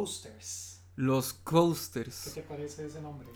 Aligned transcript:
coasters. 0.00 0.82
Los 0.96 1.32
coasters. 1.32 2.24
¿Qué 2.34 2.40
te 2.42 2.48
parece 2.48 2.86
ese 2.86 3.00
nombre? 3.00 3.28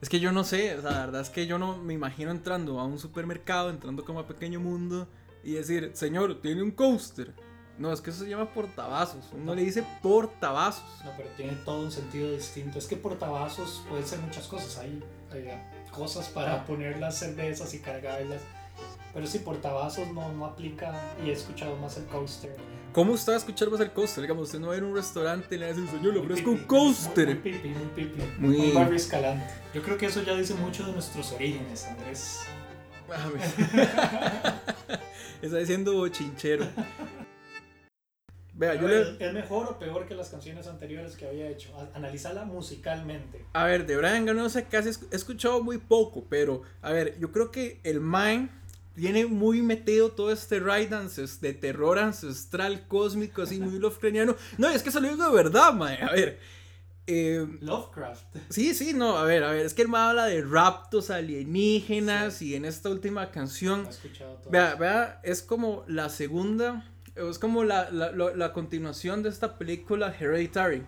Es 0.00 0.08
que 0.08 0.20
yo 0.20 0.32
no 0.32 0.44
sé, 0.44 0.76
o 0.76 0.82
sea, 0.82 0.90
la 0.90 1.00
verdad 1.06 1.20
es 1.22 1.30
que 1.30 1.46
yo 1.46 1.58
no 1.58 1.76
me 1.78 1.94
imagino 1.94 2.30
entrando 2.30 2.78
a 2.78 2.84
un 2.84 2.98
supermercado, 2.98 3.70
entrando 3.70 4.04
como 4.04 4.20
a 4.20 4.26
pequeño 4.26 4.60
mundo 4.60 5.08
y 5.42 5.52
decir, 5.52 5.92
señor, 5.94 6.40
tiene 6.42 6.62
un 6.62 6.70
coaster. 6.72 7.34
No, 7.78 7.92
es 7.92 8.00
que 8.00 8.10
eso 8.10 8.22
se 8.24 8.30
llama 8.30 8.52
portavasos. 8.52 9.24
Uno 9.32 9.46
No. 9.46 9.54
le 9.54 9.62
dice 9.62 9.84
portavasos. 10.02 10.84
No, 11.04 11.10
pero 11.16 11.28
tiene 11.36 11.52
todo 11.64 11.80
un 11.80 11.90
sentido 11.90 12.30
distinto. 12.30 12.78
Es 12.78 12.86
que 12.86 12.96
portavasos 12.96 13.82
pueden 13.88 14.06
ser 14.06 14.20
muchas 14.20 14.46
cosas. 14.46 14.78
Hay, 14.78 15.02
hay 15.32 15.48
cosas 15.90 16.28
para 16.28 16.64
poner 16.66 16.98
las 17.00 17.18
cervezas 17.18 17.72
y 17.74 17.80
cargarlas. 17.80 18.42
Pero 19.12 19.26
sí, 19.26 19.38
portavasos 19.40 20.06
no, 20.08 20.32
no 20.32 20.44
aplica 20.46 21.14
y 21.24 21.30
he 21.30 21.32
escuchado 21.32 21.76
más 21.76 21.96
el 21.96 22.04
coaster. 22.06 22.56
¿Cómo 22.94 23.12
usted 23.14 23.32
va 23.32 23.34
a 23.34 23.38
escuchar 23.40 23.68
coaster? 23.92 24.22
Digamos, 24.22 24.44
usted 24.44 24.60
no 24.60 24.68
va 24.68 24.74
a 24.74 24.76
ir 24.76 24.84
a 24.84 24.86
un 24.86 24.94
restaurante 24.94 25.56
y 25.56 25.58
le 25.58 25.74
señor, 25.74 26.14
le 26.14 26.20
Muy 26.20 26.20
ofrezco 26.20 26.50
un 26.52 26.58
Muy, 26.58 26.66
coaster. 26.66 27.26
muy 27.26 27.34
pipi, 27.34 27.68
muy 27.70 27.86
pipi. 27.88 28.22
Muy- 28.38 28.56
Muy 28.56 28.70
Barrio 28.70 28.94
Escalante. 28.96 29.52
Yo 29.74 29.82
creo 29.82 29.98
que 29.98 30.06
eso 30.06 30.22
ya 30.22 30.36
dice 30.36 30.54
mucho 30.54 30.86
de 30.86 30.92
nuestros 30.92 31.32
orígenes, 31.32 31.86
Andrés. 31.86 32.42
Está 35.42 35.58
diciendo 35.58 36.06
chinchero. 36.08 36.68
Vea, 38.54 38.76
yo 38.76 38.86
le... 38.86 39.26
¿Es, 39.26 39.32
mejor 39.32 39.66
o 39.66 39.78
peor 39.80 40.06
que 40.06 40.14
las 40.14 40.28
canciones 40.28 40.68
anteriores 40.68 41.16
que 41.16 41.26
había 41.26 41.48
hecho? 41.48 41.76
A- 41.76 41.96
Analizarla 41.96 42.44
musicalmente. 42.44 43.44
A 43.54 43.64
ver, 43.64 43.86
de 43.86 43.96
Brian 43.96 44.24
Ganosa 44.24 44.68
casi 44.68 44.90
he 45.10 45.16
escuchado 45.16 45.60
muy 45.64 45.78
poco, 45.78 46.26
pero 46.30 46.62
a 46.80 46.92
ver, 46.92 47.18
yo 47.18 47.32
creo 47.32 47.50
que 47.50 47.80
el 47.82 48.00
Mind 48.00 48.50
tiene 48.94 49.26
muy 49.26 49.62
metido 49.62 50.10
todo 50.10 50.30
este 50.30 50.60
ride 50.60 50.96
de 51.40 51.52
terror 51.54 51.98
ancestral 51.98 52.86
cósmico, 52.86 53.42
así 53.42 53.60
muy 53.60 53.78
Lovecraftiano. 53.78 54.36
No, 54.58 54.68
es 54.68 54.82
que 54.82 54.90
se 54.90 55.00
lo 55.00 55.08
digo 55.08 55.24
de 55.24 55.34
verdad, 55.34 55.72
mae. 55.72 56.00
A 56.02 56.10
ver, 56.10 56.38
eh, 57.06 57.46
Lovecraft. 57.60 58.24
sí, 58.48 58.72
sí, 58.74 58.94
no, 58.94 59.18
a 59.18 59.24
ver, 59.24 59.44
a 59.44 59.50
ver, 59.50 59.66
es 59.66 59.74
que 59.74 59.82
el 59.82 59.88
mae 59.88 60.10
habla 60.10 60.26
de 60.26 60.42
raptos 60.42 61.10
alienígenas 61.10 62.40
y 62.40 62.54
en 62.54 62.64
esta 62.64 62.88
última 62.88 63.30
canción 63.30 63.86
he 63.86 63.90
escuchado 63.90 64.36
todo. 64.36 64.50
Vea, 64.50 64.74
vea, 64.76 65.20
es 65.22 65.42
como 65.42 65.84
la 65.86 66.08
segunda, 66.08 66.90
es 67.14 67.38
como 67.38 67.64
la, 67.64 67.90
la 67.90 68.52
continuación 68.52 69.22
de 69.22 69.28
esta 69.28 69.58
película 69.58 70.14
Hereditary, 70.18 70.82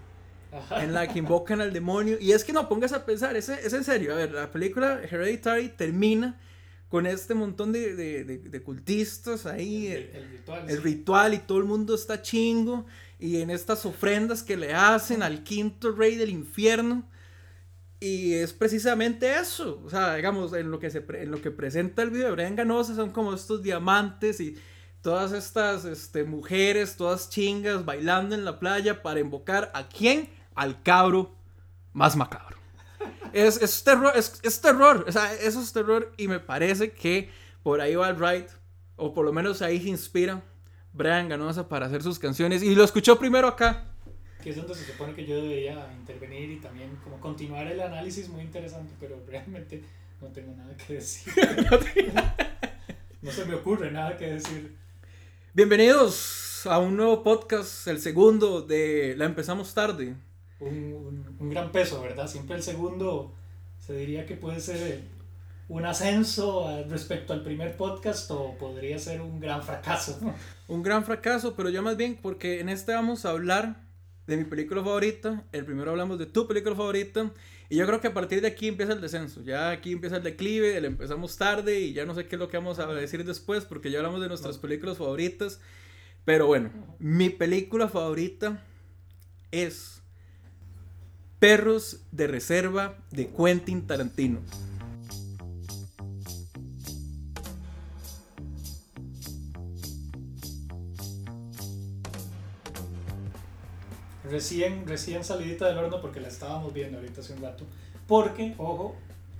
Ajá. 0.52 0.82
en 0.82 0.94
la 0.94 1.06
que 1.08 1.18
invocan 1.18 1.60
al 1.60 1.72
demonio. 1.72 2.16
Y 2.20 2.32
es 2.32 2.44
que 2.44 2.52
no, 2.52 2.68
pongas 2.68 2.92
a 2.92 3.04
pensar, 3.04 3.36
es, 3.36 3.48
es 3.48 3.72
en 3.72 3.84
serio. 3.84 4.12
A 4.12 4.16
ver, 4.16 4.32
la 4.32 4.50
película 4.50 5.00
Hereditary 5.02 5.68
termina 5.70 6.40
con 6.88 7.06
este 7.06 7.34
montón 7.34 7.72
de, 7.72 7.94
de, 7.96 8.24
de- 8.24 8.38
de 8.38 8.62
cultistas 8.62 9.44
ahí, 9.46 9.88
el, 9.88 10.02
el, 10.04 10.16
el 10.16 10.30
ritual. 10.30 10.70
el 10.70 10.76
sí. 10.76 10.82
ritual 10.82 11.34
y 11.34 11.38
todo 11.38 11.58
el 11.58 11.64
mundo 11.64 11.94
está 11.94 12.22
chingo. 12.22 12.86
Y 13.18 13.40
en 13.40 13.50
estas 13.50 13.86
ofrendas 13.86 14.42
que 14.42 14.56
le 14.56 14.74
hacen 14.74 15.22
al 15.22 15.42
quinto 15.42 15.92
rey 15.92 16.16
del 16.16 16.30
infierno. 16.30 17.08
Y 17.98 18.34
es 18.34 18.52
precisamente 18.52 19.34
eso. 19.38 19.82
O 19.84 19.90
sea, 19.90 20.14
digamos, 20.16 20.52
en 20.52 20.70
lo 20.70 20.78
que, 20.78 20.90
se 20.90 21.00
pre- 21.00 21.22
en 21.22 21.30
lo 21.30 21.40
que 21.40 21.50
presenta 21.50 22.02
el 22.02 22.10
video 22.10 22.26
de 22.26 22.32
Brian 22.32 22.54
Ganosa 22.54 22.94
son 22.94 23.10
como 23.10 23.32
estos 23.34 23.62
diamantes 23.62 24.38
y 24.40 24.56
todas 25.00 25.32
estas 25.32 25.84
este, 25.86 26.24
mujeres, 26.24 26.96
todas 26.96 27.30
chingas, 27.30 27.84
bailando 27.86 28.34
en 28.34 28.44
la 28.44 28.60
playa 28.60 29.02
para 29.02 29.20
invocar 29.20 29.70
a 29.74 29.88
quién? 29.88 30.28
Al 30.54 30.82
cabro 30.82 31.34
más 31.94 32.16
macabro. 32.16 32.55
Es, 33.32 33.60
es 33.60 33.84
terror, 33.84 34.12
es, 34.14 34.40
es 34.42 34.60
terror, 34.60 35.04
o 35.06 35.12
sea, 35.12 35.32
eso 35.34 35.60
es 35.60 35.72
terror 35.72 36.12
y 36.16 36.28
me 36.28 36.40
parece 36.40 36.92
que 36.92 37.30
por 37.62 37.80
ahí 37.80 37.94
va 37.94 38.08
el 38.08 38.18
ride, 38.18 38.46
o 38.96 39.12
por 39.12 39.24
lo 39.24 39.32
menos 39.32 39.62
ahí 39.62 39.80
se 39.80 39.88
inspira 39.88 40.42
Brian 40.92 41.28
Ganosa 41.28 41.68
para 41.68 41.86
hacer 41.86 42.02
sus 42.02 42.18
canciones 42.18 42.62
y 42.62 42.74
lo 42.74 42.84
escuchó 42.84 43.18
primero 43.18 43.48
acá. 43.48 43.84
Que 44.42 44.50
es 44.50 44.56
donde 44.56 44.74
se 44.74 44.92
supone 44.92 45.14
que 45.14 45.26
yo 45.26 45.36
debería 45.42 45.92
intervenir 45.98 46.50
y 46.52 46.60
también 46.60 46.96
como 47.02 47.20
continuar 47.20 47.66
el 47.66 47.80
análisis 47.80 48.28
muy 48.28 48.42
interesante, 48.42 48.94
pero 49.00 49.22
realmente 49.26 49.82
no 50.20 50.28
tengo 50.28 50.54
nada 50.54 50.74
que 50.76 50.94
decir. 50.94 51.32
no 53.22 53.30
se 53.30 53.44
me 53.44 53.54
ocurre 53.54 53.90
nada 53.90 54.16
que 54.16 54.26
decir. 54.26 54.76
Bienvenidos 55.52 56.66
a 56.66 56.78
un 56.78 56.96
nuevo 56.96 57.22
podcast, 57.22 57.86
el 57.88 58.00
segundo 58.00 58.62
de 58.62 59.14
La 59.16 59.24
empezamos 59.24 59.74
tarde. 59.74 60.14
Un, 60.60 60.68
un- 60.94 61.36
un 61.38 61.50
gran 61.50 61.70
peso, 61.72 62.00
¿verdad? 62.00 62.28
Siempre 62.28 62.56
el 62.56 62.62
segundo 62.62 63.34
se 63.78 63.94
diría 63.94 64.26
que 64.26 64.36
puede 64.36 64.60
ser 64.60 65.02
un 65.68 65.84
ascenso 65.84 66.84
respecto 66.88 67.32
al 67.32 67.42
primer 67.42 67.76
podcast 67.76 68.30
o 68.30 68.56
podría 68.56 68.98
ser 68.98 69.20
un 69.20 69.40
gran 69.40 69.62
fracaso. 69.62 70.18
Un 70.68 70.82
gran 70.82 71.04
fracaso, 71.04 71.54
pero 71.56 71.70
yo 71.70 71.82
más 71.82 71.96
bien 71.96 72.18
porque 72.20 72.60
en 72.60 72.68
este 72.68 72.92
vamos 72.94 73.24
a 73.26 73.30
hablar 73.30 73.84
de 74.26 74.36
mi 74.36 74.44
película 74.44 74.82
favorita, 74.82 75.44
el 75.52 75.64
primero 75.64 75.90
hablamos 75.92 76.18
de 76.18 76.26
tu 76.26 76.48
película 76.48 76.74
favorita 76.74 77.32
y 77.68 77.76
yo 77.76 77.86
creo 77.86 78.00
que 78.00 78.08
a 78.08 78.14
partir 78.14 78.40
de 78.40 78.48
aquí 78.48 78.66
empieza 78.68 78.92
el 78.92 79.00
descenso, 79.00 79.42
ya 79.42 79.70
aquí 79.70 79.92
empieza 79.92 80.16
el 80.16 80.22
declive, 80.24 80.76
el 80.76 80.84
empezamos 80.84 81.36
tarde 81.36 81.80
y 81.80 81.92
ya 81.92 82.04
no 82.06 82.14
sé 82.14 82.26
qué 82.26 82.34
es 82.36 82.40
lo 82.40 82.48
que 82.48 82.56
vamos 82.56 82.78
a 82.80 82.86
decir 82.94 83.24
después 83.24 83.64
porque 83.64 83.90
ya 83.90 83.98
hablamos 83.98 84.20
de 84.20 84.28
nuestras 84.28 84.58
películas 84.58 84.98
favoritas, 84.98 85.60
pero 86.24 86.46
bueno, 86.46 86.70
mi 86.98 87.28
película 87.30 87.88
favorita 87.88 88.62
es 89.52 89.95
Perros 91.38 92.00
de 92.12 92.26
Reserva 92.26 92.96
de 93.10 93.28
Quentin 93.28 93.86
Tarantino. 93.86 94.40
Recién, 104.30 104.86
recién 104.86 105.24
salidita 105.24 105.68
del 105.68 105.78
horno 105.78 106.00
porque 106.00 106.20
la 106.20 106.28
estábamos 106.28 106.72
viendo 106.72 106.98
ahorita 106.98 107.20
hace 107.20 107.34
un 107.34 107.42
rato. 107.42 107.64
Porque, 108.08 108.54
ojo, 108.58 108.96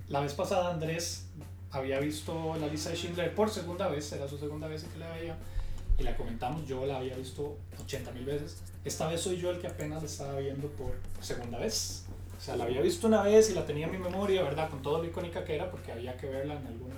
la 0.07 0.21
vez 0.21 0.33
pasada 0.33 0.71
Andrés 0.71 1.25
había 1.71 1.99
visto 1.99 2.55
la 2.59 2.67
lista 2.67 2.91
de 2.91 2.95
Schindler 2.95 3.33
por 3.33 3.49
segunda 3.49 3.87
vez, 3.89 4.11
era 4.11 4.27
su 4.27 4.37
segunda 4.37 4.67
vez 4.67 4.83
que 4.83 4.99
la 4.99 5.09
veía, 5.13 5.37
y 5.99 6.03
la 6.03 6.15
comentamos, 6.15 6.67
yo 6.67 6.85
la 6.85 6.97
había 6.97 7.15
visto 7.15 7.57
80 7.81 8.11
mil 8.11 8.25
veces. 8.25 8.57
Esta 8.85 9.07
vez 9.07 9.21
soy 9.21 9.37
yo 9.37 9.49
el 9.49 9.59
que 9.59 9.67
apenas 9.67 10.03
la 10.03 10.07
estaba 10.07 10.39
viendo 10.39 10.67
por 10.69 10.93
segunda 11.21 11.57
vez. 11.57 12.05
O 12.37 12.41
sea, 12.41 12.55
la 12.55 12.65
había 12.65 12.81
visto 12.81 13.07
una 13.07 13.23
vez 13.23 13.49
y 13.49 13.53
la 13.53 13.65
tenía 13.65 13.87
en 13.87 13.93
mi 13.93 13.97
memoria, 13.97 14.43
¿verdad? 14.43 14.69
Con 14.69 14.81
todo 14.81 14.99
lo 14.99 15.05
icónica 15.05 15.43
que 15.43 15.55
era, 15.55 15.71
porque 15.71 15.91
había 15.91 16.15
que 16.17 16.27
verla 16.27 16.53
en, 16.53 16.67
alguna, 16.67 16.95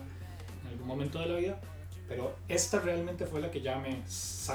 en 0.63 0.67
algún 0.67 0.87
momento 0.87 1.19
de 1.19 1.25
la 1.27 1.35
vida. 1.37 1.61
Pero 2.09 2.35
esta 2.49 2.79
realmente 2.79 3.25
fue 3.25 3.39
la 3.39 3.51
que 3.51 3.61
ya 3.61 3.77
me, 3.77 4.01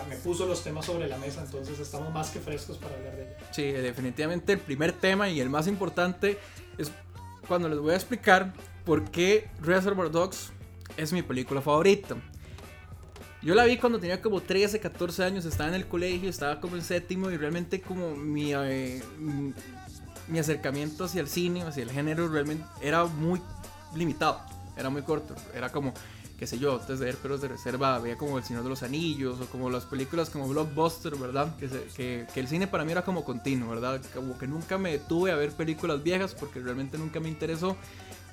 me 0.08 0.16
puso 0.16 0.44
los 0.44 0.62
temas 0.62 0.84
sobre 0.84 1.08
la 1.08 1.16
mesa, 1.16 1.42
entonces 1.42 1.78
estamos 1.78 2.12
más 2.12 2.30
que 2.30 2.40
frescos 2.40 2.76
para 2.78 2.96
hablar 2.96 3.16
de 3.16 3.22
ella. 3.22 3.36
Sí, 3.52 3.62
definitivamente 3.70 4.52
el 4.52 4.58
primer 4.58 4.92
tema 4.92 5.28
y 5.28 5.40
el 5.40 5.48
más 5.48 5.68
importante 5.68 6.36
es 6.78 6.90
cuando 7.46 7.68
les 7.68 7.78
voy 7.78 7.92
a 7.92 7.96
explicar 7.96 8.52
por 8.84 9.04
qué 9.10 9.48
Reservoir 9.62 10.10
Dogs 10.10 10.52
es 10.96 11.12
mi 11.12 11.22
película 11.22 11.60
favorita. 11.60 12.16
Yo 13.44 13.54
la 13.54 13.64
vi 13.64 13.76
cuando 13.76 13.98
tenía 13.98 14.22
como 14.22 14.40
13, 14.40 14.80
14 14.80 15.22
años, 15.22 15.44
estaba 15.44 15.68
en 15.68 15.74
el 15.74 15.86
colegio, 15.86 16.30
estaba 16.30 16.60
como 16.60 16.76
en 16.76 16.82
séptimo 16.82 17.30
y 17.30 17.36
realmente 17.36 17.80
como 17.82 18.16
mi, 18.16 18.54
eh, 18.54 19.02
mi- 19.18 19.52
mi 20.28 20.38
acercamiento 20.38 21.04
hacia 21.04 21.20
el 21.20 21.28
cine, 21.28 21.62
hacia 21.62 21.82
el 21.82 21.90
género, 21.90 22.26
realmente 22.28 22.64
era 22.80 23.04
muy 23.04 23.40
limitado, 23.94 24.40
era 24.78 24.88
muy 24.88 25.02
corto, 25.02 25.34
era 25.54 25.70
como, 25.70 25.92
qué 26.38 26.46
sé 26.46 26.58
yo, 26.58 26.80
antes 26.80 26.98
de 26.98 27.04
ver 27.04 27.16
Perros 27.16 27.42
de 27.42 27.48
Reserva, 27.48 27.98
veía 27.98 28.16
como 28.16 28.38
El 28.38 28.44
Señor 28.44 28.62
de 28.62 28.70
los 28.70 28.82
Anillos 28.82 29.38
o 29.42 29.46
como 29.46 29.68
las 29.68 29.84
películas 29.84 30.30
como 30.30 30.48
Blockbuster, 30.48 31.14
¿verdad? 31.16 31.54
Que, 31.58 31.68
se- 31.68 31.84
que, 31.94 32.26
que 32.32 32.40
el 32.40 32.48
cine 32.48 32.66
para 32.66 32.86
mí 32.86 32.92
era 32.92 33.04
como 33.04 33.24
continuo, 33.26 33.68
¿verdad? 33.68 34.00
Como 34.14 34.38
que 34.38 34.46
nunca 34.46 34.78
me 34.78 34.92
detuve 34.92 35.32
a 35.32 35.36
ver 35.36 35.52
películas 35.52 36.02
viejas 36.02 36.34
porque 36.34 36.60
realmente 36.60 36.96
nunca 36.96 37.20
me 37.20 37.28
interesó. 37.28 37.76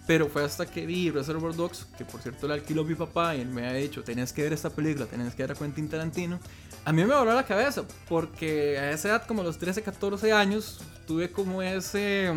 Pero 0.08 0.28
fue 0.28 0.44
hasta 0.44 0.66
que 0.66 0.86
vi 0.86 1.10
Reservoir 1.12 1.56
Dogs, 1.56 1.86
que 1.98 2.04
por 2.06 2.22
cierto 2.22 2.48
la 2.48 2.56
alquiló 2.56 2.84
mi 2.84 2.96
papá 2.96 3.36
y 3.36 3.42
él 3.42 3.48
me 3.50 3.68
ha 3.68 3.74
dicho, 3.74 4.04
tenías 4.04 4.34
que 4.34 4.42
ver 4.44 4.52
esta 4.54 4.70
película, 4.70 5.06
tenías 5.06 5.36
que 5.36 5.44
ver 5.44 5.52
a 5.52 5.56
Quentin 5.56 5.88
Tarantino. 5.88 6.40
A 6.84 6.92
mí 6.92 7.06
me 7.06 7.14
voló 7.16 7.34
la 7.34 7.46
cabeza, 7.46 7.84
porque 8.10 8.78
a 8.80 8.92
esa 8.92 9.10
edad, 9.10 9.26
como 9.28 9.42
a 9.42 9.46
los 9.46 9.58
13, 9.60 9.84
14 9.84 10.32
años, 10.34 10.80
tuve 11.06 11.32
como 11.32 11.62
ese, 11.62 12.32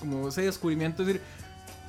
como 0.00 0.28
ese 0.28 0.42
descubrimiento 0.42 1.04
de 1.04 1.12
decir, 1.14 1.26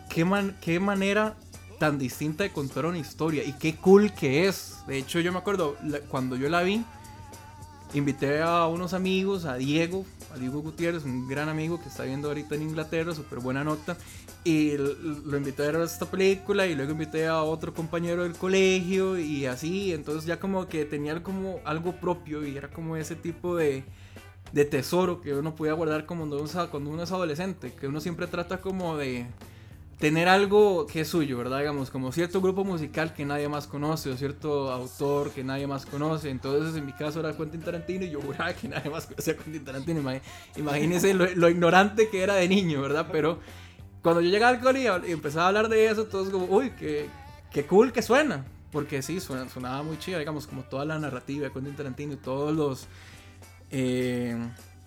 qué, 0.10 0.24
man- 0.24 0.56
qué 0.62 0.80
manera 0.80 1.36
tan 1.80 1.98
distinta 1.98 2.44
de 2.44 2.52
contar 2.52 2.86
una 2.86 3.00
historia 3.00 3.44
y 3.44 3.54
qué 3.54 3.76
cool 3.76 4.14
que 4.14 4.48
es. 4.48 4.76
De 4.88 5.00
hecho, 5.00 5.20
yo 5.20 5.32
me 5.34 5.40
acuerdo, 5.40 5.76
cuando 6.10 6.36
yo 6.36 6.48
la 6.50 6.62
vi, 6.62 6.86
invité 7.96 8.42
a 8.42 8.68
unos 8.68 8.94
amigos, 8.94 9.46
a 9.46 9.56
Diego, 9.56 10.06
a 10.34 10.38
Diego 10.38 10.62
Gutiérrez, 10.62 11.04
un 11.04 11.28
gran 11.28 11.48
amigo 11.48 11.80
que 11.80 11.90
está 11.90 12.04
viendo 12.04 12.28
ahorita 12.28 12.56
en 12.56 12.64
Inglaterra, 12.64 13.14
súper 13.14 13.40
buena 13.40 13.64
nota. 13.64 13.96
Y 14.44 14.76
lo 14.78 15.38
invité 15.38 15.64
a 15.64 15.72
ver 15.72 15.82
esta 15.82 16.06
película 16.06 16.66
y 16.66 16.76
luego 16.76 16.92
invité 16.92 17.28
a 17.28 17.44
otro 17.44 17.74
compañero 17.74 18.24
del 18.24 18.34
colegio 18.34 19.18
y 19.18 19.46
así. 19.46 19.94
Entonces 19.94 20.26
ya 20.26 20.40
como 20.40 20.68
que 20.68 20.86
tenía 20.86 21.22
como 21.22 21.60
algo 21.66 21.94
propio 21.94 22.46
y 22.46 22.58
era 22.58 22.70
como 22.70 22.98
ese 22.98 23.16
tipo 23.16 23.56
de, 23.56 23.84
de 24.52 24.66
tesoro 24.66 25.22
que 25.22 25.34
uno 25.34 25.56
podía 25.56 25.74
guardar 25.74 26.06
como 26.06 26.28
cuando 26.72 26.90
uno 26.90 27.04
es 27.04 27.12
adolescente. 27.12 27.74
Que 27.74 27.88
uno 27.88 28.02
siempre 28.02 28.28
trata 28.28 28.60
como 28.60 28.98
de, 28.98 29.28
tener 30.00 30.28
algo 30.28 30.86
que 30.88 31.02
es 31.02 31.08
suyo, 31.08 31.38
¿verdad? 31.38 31.60
Digamos, 31.60 31.90
como 31.90 32.12
cierto 32.12 32.42
grupo 32.42 32.64
musical 32.64 33.14
que 33.14 33.26
nadie 33.26 33.48
más 33.48 33.68
conoce, 33.68 34.10
o 34.10 34.18
cierto 34.18 34.72
autor 34.72 35.32
que 35.32 35.44
nadie 35.44 35.68
más 35.68 35.86
conoce. 35.86 36.30
Entonces, 36.30 36.76
en 36.76 36.86
mi 36.86 36.94
caso 36.94 37.20
era 37.20 37.36
Quentin 37.36 37.62
Tarantino 37.62 38.06
y 38.06 38.10
yo 38.10 38.22
juraba 38.22 38.54
que 38.54 38.68
nadie 38.68 38.90
más 38.90 39.06
conocía 39.06 39.34
a 39.34 39.38
Quentin 39.38 39.64
Tarantino. 39.64 40.02
Imagínense 40.56 41.14
lo, 41.14 41.50
ignorante 41.50 42.10
que 42.10 42.24
era 42.24 42.36
de 42.36 42.48
niño, 42.48 42.82
¿verdad? 42.82 43.08
Pero 43.12 43.40
cuando 44.02 44.22
yo 44.22 44.30
llegaba 44.30 44.56
al 44.56 44.62
colegio 44.62 45.02
y 45.08 45.12
empezaba 45.12 45.46
a 45.46 45.48
hablar 45.50 45.70
de 45.70 45.88
eso, 45.88 46.06
todos 46.06 46.30
como, 46.30 46.46
uy, 46.46 46.72
qué, 46.72 47.08
qué 47.52 47.66
cool 47.66 47.92
que 47.92 48.02
suena. 48.02 48.46
Porque 48.72 49.04
sí, 49.04 49.20
suena, 49.20 49.48
sonaba 49.50 49.84
muy 49.84 50.00
chido, 50.00 50.18
digamos, 50.18 50.48
como 50.48 50.64
toda 50.64 50.84
la 50.84 50.98
narrativa 50.98 51.46
de 51.48 51.54
Quentin 51.54 51.76
Tarantino 51.76 52.14
y 52.14 52.18
todos 52.18 52.54
los... 52.56 52.88
Eh, 53.70 54.38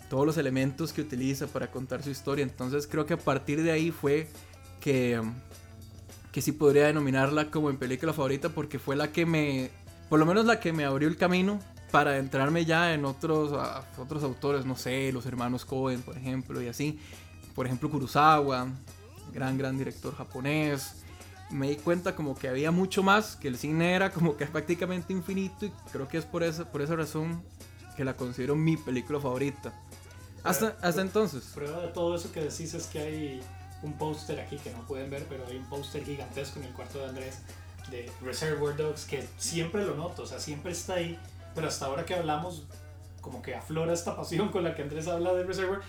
todos 0.08 0.24
los 0.24 0.36
elementos 0.36 0.92
que 0.92 1.00
utiliza 1.00 1.46
para 1.48 1.70
contar 1.70 2.02
su 2.02 2.10
historia. 2.10 2.44
Entonces 2.44 2.86
creo 2.86 3.06
que 3.06 3.14
a 3.14 3.18
partir 3.18 3.62
de 3.62 3.72
ahí 3.72 3.90
fue 3.90 4.28
que, 4.80 5.20
que 6.32 6.42
sí 6.42 6.52
podría 6.52 6.86
denominarla 6.86 7.50
como 7.50 7.68
mi 7.70 7.76
película 7.76 8.12
favorita 8.12 8.48
porque 8.48 8.78
fue 8.78 8.96
la 8.96 9.12
que 9.12 9.26
me, 9.26 9.70
por 10.08 10.18
lo 10.18 10.26
menos 10.26 10.46
la 10.46 10.60
que 10.60 10.72
me 10.72 10.84
abrió 10.84 11.08
el 11.08 11.16
camino 11.16 11.60
para 11.90 12.18
entrarme 12.18 12.64
ya 12.64 12.94
en 12.94 13.04
otros, 13.04 13.52
otros 13.98 14.22
autores, 14.22 14.64
no 14.64 14.76
sé, 14.76 15.12
los 15.12 15.26
hermanos 15.26 15.64
Cohen, 15.64 16.02
por 16.02 16.16
ejemplo, 16.16 16.60
y 16.60 16.68
así. 16.68 16.98
Por 17.54 17.66
ejemplo, 17.66 17.90
Kurosawa, 17.90 18.68
gran, 19.32 19.56
gran 19.56 19.78
director 19.78 20.14
japonés. 20.14 20.96
Me 21.50 21.70
di 21.70 21.76
cuenta 21.76 22.14
como 22.14 22.34
que 22.34 22.48
había 22.48 22.70
mucho 22.70 23.02
más, 23.02 23.36
que 23.36 23.48
el 23.48 23.56
cine 23.56 23.94
era 23.94 24.10
como 24.10 24.36
que 24.36 24.46
prácticamente 24.46 25.12
infinito 25.12 25.64
y 25.66 25.72
creo 25.92 26.08
que 26.08 26.18
es 26.18 26.24
por 26.24 26.42
esa, 26.42 26.70
por 26.70 26.82
esa 26.82 26.96
razón 26.96 27.42
que 27.96 28.04
la 28.04 28.14
considero 28.14 28.56
mi 28.56 28.76
película 28.76 29.20
favorita. 29.20 29.72
Hasta, 30.42 30.76
hasta 30.82 31.02
entonces. 31.02 31.44
Prueba 31.54 31.80
de 31.80 31.88
todo 31.88 32.14
eso 32.14 32.30
que 32.30 32.40
decís 32.40 32.74
es 32.74 32.86
que 32.86 32.98
hay 32.98 33.40
un 33.82 33.92
póster 33.94 34.40
aquí 34.40 34.56
que 34.56 34.70
no 34.70 34.80
pueden 34.86 35.10
ver, 35.10 35.26
pero 35.28 35.46
hay 35.46 35.56
un 35.56 35.68
póster 35.68 36.04
gigantesco 36.04 36.58
en 36.60 36.66
el 36.66 36.72
cuarto 36.72 36.98
de 36.98 37.06
Andrés 37.06 37.42
de 37.90 38.10
Reservoir 38.22 38.76
Dogs 38.76 39.04
que 39.04 39.26
siempre 39.36 39.84
lo 39.84 39.94
noto, 39.94 40.22
o 40.22 40.26
sea, 40.26 40.40
siempre 40.40 40.72
está 40.72 40.94
ahí, 40.94 41.18
pero 41.54 41.68
hasta 41.68 41.86
ahora 41.86 42.04
que 42.04 42.14
hablamos, 42.14 42.64
como 43.20 43.42
que 43.42 43.54
aflora 43.54 43.92
esta 43.92 44.16
pasión 44.16 44.48
con 44.48 44.64
la 44.64 44.74
que 44.74 44.82
Andrés 44.82 45.06
habla 45.06 45.32
de 45.34 45.44
Reservoir, 45.44 45.80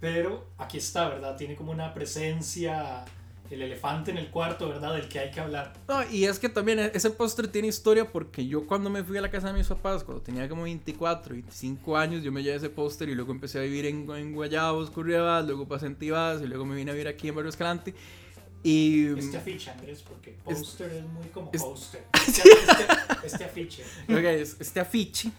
pero 0.00 0.46
aquí 0.58 0.78
está, 0.78 1.08
¿verdad? 1.08 1.36
Tiene 1.36 1.56
como 1.56 1.72
una 1.72 1.94
presencia 1.94 3.04
el 3.50 3.62
elefante 3.62 4.10
en 4.10 4.18
el 4.18 4.28
cuarto, 4.28 4.68
¿verdad? 4.68 4.94
Del 4.94 5.08
que 5.08 5.18
hay 5.18 5.30
que 5.30 5.40
hablar. 5.40 5.72
No, 5.88 6.08
y 6.10 6.24
es 6.24 6.38
que 6.38 6.48
también 6.48 6.78
ese 6.78 7.10
póster 7.10 7.48
tiene 7.48 7.68
historia 7.68 8.10
porque 8.10 8.46
yo 8.46 8.66
cuando 8.66 8.90
me 8.90 9.04
fui 9.04 9.16
a 9.18 9.20
la 9.20 9.30
casa 9.30 9.48
de 9.48 9.54
mis 9.54 9.66
papás, 9.66 10.04
cuando 10.04 10.22
tenía 10.22 10.48
como 10.48 10.64
24, 10.64 11.34
25 11.34 11.96
años, 11.96 12.22
yo 12.22 12.32
me 12.32 12.42
llevé 12.42 12.56
ese 12.56 12.70
póster 12.70 13.08
y 13.08 13.14
luego 13.14 13.32
empecé 13.32 13.58
a 13.58 13.62
vivir 13.62 13.86
en, 13.86 14.10
en 14.10 14.34
Guayabos, 14.34 14.90
Curriabas, 14.90 15.46
luego 15.46 15.66
pasé 15.66 15.86
en 15.86 15.96
Tibás 15.96 16.42
y 16.42 16.46
luego 16.46 16.64
me 16.64 16.76
vine 16.76 16.90
a 16.90 16.94
vivir 16.94 17.08
aquí 17.08 17.28
en 17.28 17.34
Barrio 17.34 17.50
Escalante. 17.50 17.94
Y... 18.62 19.06
Este 19.18 19.36
afiche, 19.36 19.70
Andrés, 19.70 20.02
porque 20.02 20.32
póster 20.44 20.90
es, 20.90 21.04
muy 21.04 21.26
como 21.28 21.52
póster. 21.52 22.04
Este, 22.26 22.42
este, 22.42 23.26
este, 23.26 23.44
afiche. 23.44 23.84
este 24.58 24.80
afiche 24.80 25.30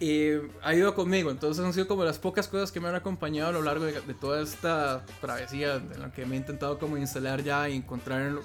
eh, 0.00 0.48
ha 0.62 0.74
ido 0.74 0.94
conmigo. 0.94 1.30
Entonces 1.30 1.64
han 1.64 1.72
sido 1.72 1.86
como 1.86 2.04
las 2.04 2.18
pocas 2.18 2.48
cosas 2.48 2.72
que 2.72 2.80
me 2.80 2.88
han 2.88 2.94
acompañado 2.94 3.50
a 3.50 3.52
lo 3.52 3.62
largo 3.62 3.84
de, 3.84 4.00
toda 4.14 4.42
esta 4.42 5.04
travesía 5.20 5.74
en 5.74 6.00
la 6.00 6.10
que 6.10 6.24
me 6.24 6.36
he 6.36 6.38
intentado 6.38 6.78
como 6.78 6.96
instalar 6.96 7.42
ya 7.42 7.68
y 7.68 7.76
encontrar 7.76 8.38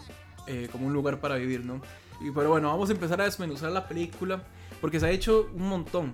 eh, 0.47 0.67
como 0.71 0.87
un 0.87 0.93
lugar 0.93 1.19
para 1.21 1.35
vivir, 1.35 1.65
¿no? 1.65 1.81
Y 2.21 2.31
pero 2.31 2.49
bueno, 2.49 2.69
vamos 2.69 2.89
a 2.89 2.93
empezar 2.93 3.21
a 3.21 3.25
desmenuzar 3.25 3.71
la 3.71 3.87
película 3.87 4.43
porque 4.81 4.99
se 4.99 5.05
ha 5.05 5.11
hecho 5.11 5.49
un 5.53 5.69
montón. 5.69 6.13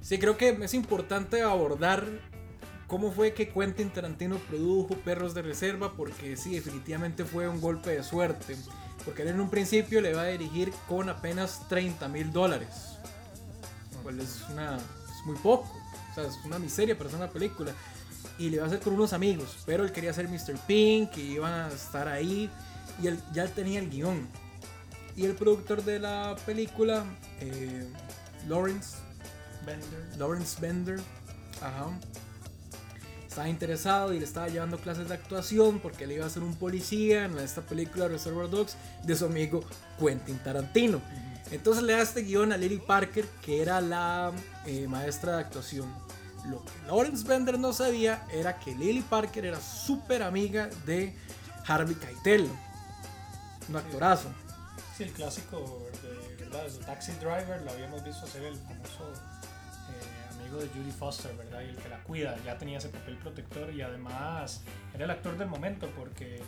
Sí, 0.00 0.18
creo 0.18 0.36
que 0.36 0.50
es 0.60 0.74
importante 0.74 1.42
abordar 1.42 2.04
cómo 2.86 3.10
fue 3.10 3.32
que 3.32 3.48
Quentin 3.48 3.90
Tarantino 3.90 4.36
produjo 4.36 4.94
Perros 4.96 5.34
de 5.34 5.42
Reserva 5.42 5.92
porque 5.96 6.36
sí, 6.36 6.54
definitivamente 6.54 7.24
fue 7.24 7.48
un 7.48 7.60
golpe 7.60 7.90
de 7.90 8.02
suerte. 8.02 8.56
Porque 9.04 9.22
él 9.22 9.28
en 9.28 9.40
un 9.40 9.50
principio 9.50 10.00
le 10.00 10.14
va 10.14 10.22
a 10.22 10.26
dirigir 10.26 10.72
con 10.88 11.08
apenas 11.08 11.68
30 11.68 12.08
mil 12.08 12.32
dólares 12.32 12.95
es 14.10 14.44
una 14.50 14.76
es 14.76 15.26
muy 15.26 15.36
poco, 15.36 15.70
o 16.10 16.14
sea, 16.14 16.24
es 16.24 16.36
una 16.44 16.58
miseria 16.58 16.96
para 16.96 17.08
hacer 17.08 17.20
una 17.20 17.30
película. 17.30 17.72
Y 18.38 18.50
le 18.50 18.56
iba 18.56 18.64
a 18.64 18.66
hacer 18.66 18.80
con 18.80 18.94
unos 18.94 19.12
amigos, 19.12 19.58
pero 19.64 19.84
él 19.84 19.92
quería 19.92 20.12
ser 20.12 20.28
Mr. 20.28 20.58
Pink 20.66 21.16
y 21.16 21.34
iban 21.34 21.52
a 21.52 21.68
estar 21.68 22.06
ahí 22.06 22.50
y 23.02 23.06
él 23.06 23.18
ya 23.32 23.46
tenía 23.46 23.80
el 23.80 23.88
guion. 23.88 24.28
Y 25.16 25.24
el 25.24 25.34
productor 25.34 25.82
de 25.82 25.98
la 25.98 26.36
película, 26.44 27.04
eh, 27.40 27.86
Lawrence 28.46 28.96
Bender, 29.64 30.18
Lawrence 30.18 30.60
Bender, 30.60 31.00
ajá, 31.62 31.88
estaba 33.36 33.50
interesado 33.50 34.14
y 34.14 34.18
le 34.18 34.24
estaba 34.24 34.48
llevando 34.48 34.78
clases 34.78 35.08
de 35.08 35.14
actuación 35.14 35.78
porque 35.80 36.04
él 36.04 36.12
iba 36.12 36.24
a 36.24 36.30
ser 36.30 36.42
un 36.42 36.54
policía 36.54 37.26
en 37.26 37.38
esta 37.38 37.60
película 37.60 38.08
Reservoir 38.08 38.48
Dogs 38.48 38.78
de 39.04 39.14
su 39.14 39.26
amigo 39.26 39.62
Quentin 39.98 40.38
Tarantino. 40.38 41.02
Entonces 41.50 41.82
le 41.82 41.92
da 41.92 42.02
este 42.02 42.22
guion 42.22 42.52
a 42.52 42.56
Lily 42.56 42.78
Parker, 42.78 43.24
que 43.42 43.62
era 43.62 43.80
la 43.80 44.32
eh, 44.66 44.86
maestra 44.88 45.36
de 45.36 45.40
actuación. 45.42 45.92
Lo 46.48 46.64
que 46.64 46.72
Lawrence 46.86 47.26
Bender 47.26 47.58
no 47.58 47.72
sabía 47.72 48.26
era 48.32 48.58
que 48.58 48.74
Lily 48.74 49.02
Parker 49.02 49.46
era 49.46 49.60
súper 49.60 50.22
amiga 50.22 50.68
de 50.86 51.14
Harvey 51.66 51.94
Keitel, 51.96 52.48
un 53.68 53.76
actorazo. 53.76 54.28
Sí, 54.96 55.04
el 55.04 55.12
clásico 55.12 55.88
de, 56.02 56.44
¿verdad? 56.44 56.68
Taxi 56.84 57.12
Driver, 57.12 57.62
lo 57.62 57.70
habíamos 57.70 58.02
visto 58.04 58.24
hacer 58.24 58.44
el 58.44 58.56
famoso 58.56 59.12
eh, 59.90 60.34
amigo 60.40 60.58
de 60.58 60.68
Judy 60.68 60.92
Foster, 60.92 61.36
¿verdad? 61.36 61.62
Y 61.62 61.70
el 61.70 61.76
que 61.76 61.88
la 61.88 62.02
cuida, 62.02 62.36
ya 62.44 62.56
tenía 62.58 62.78
ese 62.78 62.88
papel 62.88 63.16
protector 63.18 63.72
y 63.74 63.82
además 63.82 64.62
era 64.94 65.04
el 65.04 65.10
actor 65.10 65.36
del 65.36 65.48
momento 65.48 65.88
porque 65.96 66.42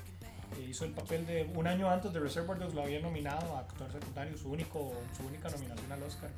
hizo 0.68 0.84
el 0.84 0.92
papel 0.92 1.26
de 1.26 1.50
un 1.54 1.66
año 1.66 1.90
antes 1.90 2.12
de 2.12 2.20
Reservoir 2.20 2.58
Dogs 2.58 2.74
lo 2.74 2.82
había 2.82 3.00
nominado 3.00 3.56
a 3.56 3.60
actor 3.60 3.90
secundario 3.92 4.36
su 4.36 4.50
único 4.50 4.92
su 5.16 5.26
única 5.26 5.48
nominación 5.48 5.92
al 5.92 6.02
Oscar 6.02 6.30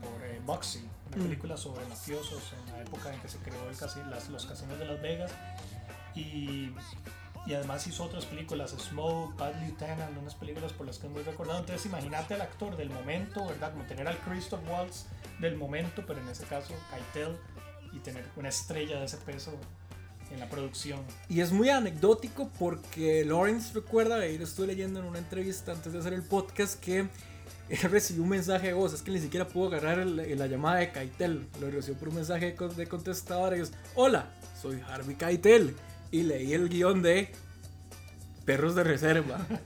por, 0.00 0.24
eh, 0.24 0.40
Boxing 0.44 0.88
una 1.08 1.16
mm. 1.16 1.22
película 1.22 1.56
sobre 1.56 1.84
mafiosos 1.86 2.52
en 2.52 2.72
la 2.72 2.82
época 2.82 3.12
en 3.12 3.20
que 3.20 3.28
se 3.28 3.38
creó 3.38 3.68
el 3.68 4.10
las, 4.10 4.28
los 4.28 4.46
casinos 4.46 4.78
de 4.78 4.84
Las 4.86 5.00
Vegas. 5.00 5.30
Y, 6.14 6.72
y, 7.46 7.54
además 7.54 7.86
hizo 7.86 8.04
otras 8.04 8.24
películas 8.24 8.70
Smoke 8.70 9.36
Bad 9.36 9.60
Lieutenant 9.60 10.16
unas 10.18 10.34
películas 10.34 10.72
por 10.72 10.86
las 10.86 10.98
que 10.98 11.06
es 11.06 11.12
muy 11.12 11.22
recordado. 11.22 11.60
Entonces 11.60 11.86
imagínate 11.86 12.34
al 12.34 12.40
actor 12.40 12.76
del 12.76 12.90
momento 12.90 13.46
verdad 13.46 13.72
como 13.72 13.84
tener 13.84 14.08
al 14.08 14.16
Christoph 14.18 14.60
Waltz 14.68 15.06
del 15.38 15.56
momento 15.56 16.04
pero 16.06 16.20
en 16.20 16.28
ese 16.28 16.44
caso 16.46 16.74
Keitel 16.90 17.36
y 17.92 17.98
tener 17.98 18.24
una 18.36 18.48
estrella 18.48 18.98
de 18.98 19.04
ese 19.04 19.18
peso 19.18 19.52
en 20.30 20.40
la 20.40 20.48
producción. 20.48 21.00
Y 21.28 21.40
es 21.40 21.52
muy 21.52 21.68
anecdótico 21.68 22.50
porque 22.58 23.24
Lawrence 23.24 23.72
recuerda, 23.74 24.16
ahí 24.16 24.38
lo 24.38 24.44
estoy 24.44 24.66
leyendo 24.66 25.00
en 25.00 25.06
una 25.06 25.18
entrevista 25.18 25.72
antes 25.72 25.92
de 25.92 25.98
hacer 25.98 26.12
el 26.12 26.22
podcast, 26.22 26.78
que 26.80 27.08
recibió 27.90 28.22
un 28.22 28.28
mensaje 28.28 28.68
de 28.68 28.72
voz, 28.74 28.92
es 28.92 29.02
que 29.02 29.10
ni 29.10 29.20
siquiera 29.20 29.48
pudo 29.48 29.68
agarrar 29.68 30.06
la 30.06 30.46
llamada 30.46 30.76
de 30.76 30.92
Keitel, 30.92 31.46
lo 31.60 31.70
recibió 31.70 31.98
por 31.98 32.08
un 32.08 32.16
mensaje 32.16 32.54
de 32.76 32.86
contestador 32.86 33.56
y 33.56 33.60
es, 33.60 33.72
hola, 33.94 34.26
soy 34.60 34.80
Harvey 34.88 35.16
Keitel 35.16 35.74
y 36.10 36.22
leí 36.22 36.52
el 36.52 36.68
guion 36.68 37.02
de 37.02 37.32
Perros 38.44 38.74
de 38.74 38.84
Reserva. 38.84 39.44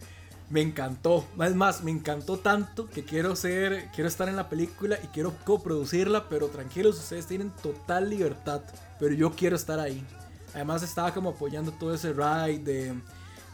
me 0.50 0.61
encantó, 0.61 1.25
es 1.45 1.55
más, 1.55 1.85
me 1.85 1.93
encantó 1.93 2.38
tanto 2.38 2.88
que 2.88 3.05
quiero 3.05 3.37
ser, 3.37 3.88
quiero 3.95 4.09
estar 4.09 4.29
en 4.29 4.37
la 4.37 4.49
película 4.49 4.99
y 5.02 5.07
quiero 5.09 5.33
coproducirla, 5.45 6.29
pero 6.29 6.49
tranquilos, 6.49 6.99
ustedes 6.99 7.26
tienen 7.26 7.50
total 7.62 8.11
libertad, 8.11 8.61
pero 8.99 9.14
yo 9.14 9.31
quiero 9.31 9.55
estar 9.55 9.79
ahí. 9.79 10.05
Además 10.54 10.83
estaba 10.83 11.12
como 11.14 11.30
apoyando 11.30 11.73
todo 11.73 11.95
ese 11.95 12.12
ride 12.12 12.59
de 12.59 12.95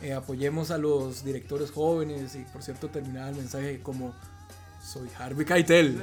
eh, 0.02 0.12
apoyemos 0.12 0.70
a 0.70 0.76
los 0.76 1.24
directores 1.24 1.70
jóvenes 1.70 2.34
y 2.34 2.40
por 2.52 2.62
cierto 2.62 2.88
terminaba 2.88 3.30
el 3.30 3.36
mensaje 3.36 3.80
como 3.80 4.14
soy 4.82 5.08
Harvey 5.18 5.46
Keitel. 5.46 6.02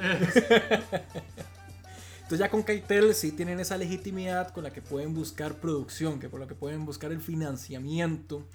Entonces 2.22 2.38
ya 2.38 2.50
con 2.50 2.64
Keitel 2.64 3.14
sí 3.14 3.32
tienen 3.32 3.60
esa 3.60 3.76
legitimidad 3.76 4.50
con 4.52 4.64
la 4.64 4.72
que 4.72 4.82
pueden 4.82 5.14
buscar 5.14 5.54
producción, 5.60 6.18
que 6.18 6.28
por 6.28 6.40
la 6.40 6.46
que 6.46 6.54
pueden 6.54 6.86
buscar 6.86 7.12
el 7.12 7.20
financiamiento. 7.20 8.48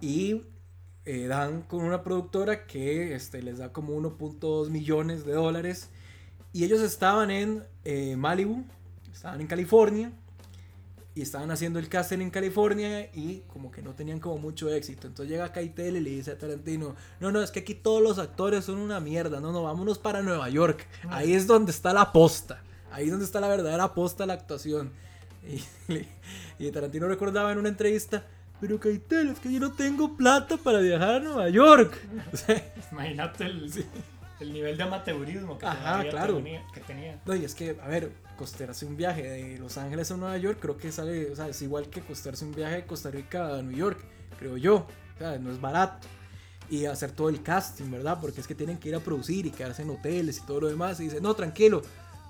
Y 0.00 0.42
eh, 1.04 1.26
dan 1.26 1.62
con 1.62 1.84
una 1.84 2.02
productora 2.02 2.66
que 2.66 3.14
este, 3.14 3.42
les 3.42 3.58
da 3.58 3.72
como 3.72 3.94
1.2 4.00 4.70
millones 4.70 5.26
de 5.26 5.32
dólares. 5.32 5.90
Y 6.52 6.64
ellos 6.64 6.80
estaban 6.80 7.30
en 7.30 7.64
eh, 7.84 8.16
Malibu, 8.16 8.64
estaban 9.12 9.40
en 9.40 9.46
California 9.46 10.12
y 11.14 11.22
estaban 11.22 11.50
haciendo 11.50 11.78
el 11.78 11.88
casting 11.88 12.18
en 12.20 12.30
California 12.30 13.10
y 13.12 13.42
como 13.48 13.70
que 13.70 13.82
no 13.82 13.94
tenían 13.94 14.20
como 14.20 14.38
mucho 14.38 14.72
éxito. 14.72 15.08
Entonces 15.08 15.30
llega 15.30 15.52
Keitel 15.52 15.96
y 15.96 16.00
le 16.00 16.10
dice 16.10 16.32
a 16.32 16.38
Tarantino, 16.38 16.94
no, 17.18 17.32
no, 17.32 17.42
es 17.42 17.50
que 17.50 17.60
aquí 17.60 17.74
todos 17.74 18.02
los 18.02 18.18
actores 18.18 18.64
son 18.64 18.78
una 18.78 19.00
mierda, 19.00 19.40
no, 19.40 19.52
no, 19.52 19.62
vámonos 19.62 19.98
para 19.98 20.22
Nueva 20.22 20.48
York. 20.48 20.86
Ahí 21.08 21.34
es 21.34 21.46
donde 21.46 21.72
está 21.72 21.92
la 21.92 22.12
posta, 22.12 22.62
ahí 22.92 23.06
es 23.06 23.10
donde 23.10 23.26
está 23.26 23.40
la 23.40 23.48
verdadera 23.48 23.84
aposta 23.84 24.22
de 24.22 24.28
la 24.28 24.34
actuación. 24.34 24.92
Y, 25.88 26.66
y 26.66 26.70
Tarantino 26.70 27.08
recordaba 27.08 27.50
en 27.50 27.58
una 27.58 27.70
entrevista, 27.70 28.24
pero 28.60 28.78
Keitel, 28.78 29.30
es 29.30 29.40
que 29.40 29.50
yo 29.50 29.58
no 29.58 29.72
tengo 29.72 30.16
plata 30.16 30.58
para 30.58 30.78
viajar 30.78 31.14
a 31.14 31.18
Nueva 31.18 31.48
York. 31.48 31.98
Imagínate 32.92 33.46
el... 33.46 33.72
el 34.40 34.52
nivel 34.52 34.76
de 34.76 34.82
amateurismo 34.82 35.58
que, 35.58 35.66
Ajá, 35.66 35.98
tenía, 35.98 36.10
claro. 36.10 36.36
tenía- 36.36 36.66
que 36.72 36.80
tenía. 36.80 37.20
No, 37.26 37.34
y 37.34 37.44
es 37.44 37.54
que, 37.54 37.76
a 37.82 37.88
ver, 37.88 38.12
costearse 38.36 38.86
un 38.86 38.96
viaje 38.96 39.22
de 39.22 39.58
Los 39.58 39.76
Ángeles 39.78 40.10
a 40.10 40.16
Nueva 40.16 40.36
York, 40.38 40.58
creo 40.60 40.76
que 40.76 40.90
sale, 40.90 41.30
o 41.30 41.36
sea, 41.36 41.48
es 41.48 41.60
igual 41.62 41.88
que 41.90 42.00
costearse 42.00 42.44
un 42.44 42.52
viaje 42.54 42.76
de 42.76 42.86
Costa 42.86 43.10
Rica 43.10 43.56
a 43.58 43.62
New 43.62 43.76
York, 43.76 43.98
creo 44.38 44.56
yo. 44.56 44.86
O 45.16 45.18
sea, 45.18 45.38
no 45.38 45.50
es 45.52 45.60
barato. 45.60 46.06
Y 46.70 46.86
hacer 46.86 47.10
todo 47.10 47.28
el 47.28 47.42
casting, 47.42 47.90
¿verdad? 47.90 48.18
Porque 48.20 48.40
es 48.40 48.46
que 48.46 48.54
tienen 48.54 48.78
que 48.78 48.88
ir 48.90 48.94
a 48.94 49.00
producir 49.00 49.44
y 49.44 49.50
quedarse 49.50 49.82
en 49.82 49.90
hoteles 49.90 50.38
y 50.38 50.46
todo 50.46 50.60
lo 50.60 50.68
demás. 50.68 51.00
Y 51.00 51.04
dice, 51.04 51.20
no, 51.20 51.34
tranquilo, 51.34 51.82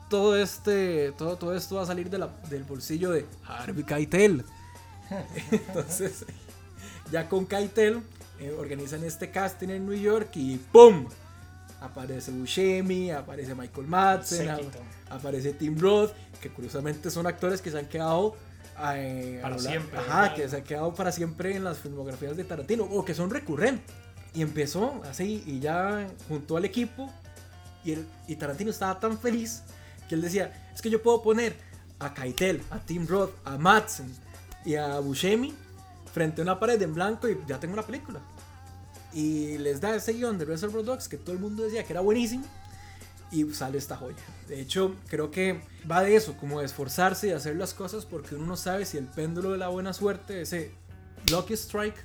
todo 0.08 0.36
este, 0.36 1.12
todo, 1.12 1.36
todo 1.36 1.54
esto 1.54 1.76
va 1.76 1.82
a 1.82 1.86
salir 1.86 2.08
de 2.10 2.18
la- 2.18 2.34
del 2.48 2.64
bolsillo 2.64 3.10
de 3.10 3.26
Harvey 3.46 3.84
Keitel. 3.84 4.44
Entonces, 5.50 6.24
ya 7.12 7.28
con 7.28 7.46
Keitel 7.46 8.00
eh, 8.38 8.54
organizan 8.58 9.04
este 9.04 9.30
casting 9.30 9.68
en 9.68 9.86
New 9.86 9.98
York 9.98 10.30
y 10.34 10.56
¡pum! 10.56 11.06
Aparece 11.80 12.30
Buscemi, 12.30 13.10
aparece 13.10 13.54
Michael 13.54 13.86
Madsen, 13.86 14.46
aparece 15.08 15.52
Tim 15.54 15.78
Roth, 15.78 16.12
que 16.40 16.50
curiosamente 16.50 17.10
son 17.10 17.26
actores 17.26 17.62
que 17.62 17.70
se 17.70 17.78
han 17.78 17.86
quedado 17.86 18.36
eh, 18.94 19.38
Para 19.42 19.58
siempre, 19.58 19.98
Ajá, 19.98 20.20
¿verdad? 20.22 20.34
que 20.36 20.48
se 20.48 20.56
han 20.56 20.62
quedado 20.64 20.94
para 20.94 21.10
siempre 21.12 21.56
en 21.56 21.64
las 21.64 21.78
filmografías 21.78 22.36
de 22.36 22.44
Tarantino, 22.44 22.84
o 22.84 23.04
que 23.04 23.14
son 23.14 23.30
recurrentes. 23.30 23.94
Y 24.34 24.42
empezó 24.42 25.02
así, 25.10 25.42
y 25.46 25.58
ya 25.60 26.06
juntó 26.28 26.56
al 26.56 26.64
equipo, 26.64 27.10
y, 27.84 27.92
el- 27.92 28.06
y 28.28 28.36
Tarantino 28.36 28.70
estaba 28.70 28.98
tan 29.00 29.18
feliz 29.18 29.62
que 30.08 30.14
él 30.14 30.20
decía, 30.22 30.70
es 30.74 30.80
que 30.82 30.90
yo 30.90 31.02
puedo 31.02 31.22
poner 31.22 31.56
a 31.98 32.12
Keitel, 32.14 32.62
a 32.70 32.78
Tim 32.78 33.06
Roth, 33.06 33.32
a 33.44 33.56
Madsen 33.58 34.14
y 34.64 34.74
a 34.74 34.98
Buscemi 35.00 35.54
frente 36.12 36.40
a 36.42 36.44
una 36.44 36.58
pared 36.60 36.80
en 36.82 36.94
blanco 36.94 37.28
y 37.28 37.38
ya 37.46 37.58
tengo 37.58 37.72
una 37.74 37.82
película. 37.84 38.20
Y 39.12 39.58
les 39.58 39.80
da 39.80 39.94
ese 39.94 40.12
guion 40.12 40.38
de 40.38 40.44
Reservoir 40.44 40.84
Dogs 40.84 41.08
que 41.08 41.16
todo 41.16 41.32
el 41.32 41.40
mundo 41.40 41.64
decía 41.64 41.84
que 41.84 41.92
era 41.92 42.00
buenísimo 42.00 42.44
y 43.32 43.44
sale 43.52 43.78
esta 43.78 43.96
joya. 43.96 44.16
De 44.48 44.60
hecho, 44.60 44.94
creo 45.08 45.30
que 45.30 45.60
va 45.90 46.02
de 46.02 46.16
eso, 46.16 46.36
como 46.36 46.60
de 46.60 46.66
esforzarse 46.66 47.28
y 47.28 47.30
hacer 47.30 47.56
las 47.56 47.74
cosas 47.74 48.06
porque 48.06 48.34
uno 48.34 48.46
no 48.46 48.56
sabe 48.56 48.84
si 48.84 48.98
el 48.98 49.06
péndulo 49.06 49.52
de 49.52 49.58
la 49.58 49.68
buena 49.68 49.92
suerte, 49.92 50.42
ese 50.42 50.72
Lucky 51.30 51.54
Strike, 51.54 51.96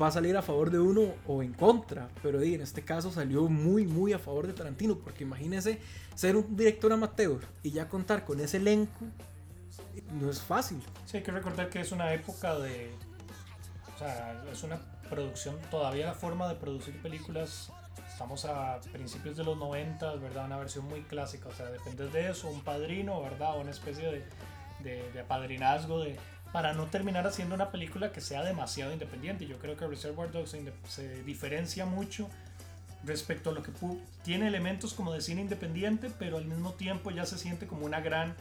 va 0.00 0.08
a 0.08 0.10
salir 0.10 0.36
a 0.36 0.42
favor 0.42 0.70
de 0.70 0.78
uno 0.78 1.14
o 1.26 1.42
en 1.42 1.52
contra. 1.52 2.08
Pero 2.22 2.40
en 2.40 2.60
este 2.60 2.82
caso 2.82 3.10
salió 3.10 3.48
muy, 3.48 3.86
muy 3.86 4.12
a 4.12 4.18
favor 4.18 4.46
de 4.46 4.52
Tarantino 4.52 4.98
porque 4.98 5.24
imagínese 5.24 5.78
ser 6.14 6.36
un 6.36 6.56
director 6.56 6.92
amateur 6.92 7.40
y 7.62 7.70
ya 7.70 7.88
contar 7.88 8.24
con 8.24 8.40
ese 8.40 8.56
elenco 8.56 9.06
no 10.12 10.30
es 10.30 10.40
fácil. 10.40 10.82
Sí, 11.06 11.18
hay 11.18 11.22
que 11.22 11.32
recordar 11.32 11.68
que 11.68 11.80
es 11.80 11.92
una 11.92 12.12
época 12.12 12.58
de. 12.58 12.92
O 13.94 13.98
sea, 13.98 14.42
es 14.50 14.62
una 14.62 14.80
producción. 15.14 15.56
Todavía 15.70 16.06
la 16.06 16.14
forma 16.14 16.48
de 16.48 16.56
producir 16.56 17.00
películas. 17.00 17.70
Estamos 18.10 18.44
a 18.44 18.80
principios 18.92 19.36
de 19.36 19.44
los 19.44 19.56
90, 19.56 20.14
¿verdad? 20.16 20.46
Una 20.46 20.56
versión 20.56 20.86
muy 20.86 21.02
clásica. 21.02 21.48
O 21.48 21.52
sea, 21.52 21.66
depende 21.66 22.08
de 22.08 22.30
eso, 22.30 22.48
un 22.48 22.62
padrino, 22.62 23.20
¿verdad? 23.22 23.56
O 23.56 23.60
una 23.60 23.70
especie 23.70 24.04
de, 24.10 24.24
de, 24.80 25.10
de 25.12 25.20
apadrinazgo 25.20 26.00
de, 26.00 26.16
para 26.52 26.72
no 26.72 26.86
terminar 26.86 27.26
haciendo 27.26 27.54
una 27.54 27.70
película 27.70 28.12
que 28.12 28.20
sea 28.20 28.42
demasiado 28.42 28.92
independiente. 28.92 29.46
Yo 29.46 29.58
creo 29.58 29.76
que 29.76 29.86
Reservoir 29.86 30.30
Dogs 30.30 30.50
se, 30.50 30.72
se 30.88 31.22
diferencia 31.22 31.86
mucho 31.86 32.28
respecto 33.04 33.50
a 33.50 33.52
lo 33.52 33.62
que 33.62 33.72
tiene 34.22 34.48
elementos 34.48 34.94
como 34.94 35.12
de 35.12 35.20
cine 35.20 35.42
independiente, 35.42 36.10
pero 36.18 36.38
al 36.38 36.46
mismo 36.46 36.72
tiempo 36.72 37.10
ya 37.10 37.26
se 37.26 37.38
siente 37.38 37.66
como 37.66 37.86
una 37.86 38.00
gran 38.00 38.34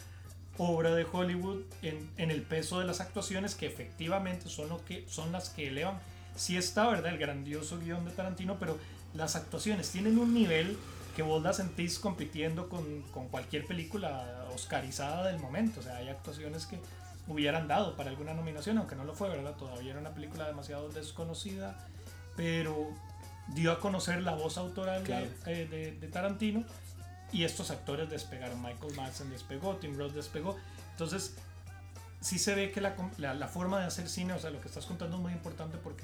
obra 0.58 0.94
de 0.94 1.06
Hollywood 1.12 1.62
en, 1.82 2.10
en 2.18 2.32
el 2.32 2.44
peso 2.44 2.80
de 2.80 2.86
las 2.86 3.01
actuaciones 3.01 3.56
que 3.56 3.65
efectivamente 3.65 4.50
son, 4.50 4.70
lo 4.70 4.84
que, 4.86 5.06
son 5.08 5.32
las 5.32 5.50
que 5.50 5.68
elevan. 5.68 6.00
Sí 6.36 6.58
está, 6.58 6.88
¿verdad? 6.90 7.12
El 7.13 7.18
grandioso 7.20 7.80
guion 7.80 8.06
de 8.06 8.12
Tarantino, 8.12 8.58
pero 8.60 8.78
las 9.13 9.36
actuaciones 9.36 9.90
tienen 9.92 10.18
un 10.18 10.34
nivel 10.34 10.78
que 11.16 11.22
vos 11.22 11.44
la 11.44 11.54
sentís 11.54 12.00
compitiendo 12.00 12.70
con, 12.70 13.04
con 13.13 13.28
cualquier 13.28 13.66
película 13.68 14.46
oscarizada 14.54 15.28
del 15.28 15.40
momento. 15.40 15.80
O 15.80 15.84
sea, 15.84 15.98
hay 15.98 16.10
actuaciones 16.10 16.66
que 16.66 16.80
hubieran 17.28 17.68
dado 17.68 17.96
para 17.96 18.10
alguna 18.10 18.34
nominación, 18.34 18.78
aunque 18.80 18.96
no 18.96 19.04
lo 19.06 19.13
fue, 19.13 19.30
¿verdad? 19.30 19.56
Todavía 19.56 19.92
era 19.92 20.00
una 20.00 20.10
película 20.16 20.46
demasiado 20.48 20.90
desconocida, 20.90 21.78
pero 22.36 22.90
dio 23.50 23.72
a 23.72 23.80
conocer 23.80 24.24
la 24.24 24.34
voz 24.34 24.58
autoral 24.58 25.02
de- 25.02 25.06
Claro. 25.06 25.25
eh, 25.46 25.68
de, 25.70 25.92
de 26.00 26.08
Tarantino 26.08 26.63
y 27.32 27.44
estos 27.44 27.70
actores 27.70 28.10
despegaron. 28.10 28.62
Michael 28.62 28.96
Madsen 28.96 29.30
despegó, 29.30 29.75
Tim 29.75 29.96
Roth 29.98 30.13
despegó. 30.13 30.58
Entonces, 30.92 31.36
sí 32.22 32.40
se 32.40 32.56
ve 32.56 32.72
que 32.72 32.82
la, 32.82 32.96
la, 33.18 33.34
la 33.36 33.48
forma 33.48 33.80
de 33.80 33.86
hacer 33.86 34.10
cine, 34.10 34.34
o 34.34 34.40
sea, 34.40 34.50
lo 34.50 34.60
que 34.62 34.68
estás 34.68 34.86
contando 34.88 35.18
es 35.18 35.22
muy 35.22 35.32
importante 35.34 35.78
porque 35.78 36.04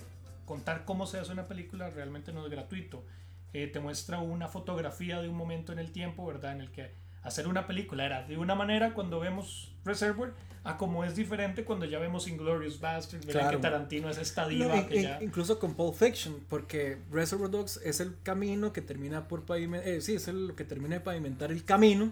contar 0.49 0.83
cómo 0.83 1.05
se 1.05 1.19
hace 1.19 1.31
una 1.31 1.47
película 1.47 1.91
realmente 1.91 2.33
no 2.33 2.43
es 2.43 2.51
gratuito. 2.51 3.05
Eh, 3.53 3.67
te 3.67 3.79
muestra 3.79 4.17
una 4.19 4.47
fotografía 4.47 5.21
de 5.21 5.29
un 5.29 5.35
momento 5.37 5.71
en 5.71 5.77
el 5.79 5.91
tiempo, 5.91 6.25
¿verdad? 6.25 6.53
En 6.53 6.61
el 6.61 6.71
que 6.71 6.91
hacer 7.21 7.47
una 7.47 7.67
película 7.67 8.03
era 8.03 8.23
de 8.27 8.37
una 8.37 8.55
manera 8.55 8.93
cuando 8.95 9.19
vemos 9.19 9.71
Reservoir 9.85 10.33
a 10.63 10.75
como 10.77 11.03
es 11.05 11.15
diferente 11.15 11.63
cuando 11.63 11.85
ya 11.85 11.99
vemos 11.99 12.27
Inglorious 12.27 12.79
Bastards, 12.79 13.25
¿verdad? 13.27 13.41
Claro. 13.41 13.57
Que 13.57 13.61
Tarantino 13.61 14.09
es 14.09 14.17
esta 14.17 14.43
No, 14.43 14.49
diva 14.49 14.75
in- 14.77 14.87
que 14.87 14.95
in- 14.97 15.03
ya... 15.03 15.19
Incluso 15.21 15.59
con 15.59 15.75
Pulp 15.75 15.95
Fiction, 15.95 16.35
porque 16.49 16.97
Reservoir 17.11 17.51
Dogs 17.51 17.77
es 17.83 17.99
el 17.99 18.15
camino 18.23 18.73
que 18.73 18.81
termina 18.81 19.27
por 19.27 19.45
pavimentar, 19.45 20.01
sí, 20.01 20.15
es 20.15 20.27
el- 20.27 20.53
que 20.57 20.63
termina 20.65 20.95
de 20.95 21.01
pavimentar 21.01 21.51
el 21.51 21.63
camino 21.63 22.11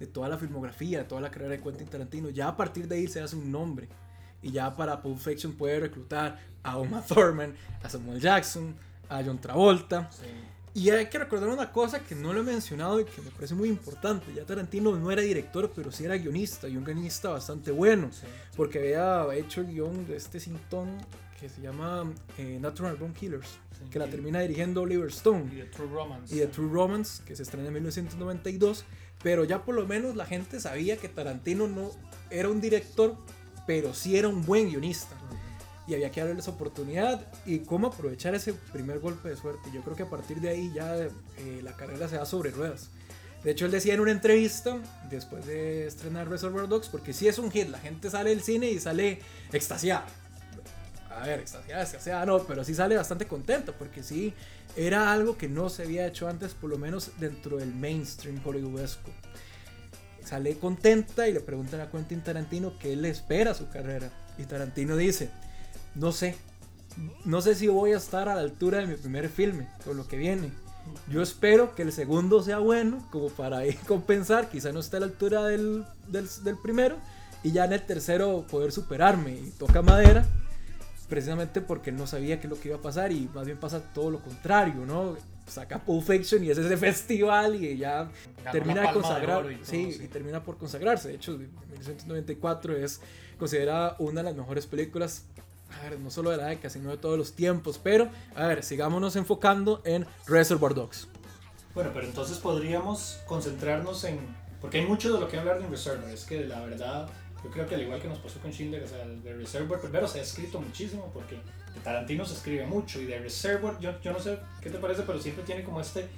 de 0.00 0.06
toda 0.06 0.28
la 0.28 0.38
filmografía, 0.38 0.98
de 0.98 1.04
toda 1.04 1.20
la 1.20 1.30
carrera 1.30 1.50
de 1.52 1.60
Quentin 1.60 1.86
Tarantino. 1.88 2.30
Ya 2.30 2.46
a 2.48 2.56
partir 2.56 2.86
de 2.88 2.94
ahí 2.96 3.06
se 3.08 3.20
hace 3.20 3.36
un 3.36 3.50
nombre. 3.52 3.88
Y 4.42 4.50
ya 4.50 4.74
para 4.74 5.00
Pulp 5.00 5.18
Fiction 5.18 5.52
puede 5.52 5.80
reclutar 5.80 6.38
a 6.62 6.78
Uma 6.78 7.00
Thurman, 7.02 7.54
a 7.82 7.88
Samuel 7.88 8.20
Jackson, 8.20 8.74
a 9.08 9.22
John 9.22 9.40
Travolta. 9.40 10.10
Sí. 10.10 10.26
Y 10.74 10.88
hay 10.90 11.06
que 11.10 11.18
recordar 11.18 11.50
una 11.50 11.70
cosa 11.70 12.00
que 12.00 12.14
no 12.14 12.32
lo 12.32 12.40
he 12.40 12.44
mencionado 12.44 12.98
y 12.98 13.04
que 13.04 13.20
me 13.20 13.30
parece 13.30 13.54
muy 13.54 13.68
importante. 13.68 14.32
Ya 14.34 14.44
Tarantino 14.44 14.96
no 14.96 15.10
era 15.10 15.20
director, 15.20 15.70
pero 15.74 15.92
sí 15.92 16.04
era 16.04 16.16
guionista, 16.16 16.66
y 16.66 16.76
un 16.78 16.84
guionista 16.84 17.28
bastante 17.28 17.70
bueno. 17.70 18.08
Sí. 18.10 18.26
Porque 18.56 18.78
había 18.78 19.34
hecho 19.38 19.60
el 19.60 19.66
guion 19.68 20.06
de 20.06 20.16
este 20.16 20.40
sintón 20.40 20.88
que 21.38 21.48
se 21.50 21.60
llama 21.60 22.10
eh, 22.38 22.58
Natural 22.60 22.96
Born 22.96 23.12
Killers, 23.14 23.48
Sí. 23.78 23.84
que 23.90 23.98
la 23.98 24.06
termina 24.06 24.40
dirigiendo 24.40 24.82
Oliver 24.82 25.08
Stone. 25.08 25.50
Y 25.52 25.56
de 25.56 25.64
True 25.64 25.88
Romance. 25.92 26.34
Y 26.34 26.38
The 26.38 26.46
True 26.46 26.70
Romance, 26.72 27.22
que 27.24 27.36
se 27.36 27.42
estrena 27.42 27.66
en 27.68 27.74
1992. 27.74 28.84
Pero 29.22 29.44
ya 29.44 29.64
por 29.64 29.74
lo 29.74 29.86
menos 29.86 30.16
la 30.16 30.24
gente 30.24 30.58
sabía 30.58 30.96
que 30.96 31.08
Tarantino 31.08 31.66
no 31.68 31.90
era 32.30 32.48
un 32.48 32.60
director, 32.60 33.16
pero 33.66 33.94
sí 33.94 34.16
era 34.16 34.28
un 34.28 34.44
buen 34.44 34.68
guionista. 34.68 35.16
Y 35.86 35.94
había 35.94 36.10
que 36.10 36.20
darle 36.20 36.38
esa 36.38 36.52
oportunidad 36.52 37.26
y 37.44 37.60
cómo 37.60 37.88
aprovechar 37.88 38.34
ese 38.34 38.54
primer 38.54 39.00
golpe 39.00 39.28
de 39.28 39.36
suerte. 39.36 39.70
Yo 39.72 39.82
creo 39.82 39.96
que 39.96 40.04
a 40.04 40.10
partir 40.10 40.40
de 40.40 40.48
ahí 40.48 40.72
ya 40.72 40.96
eh, 40.96 41.10
la 41.62 41.76
carrera 41.76 42.08
se 42.08 42.16
da 42.16 42.24
sobre 42.24 42.50
ruedas. 42.50 42.90
De 43.42 43.50
hecho, 43.50 43.66
él 43.66 43.72
decía 43.72 43.94
en 43.94 44.00
una 44.00 44.12
entrevista, 44.12 44.76
después 45.10 45.44
de 45.46 45.88
estrenar 45.88 46.28
Reservoir 46.28 46.68
Dogs, 46.68 46.88
porque 46.88 47.12
sí 47.12 47.26
es 47.26 47.38
un 47.38 47.50
hit, 47.50 47.68
la 47.68 47.78
gente 47.78 48.08
sale 48.08 48.30
del 48.30 48.42
cine 48.42 48.70
y 48.70 48.78
sale 48.78 49.18
extasiada. 49.52 50.06
A 51.10 51.26
ver, 51.26 51.40
extasiada, 51.40 51.82
extasiada, 51.82 52.24
no, 52.24 52.44
pero 52.44 52.62
sí 52.64 52.74
sale 52.74 52.96
bastante 52.96 53.26
contento, 53.26 53.74
porque 53.76 54.04
sí 54.04 54.32
era 54.76 55.12
algo 55.12 55.36
que 55.36 55.48
no 55.48 55.68
se 55.68 55.82
había 55.82 56.06
hecho 56.06 56.28
antes, 56.28 56.54
por 56.54 56.70
lo 56.70 56.78
menos 56.78 57.10
dentro 57.18 57.56
del 57.56 57.74
mainstream 57.74 58.40
hollywoodesco. 58.44 59.10
Sale 60.24 60.56
contenta 60.56 61.28
y 61.28 61.32
le 61.32 61.40
preguntan 61.40 61.80
a 61.80 61.90
Quentin 61.90 62.20
Tarantino 62.20 62.72
qué 62.78 62.96
le 62.96 63.08
espera 63.08 63.54
su 63.54 63.68
carrera. 63.68 64.10
Y 64.38 64.44
Tarantino 64.44 64.96
dice, 64.96 65.30
no 65.94 66.12
sé, 66.12 66.36
no 67.24 67.40
sé 67.42 67.54
si 67.54 67.68
voy 67.68 67.92
a 67.92 67.96
estar 67.96 68.28
a 68.28 68.34
la 68.34 68.40
altura 68.40 68.78
de 68.78 68.86
mi 68.86 68.94
primer 68.94 69.28
filme, 69.28 69.68
con 69.84 69.96
lo 69.96 70.06
que 70.06 70.16
viene. 70.16 70.52
Yo 71.08 71.22
espero 71.22 71.74
que 71.74 71.82
el 71.82 71.92
segundo 71.92 72.42
sea 72.42 72.58
bueno, 72.58 73.06
como 73.10 73.28
para 73.28 73.60
compensar, 73.86 74.48
quizá 74.48 74.72
no 74.72 74.80
esté 74.80 74.96
a 74.96 75.00
la 75.00 75.06
altura 75.06 75.44
del, 75.44 75.84
del, 76.08 76.28
del 76.42 76.58
primero, 76.58 76.96
y 77.42 77.52
ya 77.52 77.64
en 77.64 77.72
el 77.72 77.82
tercero 77.84 78.46
poder 78.50 78.72
superarme. 78.72 79.32
Y 79.32 79.50
toca 79.58 79.82
madera, 79.82 80.26
precisamente 81.08 81.60
porque 81.60 81.92
no 81.92 82.06
sabía 82.06 82.40
qué 82.40 82.46
es 82.46 82.50
lo 82.50 82.58
que 82.58 82.68
iba 82.68 82.78
a 82.78 82.82
pasar, 82.82 83.12
y 83.12 83.28
más 83.34 83.46
bien 83.46 83.58
pasa 83.58 83.80
todo 83.92 84.10
lo 84.10 84.20
contrario, 84.20 84.86
¿no? 84.86 85.16
Saca 85.46 85.78
Pulp 85.78 86.04
Fiction 86.04 86.42
y 86.44 86.50
es 86.50 86.58
ese 86.58 86.76
festival 86.76 87.62
y 87.62 87.76
ya 87.76 88.10
Ganó 88.44 88.52
termina 88.52 88.80
de 88.82 88.86
de 88.88 88.92
consagrar, 88.92 89.38
Oro 89.38 89.50
y 89.50 89.56
todo, 89.56 89.66
sí, 89.66 89.92
sí. 89.92 90.04
y 90.04 90.08
termina 90.08 90.42
por 90.42 90.56
consagrarse. 90.56 91.08
De 91.08 91.14
hecho, 91.14 91.32
1994 91.32 92.76
es 92.76 93.00
considerada 93.38 93.96
una 93.98 94.22
de 94.22 94.30
las 94.30 94.36
mejores 94.36 94.66
películas, 94.66 95.24
a 95.70 95.88
ver, 95.88 95.98
no 95.98 96.10
solo 96.10 96.30
de 96.30 96.36
la 96.36 96.46
década, 96.46 96.70
sino 96.70 96.90
de 96.90 96.96
todos 96.96 97.18
los 97.18 97.32
tiempos. 97.32 97.78
Pero, 97.82 98.08
a 98.34 98.46
ver, 98.46 98.62
sigámonos 98.62 99.16
enfocando 99.16 99.82
en 99.84 100.06
Reservoir 100.26 100.74
Dogs. 100.74 101.08
Bueno, 101.74 101.90
pero 101.92 102.06
entonces 102.06 102.38
podríamos 102.38 103.20
concentrarnos 103.26 104.04
en. 104.04 104.20
Porque 104.60 104.78
hay 104.78 104.86
mucho 104.86 105.12
de 105.12 105.20
lo 105.20 105.28
que 105.28 105.38
hablar 105.38 105.60
de 105.60 105.66
Reservoir. 105.66 106.12
Es 106.12 106.24
que 106.24 106.44
la 106.44 106.60
verdad, 106.60 107.08
yo 107.42 107.50
creo 107.50 107.66
que 107.66 107.74
al 107.74 107.82
igual 107.82 108.00
que 108.00 108.08
nos 108.08 108.18
pasó 108.18 108.38
con 108.38 108.52
Schindler, 108.52 108.84
o 108.84 108.86
sea, 108.86 109.02
el 109.02 109.22
de 109.22 109.34
Reservoir 109.34 109.80
primero 109.80 110.06
se 110.06 110.20
ha 110.20 110.22
escrito 110.22 110.60
muchísimo 110.60 111.10
porque 111.12 111.34
de 111.34 111.40
Tarantino 111.80 112.24
se 112.24 112.34
escribe 112.34 112.66
mucho 112.66 113.00
y 113.00 113.06
de 113.06 113.18
Reservoir, 113.18 113.78
yo, 113.80 114.00
yo 114.00 114.12
no 114.12 114.20
sé 114.20 114.38
qué 114.60 114.70
te 114.70 114.78
parece, 114.78 115.02
pero 115.02 115.20
siempre 115.20 115.44
tiene 115.44 115.64
como 115.64 115.80
este. 115.80 116.08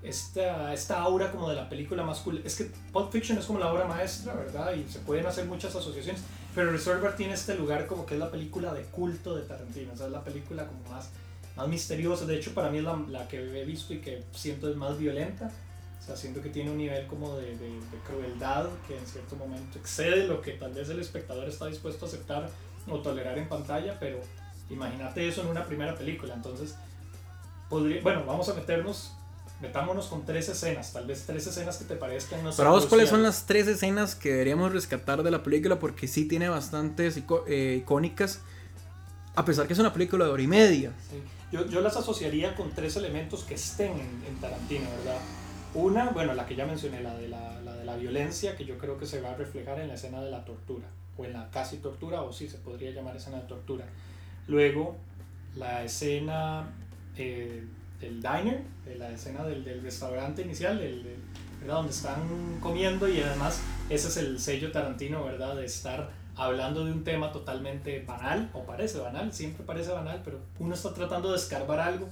Esta, 0.00 0.72
esta 0.72 1.00
aura 1.00 1.32
como 1.32 1.48
de 1.48 1.56
la 1.56 1.68
película 1.68 2.04
más 2.04 2.20
cool. 2.20 2.40
Es 2.44 2.54
que 2.54 2.70
Pulp 2.92 3.10
Fiction 3.10 3.36
es 3.36 3.46
como 3.46 3.58
la 3.58 3.72
obra 3.72 3.84
maestra, 3.84 4.32
¿verdad? 4.32 4.72
Y 4.74 4.88
se 4.88 5.00
pueden 5.00 5.26
hacer 5.26 5.44
muchas 5.46 5.74
asociaciones. 5.74 6.22
Pero 6.54 6.70
Reservoir 6.70 7.16
tiene 7.16 7.34
este 7.34 7.56
lugar 7.56 7.88
como 7.88 8.06
que 8.06 8.14
es 8.14 8.20
la 8.20 8.30
película 8.30 8.72
de 8.72 8.82
culto 8.82 9.34
de 9.34 9.42
Tarantino. 9.42 9.92
O 9.92 9.96
sea, 9.96 10.06
es 10.06 10.12
la 10.12 10.22
película 10.22 10.68
como 10.68 10.88
más 10.88 11.10
más 11.58 11.68
misteriosa. 11.68 12.24
De 12.24 12.36
hecho, 12.36 12.54
para 12.54 12.70
mí 12.70 12.78
es 12.78 12.84
la, 12.84 12.96
la, 13.08 13.28
que 13.28 13.38
he 13.38 13.64
visto 13.64 13.92
y 13.92 13.98
que 13.98 14.22
siento 14.32 14.70
es 14.70 14.76
más 14.76 14.96
violenta. 14.96 15.50
O 16.00 16.06
sea, 16.06 16.16
siento 16.16 16.40
que 16.40 16.48
tiene 16.48 16.70
un 16.70 16.78
nivel 16.78 17.06
como 17.06 17.36
de, 17.36 17.56
de, 17.58 17.68
de, 17.68 17.98
crueldad 18.06 18.66
que 18.86 18.96
en 18.96 19.04
cierto 19.04 19.36
momento 19.36 19.78
excede 19.78 20.26
lo 20.26 20.40
que 20.40 20.52
tal 20.52 20.72
vez 20.72 20.88
el 20.88 21.00
espectador 21.00 21.48
está 21.48 21.66
dispuesto 21.66 22.06
a 22.06 22.08
aceptar 22.08 22.48
o 22.88 23.00
tolerar 23.00 23.36
en 23.36 23.48
pantalla, 23.48 23.98
pero 23.98 24.20
imagínate 24.70 25.26
eso 25.28 25.42
en 25.42 25.48
una 25.48 25.64
primera 25.64 25.96
película. 25.96 26.34
Entonces, 26.34 26.74
podría, 27.68 28.02
bueno, 28.02 28.24
vamos 28.26 28.48
a 28.48 28.54
meternos 28.54 29.12
metámonos 29.60 30.06
con 30.06 30.24
tres 30.24 30.48
escenas, 30.48 30.92
tal 30.92 31.06
vez 31.06 31.24
tres 31.26 31.46
escenas 31.46 31.78
que 31.78 31.84
te 31.84 31.96
parezcan 31.96 32.44
no 32.44 32.52
Para 32.52 32.70
vos, 32.70 32.86
¿cuáles 32.86 33.08
son 33.08 33.22
las 33.22 33.44
tres 33.46 33.66
escenas 33.66 34.14
que 34.14 34.30
deberíamos 34.30 34.72
rescatar 34.72 35.22
de 35.22 35.30
la 35.30 35.42
película? 35.42 35.78
Porque 35.78 36.06
sí 36.06 36.26
tiene 36.26 36.48
bastantes 36.48 37.20
eh, 37.48 37.78
icónicas, 37.80 38.40
a 39.34 39.44
pesar 39.44 39.66
que 39.66 39.72
es 39.72 39.78
una 39.78 39.92
película 39.92 40.24
de 40.26 40.30
hora 40.30 40.42
y 40.42 40.46
media. 40.46 40.92
Sí. 41.10 41.16
Yo, 41.50 41.66
yo, 41.66 41.80
las 41.80 41.96
asociaría 41.96 42.54
con 42.54 42.72
tres 42.72 42.96
elementos 42.96 43.42
que 43.44 43.54
estén 43.54 43.92
en, 43.92 44.22
en, 44.28 44.36
Tarantino, 44.38 44.86
¿verdad? 44.98 45.18
Una, 45.74 46.10
bueno, 46.10 46.34
la 46.34 46.46
que 46.46 46.54
ya 46.54 46.66
mencioné, 46.66 47.02
la 47.02 47.14
de 47.14 47.28
la, 47.28 47.60
la 47.62 47.74
de 47.74 47.84
la 47.84 47.96
violencia, 47.96 48.54
que 48.54 48.66
yo 48.66 48.76
creo 48.76 48.98
que 48.98 49.06
se 49.06 49.22
va 49.22 49.30
a 49.30 49.34
reflejar 49.34 49.80
en 49.80 49.88
la 49.88 49.94
escena 49.94 50.20
de 50.20 50.30
la 50.30 50.44
tortura, 50.44 50.86
o 51.16 51.24
en 51.24 51.32
la 51.32 51.50
casi 51.50 51.78
tortura, 51.78 52.20
o 52.20 52.32
sí 52.34 52.48
se 52.48 52.58
podría 52.58 52.90
llamar 52.90 53.16
escena 53.16 53.38
de 53.38 53.44
tortura. 53.44 53.86
Luego, 54.48 54.96
la 55.54 55.84
escena... 55.84 56.68
Eh, 57.16 57.64
del 58.00 58.22
diner, 58.22 58.62
la 58.96 59.10
escena 59.10 59.44
del, 59.44 59.64
del 59.64 59.82
restaurante 59.82 60.42
inicial, 60.42 60.78
del, 60.78 61.02
del, 61.02 61.16
¿verdad? 61.60 61.76
donde 61.76 61.92
están 61.92 62.58
comiendo 62.60 63.08
y 63.08 63.20
además 63.20 63.60
ese 63.90 64.08
es 64.08 64.16
el 64.18 64.38
sello 64.38 64.70
tarantino, 64.70 65.24
¿verdad? 65.24 65.56
De 65.56 65.64
estar 65.64 66.10
hablando 66.36 66.84
de 66.84 66.92
un 66.92 67.02
tema 67.02 67.32
totalmente 67.32 68.04
banal, 68.06 68.50
o 68.52 68.64
parece 68.64 68.98
banal, 68.98 69.32
siempre 69.32 69.64
parece 69.64 69.90
banal, 69.90 70.22
pero 70.24 70.38
uno 70.60 70.74
está 70.74 70.94
tratando 70.94 71.32
de 71.32 71.36
escarbar 71.36 71.80
algo 71.80 72.08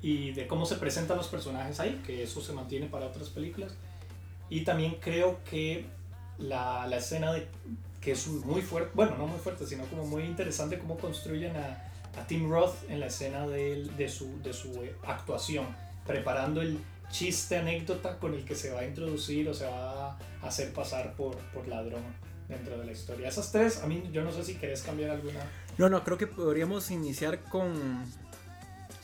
y 0.00 0.30
de 0.30 0.46
cómo 0.46 0.64
se 0.64 0.76
presentan 0.76 1.16
los 1.16 1.26
personajes 1.26 1.80
ahí, 1.80 2.00
que 2.06 2.22
eso 2.22 2.40
se 2.40 2.52
mantiene 2.52 2.86
para 2.86 3.06
otras 3.06 3.28
películas. 3.28 3.74
Y 4.48 4.62
también 4.62 4.96
creo 5.00 5.40
que 5.44 5.86
la, 6.40 6.86
la 6.86 6.96
escena 6.96 7.32
de 7.32 7.46
que 8.00 8.12
es 8.12 8.26
muy 8.26 8.62
fuerte, 8.62 8.90
bueno, 8.94 9.16
no 9.16 9.26
muy 9.26 9.38
fuerte, 9.38 9.66
sino 9.66 9.84
como 9.84 10.06
muy 10.06 10.22
interesante 10.22 10.78
cómo 10.78 10.96
construyen 10.96 11.54
a, 11.56 11.90
a 12.18 12.26
Tim 12.26 12.50
Roth 12.50 12.74
en 12.88 13.00
la 13.00 13.06
escena 13.06 13.46
de, 13.46 13.84
de, 13.96 14.08
su, 14.08 14.40
de 14.42 14.52
su 14.52 14.72
actuación, 15.06 15.66
preparando 16.06 16.62
el 16.62 16.78
chiste, 17.10 17.58
anécdota 17.58 18.18
con 18.18 18.34
el 18.34 18.44
que 18.44 18.54
se 18.54 18.70
va 18.70 18.80
a 18.80 18.86
introducir 18.86 19.48
o 19.48 19.54
se 19.54 19.66
va 19.66 20.12
a 20.12 20.18
hacer 20.42 20.72
pasar 20.72 21.14
por, 21.14 21.36
por 21.52 21.68
ladrón 21.68 22.02
dentro 22.48 22.78
de 22.78 22.86
la 22.86 22.92
historia. 22.92 23.28
Esas 23.28 23.52
tres, 23.52 23.82
a 23.82 23.86
mí 23.86 24.08
yo 24.12 24.22
no 24.22 24.32
sé 24.32 24.44
si 24.44 24.54
querés 24.54 24.82
cambiar 24.82 25.10
alguna. 25.10 25.40
No, 25.76 25.88
no, 25.88 26.02
creo 26.02 26.16
que 26.16 26.26
podríamos 26.26 26.90
iniciar 26.90 27.42
con, 27.44 28.04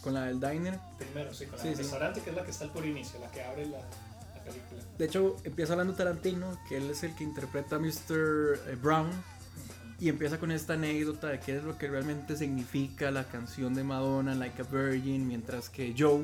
con 0.01 0.15
la 0.15 0.25
del 0.27 0.41
diner. 0.41 0.79
Primero, 0.99 1.35
sí, 1.35 1.47
con 1.47 1.57
la 1.57 1.63
sí, 1.63 1.69
del 1.69 1.77
sí. 1.77 1.83
restaurante, 1.83 2.21
que 2.23 2.31
es 2.31 2.37
la 2.37 2.45
que 2.45 2.51
está 2.51 2.73
por 2.73 2.85
inicio, 2.87 3.21
la 3.21 3.31
que 3.31 3.43
abre 3.43 3.67
la, 3.67 3.79
película. 4.47 4.83
De 4.99 5.05
hecho, 5.05 5.37
empieza 5.45 5.73
hablando 5.73 5.95
Tarantino, 5.95 6.59
que 6.69 6.79
él 6.79 6.91
es 6.91 7.03
el 7.03 7.15
que 7.15 7.25
interpreta 7.25 7.77
a 7.77 7.79
Mr. 7.79 8.79
Brown 8.81 9.11
y 9.99 10.09
empieza 10.09 10.39
con 10.39 10.51
esta 10.51 10.75
anécdota 10.75 11.29
de 11.29 11.41
qué 11.41 11.57
es 11.57 11.65
lo 11.65 11.79
que 11.79 11.89
realmente 11.89 12.37
significa 12.37 13.11
la 13.11 13.25
canción 13.25 13.75
de 13.75 13.83
Madonna, 13.83 14.35
Like 14.35 14.63
a 14.63 14.65
Virgin, 14.65 15.27
mientras 15.27 15.71
que 15.71 15.95
Joe, 15.97 16.23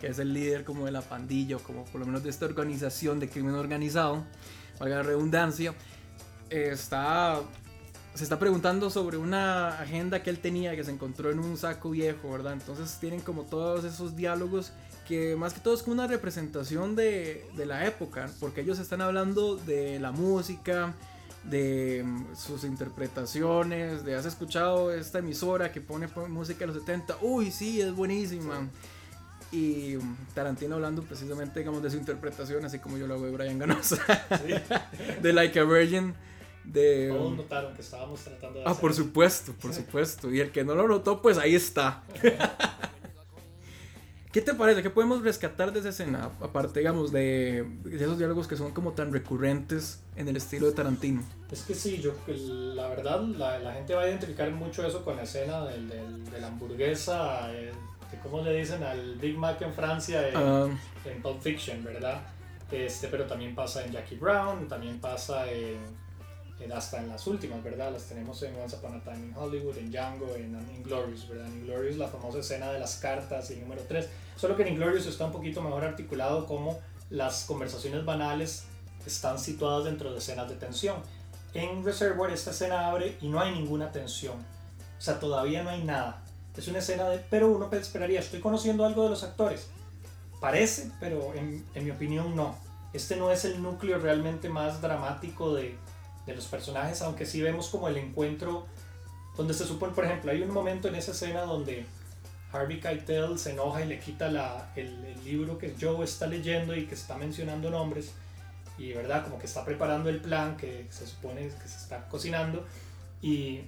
que 0.00 0.08
es 0.08 0.18
el 0.18 0.32
líder 0.32 0.64
como 0.64 0.86
de 0.86 0.92
la 0.92 1.02
pandilla 1.02 1.56
o 1.56 1.60
como 1.60 1.84
por 1.84 2.00
lo 2.00 2.06
menos 2.06 2.24
de 2.24 2.30
esta 2.30 2.46
organización 2.46 3.20
de 3.20 3.28
crimen 3.28 3.54
organizado, 3.54 4.24
valga 4.80 4.96
la 4.96 5.02
redundancia, 5.04 5.74
está, 6.50 7.40
se 8.14 8.24
está 8.24 8.38
preguntando 8.40 8.90
sobre 8.90 9.16
una 9.16 9.78
agenda 9.78 10.22
que 10.22 10.30
él 10.30 10.40
tenía 10.40 10.74
que 10.74 10.82
se 10.82 10.90
encontró 10.90 11.30
en 11.30 11.38
un 11.38 11.56
saco 11.56 11.90
viejo, 11.90 12.30
¿verdad? 12.30 12.54
Entonces 12.54 12.98
tienen 12.98 13.20
como 13.20 13.44
todos 13.44 13.84
esos 13.84 14.16
diálogos 14.16 14.72
que 15.04 15.36
más 15.36 15.54
que 15.54 15.60
todo 15.60 15.74
es 15.74 15.82
como 15.82 15.94
una 15.94 16.06
representación 16.06 16.96
de, 16.96 17.46
de 17.56 17.66
la 17.66 17.86
época, 17.86 18.30
porque 18.40 18.62
ellos 18.62 18.78
están 18.78 19.00
hablando 19.00 19.56
de 19.56 19.98
la 20.00 20.12
música, 20.12 20.94
de 21.44 22.02
mm, 22.04 22.34
sus 22.34 22.64
interpretaciones, 22.64 24.04
de 24.04 24.14
has 24.14 24.24
escuchado 24.24 24.92
esta 24.92 25.18
emisora 25.18 25.72
que 25.72 25.80
pone 25.80 26.08
música 26.28 26.60
de 26.60 26.66
los 26.68 26.76
70, 26.76 27.18
uy, 27.20 27.50
sí, 27.50 27.80
es 27.80 27.92
buenísima. 27.94 28.68
Sí. 29.50 29.56
Y 29.56 29.96
mm, 29.96 30.16
Tarantino 30.34 30.76
hablando 30.76 31.02
precisamente, 31.02 31.60
digamos, 31.60 31.82
de 31.82 31.90
su 31.90 31.96
interpretación, 31.96 32.64
así 32.64 32.78
como 32.78 32.96
yo 32.96 33.06
lo 33.06 33.14
hago 33.14 33.26
de 33.26 33.32
Brian 33.32 33.58
Ganosa, 33.58 33.96
sí. 34.44 34.54
de 35.22 35.32
Like 35.32 35.58
a 35.60 35.64
Virgin. 35.64 36.14
De, 36.64 37.08
Todos 37.08 37.36
notaron 37.36 37.74
que 37.74 37.82
estábamos 37.82 38.20
tratando 38.20 38.60
de 38.60 38.64
Ah, 38.66 38.74
por 38.74 38.94
supuesto, 38.94 39.52
por 39.52 39.74
supuesto. 39.74 40.32
Y 40.32 40.40
el 40.40 40.50
que 40.50 40.64
no 40.64 40.74
lo 40.74 40.88
notó, 40.88 41.20
pues 41.20 41.36
ahí 41.36 41.54
está. 41.54 42.02
¿Qué 44.34 44.40
te 44.40 44.52
parece? 44.52 44.82
¿Qué 44.82 44.90
podemos 44.90 45.22
rescatar 45.22 45.72
de 45.72 45.78
esa 45.78 45.90
escena? 45.90 46.32
Aparte, 46.40 46.80
digamos, 46.80 47.12
de, 47.12 47.64
de, 47.84 47.96
esos 48.04 48.18
diálogos 48.18 48.48
que 48.48 48.56
son 48.56 48.72
como 48.72 48.90
tan 48.90 49.12
recurrentes 49.12 50.02
en 50.16 50.26
el 50.26 50.36
estilo 50.36 50.66
de 50.66 50.72
Tarantino. 50.72 51.22
Es 51.52 51.62
que 51.62 51.72
sí, 51.72 52.00
yo 52.02 52.14
la 52.26 52.88
verdad, 52.88 53.22
la, 53.22 53.60
la 53.60 53.74
gente 53.74 53.94
va 53.94 54.02
a 54.02 54.08
identificar 54.08 54.50
mucho 54.50 54.84
eso 54.84 55.04
con 55.04 55.14
la 55.14 55.22
escena 55.22 55.64
del, 55.66 55.88
del, 55.88 56.24
de 56.28 56.40
la 56.40 56.48
hamburguesa, 56.48 57.54
eh, 57.54 57.70
que 58.10 58.16
como 58.18 58.42
le 58.42 58.56
dicen 58.56 58.82
al 58.82 59.14
Big 59.18 59.38
Mac 59.38 59.62
en 59.62 59.72
Francia 59.72 60.28
en, 60.28 60.36
uh, 60.36 60.78
en 61.04 61.22
Pulp 61.22 61.40
Fiction, 61.40 61.84
¿verdad? 61.84 62.20
Este, 62.72 63.06
pero 63.06 63.26
también 63.26 63.54
pasa 63.54 63.84
en 63.84 63.92
Jackie 63.92 64.16
Brown, 64.16 64.66
también 64.66 64.98
pasa 64.98 65.48
en 65.48 65.78
hasta 66.74 66.98
en 66.98 67.08
las 67.08 67.26
últimas, 67.26 67.62
¿verdad? 67.62 67.92
Las 67.92 68.04
tenemos 68.04 68.42
en 68.42 68.54
Once 68.56 68.76
Upon 68.76 68.94
a 68.94 69.00
Time 69.00 69.26
in 69.26 69.36
Hollywood, 69.36 69.76
en 69.76 69.90
Django, 69.90 70.34
en 70.34 70.56
Inglorious, 70.76 71.28
¿verdad? 71.28 71.46
En 71.46 71.60
Inglorious 71.60 71.96
la 71.96 72.08
famosa 72.08 72.38
escena 72.38 72.72
de 72.72 72.78
las 72.78 72.96
cartas 72.96 73.50
y 73.50 73.56
número 73.56 73.82
3. 73.86 74.08
Solo 74.36 74.56
que 74.56 74.62
en 74.62 74.68
Inglorious 74.68 75.06
está 75.06 75.26
un 75.26 75.32
poquito 75.32 75.60
mejor 75.62 75.84
articulado 75.84 76.46
como 76.46 76.78
las 77.10 77.44
conversaciones 77.44 78.04
banales 78.04 78.64
están 79.06 79.38
situadas 79.38 79.84
dentro 79.84 80.12
de 80.12 80.18
escenas 80.18 80.48
de 80.48 80.56
tensión. 80.56 80.96
En 81.52 81.84
Reservoir 81.84 82.32
esta 82.32 82.50
escena 82.50 82.88
abre 82.88 83.18
y 83.20 83.28
no 83.28 83.40
hay 83.40 83.52
ninguna 83.52 83.92
tensión. 83.92 84.36
O 84.36 85.00
sea, 85.00 85.20
todavía 85.20 85.62
no 85.62 85.70
hay 85.70 85.84
nada. 85.84 86.22
Es 86.56 86.66
una 86.68 86.78
escena 86.78 87.08
de... 87.08 87.18
Pero 87.18 87.48
uno 87.48 87.68
esperaría, 87.72 88.20
estoy 88.20 88.40
conociendo 88.40 88.84
algo 88.84 89.04
de 89.04 89.10
los 89.10 89.22
actores. 89.22 89.68
Parece, 90.40 90.90
pero 90.98 91.34
en, 91.34 91.64
en 91.74 91.84
mi 91.84 91.90
opinión 91.90 92.34
no. 92.34 92.56
Este 92.92 93.16
no 93.16 93.30
es 93.30 93.44
el 93.44 93.62
núcleo 93.62 93.98
realmente 93.98 94.48
más 94.48 94.80
dramático 94.80 95.54
de, 95.54 95.76
de 96.26 96.34
los 96.34 96.46
personajes, 96.46 97.02
aunque 97.02 97.26
sí 97.26 97.42
vemos 97.42 97.68
como 97.68 97.88
el 97.88 97.96
encuentro 97.96 98.66
donde 99.36 99.54
se 99.54 99.66
supone, 99.66 99.92
por 99.92 100.04
ejemplo, 100.04 100.30
hay 100.30 100.42
un 100.42 100.52
momento 100.52 100.88
en 100.88 100.94
esa 100.94 101.10
escena 101.10 101.42
donde 101.42 101.84
Harvey 102.52 102.78
Keitel 102.78 103.38
se 103.38 103.50
enoja 103.50 103.84
y 103.84 103.88
le 103.88 103.98
quita 103.98 104.30
la, 104.30 104.70
el, 104.76 105.02
libro 105.24 105.58
que 105.58 105.74
Joe 105.80 106.04
está 106.04 106.26
leyendo 106.26 106.76
y 106.76 106.86
que 106.86 106.94
está 106.94 107.16
mencionando 107.16 107.70
nombres 107.70 108.12
y 108.78 108.92
verdad 108.92 109.24
como 109.24 109.38
que 109.38 109.46
está 109.46 109.64
preparando 109.64 110.10
el 110.10 110.20
plan 110.20 110.56
que 110.56 110.86
se 110.90 111.06
supone 111.06 111.48
que 111.48 111.68
se 111.68 111.78
está 111.78 112.06
cocinando 112.08 112.64
y, 113.22 113.62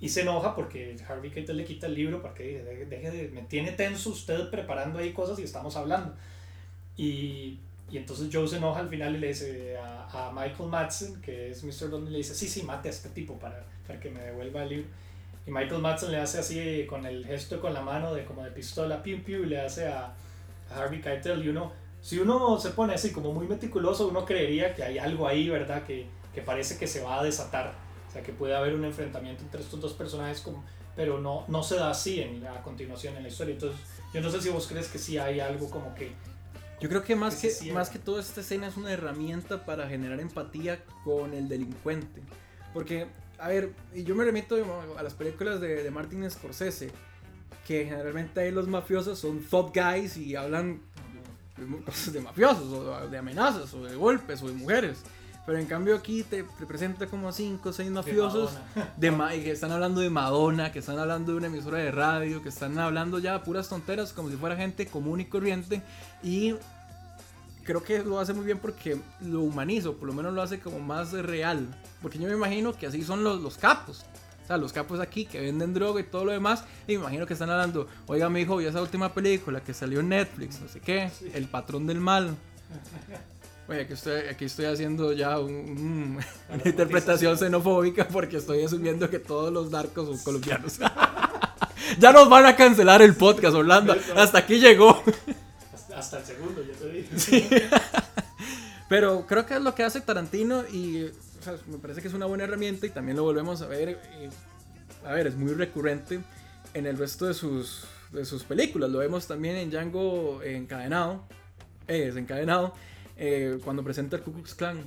y 0.00 0.08
se 0.08 0.22
enoja 0.22 0.56
porque 0.56 0.96
Harvey 1.06 1.30
Keitel 1.30 1.56
le 1.56 1.64
quita 1.64 1.86
el 1.86 1.94
libro 1.94 2.22
para 2.22 2.34
que 2.34 2.62
deje 2.88 3.10
de, 3.10 3.28
me 3.28 3.42
tiene 3.42 3.72
tenso 3.72 4.10
usted 4.10 4.50
preparando 4.50 4.98
ahí 4.98 5.12
cosas 5.12 5.38
y 5.38 5.42
estamos 5.42 5.76
hablando. 5.76 6.14
Y 6.96 7.58
y 7.90 7.98
entonces 7.98 8.28
Joe 8.32 8.46
se 8.46 8.58
enoja 8.58 8.80
al 8.80 8.88
final 8.88 9.16
y 9.16 9.18
le 9.18 9.28
dice 9.28 9.76
a, 9.76 10.28
a 10.28 10.32
Michael 10.32 10.68
Madsen, 10.68 11.20
que 11.20 11.50
es 11.50 11.64
Mr. 11.64 11.90
Don, 11.90 12.10
le 12.10 12.18
dice, 12.18 12.34
sí, 12.34 12.48
sí, 12.48 12.62
mate 12.62 12.88
a 12.88 12.92
este 12.92 13.08
tipo 13.08 13.38
para, 13.38 13.64
para 13.86 13.98
que 13.98 14.10
me 14.10 14.20
devuelva 14.20 14.62
el 14.62 14.68
libro. 14.68 14.88
Y 15.46 15.50
Michael 15.50 15.80
Madsen 15.80 16.12
le 16.12 16.18
hace 16.18 16.38
así 16.38 16.86
con 16.86 17.04
el 17.04 17.26
gesto 17.26 17.60
con 17.60 17.74
la 17.74 17.80
mano 17.80 18.14
de 18.14 18.24
como 18.24 18.44
de 18.44 18.50
pistola, 18.50 19.02
piu 19.02 19.22
piu, 19.24 19.42
y 19.42 19.46
le 19.46 19.60
hace 19.60 19.88
a, 19.88 20.14
a 20.70 20.74
Harvey 20.76 21.00
Keitel. 21.00 21.44
Y 21.44 21.48
uno, 21.48 21.72
si 22.00 22.18
uno 22.18 22.58
se 22.60 22.70
pone 22.70 22.94
así 22.94 23.10
como 23.12 23.32
muy 23.32 23.48
meticuloso, 23.48 24.06
uno 24.06 24.24
creería 24.24 24.74
que 24.74 24.84
hay 24.84 24.98
algo 24.98 25.26
ahí, 25.26 25.48
¿verdad? 25.48 25.82
Que, 25.82 26.06
que 26.32 26.42
parece 26.42 26.78
que 26.78 26.86
se 26.86 27.02
va 27.02 27.20
a 27.20 27.24
desatar. 27.24 27.74
O 28.08 28.12
sea, 28.12 28.22
que 28.22 28.32
puede 28.32 28.54
haber 28.54 28.74
un 28.74 28.84
enfrentamiento 28.84 29.42
entre 29.42 29.62
estos 29.62 29.80
dos 29.80 29.94
personajes, 29.94 30.40
como, 30.40 30.64
pero 30.94 31.20
no, 31.20 31.44
no 31.48 31.62
se 31.62 31.76
da 31.76 31.90
así 31.90 32.20
en, 32.20 32.46
a 32.46 32.62
continuación 32.62 33.16
en 33.16 33.24
la 33.24 33.28
historia. 33.28 33.54
Entonces, 33.54 33.80
yo 34.12 34.20
no 34.20 34.30
sé 34.30 34.40
si 34.40 34.48
vos 34.50 34.66
crees 34.68 34.88
que 34.88 34.98
sí 34.98 35.18
hay 35.18 35.40
algo 35.40 35.70
como 35.70 35.94
que 35.94 36.12
yo 36.80 36.88
creo 36.88 37.02
que 37.02 37.14
más 37.14 37.36
que, 37.36 37.52
que 37.62 37.72
más 37.72 37.90
que 37.90 37.98
toda 37.98 38.20
esta 38.20 38.40
escena 38.40 38.66
es 38.66 38.76
una 38.76 38.90
herramienta 38.90 39.64
para 39.64 39.88
generar 39.88 40.18
empatía 40.20 40.84
con 41.04 41.34
el 41.34 41.48
delincuente. 41.48 42.22
Porque, 42.72 43.06
a 43.38 43.48
ver, 43.48 43.72
y 43.94 44.04
yo 44.04 44.14
me 44.14 44.24
remito 44.24 44.56
a 44.96 45.02
las 45.02 45.14
películas 45.14 45.60
de, 45.60 45.82
de 45.82 45.90
Martin 45.90 46.28
Scorsese, 46.30 46.90
que 47.66 47.84
generalmente 47.84 48.40
ahí 48.40 48.50
los 48.50 48.66
mafiosos 48.66 49.18
son 49.18 49.40
thought 49.44 49.74
guys 49.74 50.16
y 50.16 50.36
hablan 50.36 50.80
cosas 51.84 52.12
de 52.12 52.20
mafiosos, 52.20 52.72
o 52.72 53.08
de 53.08 53.18
amenazas, 53.18 53.72
o 53.74 53.84
de 53.84 53.94
golpes, 53.94 54.42
o 54.42 54.48
de 54.48 54.54
mujeres. 54.54 55.02
Pero 55.46 55.58
en 55.58 55.66
cambio 55.66 55.96
aquí 55.96 56.22
te, 56.22 56.42
te 56.42 56.66
presenta 56.66 57.06
como 57.06 57.32
cinco 57.32 57.70
o 57.70 57.72
seis 57.72 57.90
mafiosos 57.90 58.52
de 58.96 59.10
de 59.10 59.42
que 59.42 59.50
están 59.50 59.72
hablando 59.72 60.00
de 60.00 60.10
Madonna, 60.10 60.70
que 60.70 60.80
están 60.80 60.98
hablando 60.98 61.32
de 61.32 61.38
una 61.38 61.46
emisora 61.46 61.78
de 61.78 61.90
radio, 61.90 62.42
que 62.42 62.50
están 62.50 62.78
hablando 62.78 63.18
ya 63.18 63.42
puras 63.42 63.68
tonteras 63.68 64.12
como 64.12 64.28
si 64.28 64.36
fuera 64.36 64.56
gente 64.56 64.86
común 64.86 65.20
y 65.20 65.24
corriente. 65.24 65.82
Y 66.22 66.54
creo 67.64 67.82
que 67.82 68.02
lo 68.02 68.18
hace 68.18 68.32
muy 68.34 68.44
bien 68.44 68.58
porque 68.58 69.00
lo 69.20 69.40
humanizo, 69.40 69.96
por 69.96 70.08
lo 70.08 70.14
menos 70.14 70.34
lo 70.34 70.42
hace 70.42 70.60
como 70.60 70.78
más 70.78 71.12
real. 71.12 71.66
Porque 72.02 72.18
yo 72.18 72.28
me 72.28 72.34
imagino 72.34 72.72
que 72.72 72.86
así 72.86 73.02
son 73.02 73.24
los, 73.24 73.40
los 73.40 73.56
capos. 73.56 74.04
O 74.44 74.46
sea, 74.46 74.56
los 74.56 74.72
capos 74.72 75.00
aquí 75.00 75.24
que 75.24 75.40
venden 75.40 75.72
droga 75.72 76.00
y 76.00 76.04
todo 76.04 76.24
lo 76.24 76.32
demás. 76.32 76.64
Y 76.86 76.92
me 76.92 77.00
imagino 77.00 77.26
que 77.26 77.32
están 77.32 77.50
hablando, 77.50 77.88
oiga, 78.06 78.28
mi 78.28 78.40
hijo, 78.40 78.56
vio 78.56 78.68
esa 78.68 78.82
última 78.82 79.12
película 79.14 79.60
que 79.60 79.72
salió 79.72 80.00
en 80.00 80.10
Netflix, 80.10 80.60
no 80.60 80.68
sé 80.68 80.80
qué, 80.80 81.10
El 81.32 81.46
patrón 81.46 81.86
del 81.86 82.00
mal. 82.00 82.36
Oye, 83.70 83.82
aquí 83.82 83.92
estoy, 83.92 84.20
aquí 84.28 84.44
estoy 84.46 84.64
haciendo 84.64 85.12
ya 85.12 85.38
un- 85.38 86.18
una 86.48 86.62
interpretación 86.64 87.38
xenofóbica 87.38 88.08
porque 88.08 88.38
estoy 88.38 88.64
asumiendo 88.64 89.08
que 89.08 89.20
todos 89.20 89.52
los 89.52 89.70
narcos 89.70 90.08
son 90.08 90.18
colombianos. 90.18 90.80
ya 92.00 92.12
nos 92.12 92.28
van 92.28 92.46
a 92.46 92.56
cancelar 92.56 93.00
el 93.00 93.14
podcast, 93.14 93.54
Orlando. 93.54 93.94
Hasta 94.16 94.38
aquí 94.38 94.58
llegó. 94.58 95.00
Hasta, 95.94 96.18
el 96.18 96.24
segundo, 96.24 96.64
ya 96.64 96.72
te 96.80 96.88
dije. 96.90 97.68
Pero 98.88 99.24
creo 99.28 99.46
que 99.46 99.54
es 99.54 99.60
lo 99.60 99.72
que 99.72 99.84
hace 99.84 100.00
Tarantino 100.00 100.64
y 100.72 101.04
o 101.04 101.42
sea, 101.42 101.54
me 101.68 101.78
parece 101.78 102.02
que 102.02 102.08
es 102.08 102.14
una 102.14 102.26
buena 102.26 102.42
herramienta 102.42 102.86
y 102.86 102.90
también 102.90 103.16
lo 103.16 103.22
volvemos 103.22 103.62
a 103.62 103.68
ver. 103.68 104.00
y, 104.20 105.06
a 105.06 105.12
ver, 105.12 105.28
es 105.28 105.36
muy 105.36 105.54
recurrente 105.54 106.18
en 106.74 106.86
el 106.86 106.98
resto 106.98 107.26
de 107.26 107.34
sus, 107.34 107.84
de 108.10 108.24
sus 108.24 108.42
películas. 108.42 108.90
Lo 108.90 108.98
vemos 108.98 109.28
también 109.28 109.54
en 109.54 109.70
Django 109.70 110.42
encadenado. 110.42 111.22
Eh, 111.86 112.06
desencadenado. 112.06 112.74
Eh, 113.20 113.58
cuando 113.64 113.84
presenta 113.84 114.16
el 114.16 114.22
Ku 114.22 114.32
Klux 114.32 114.54
Klan. 114.56 114.84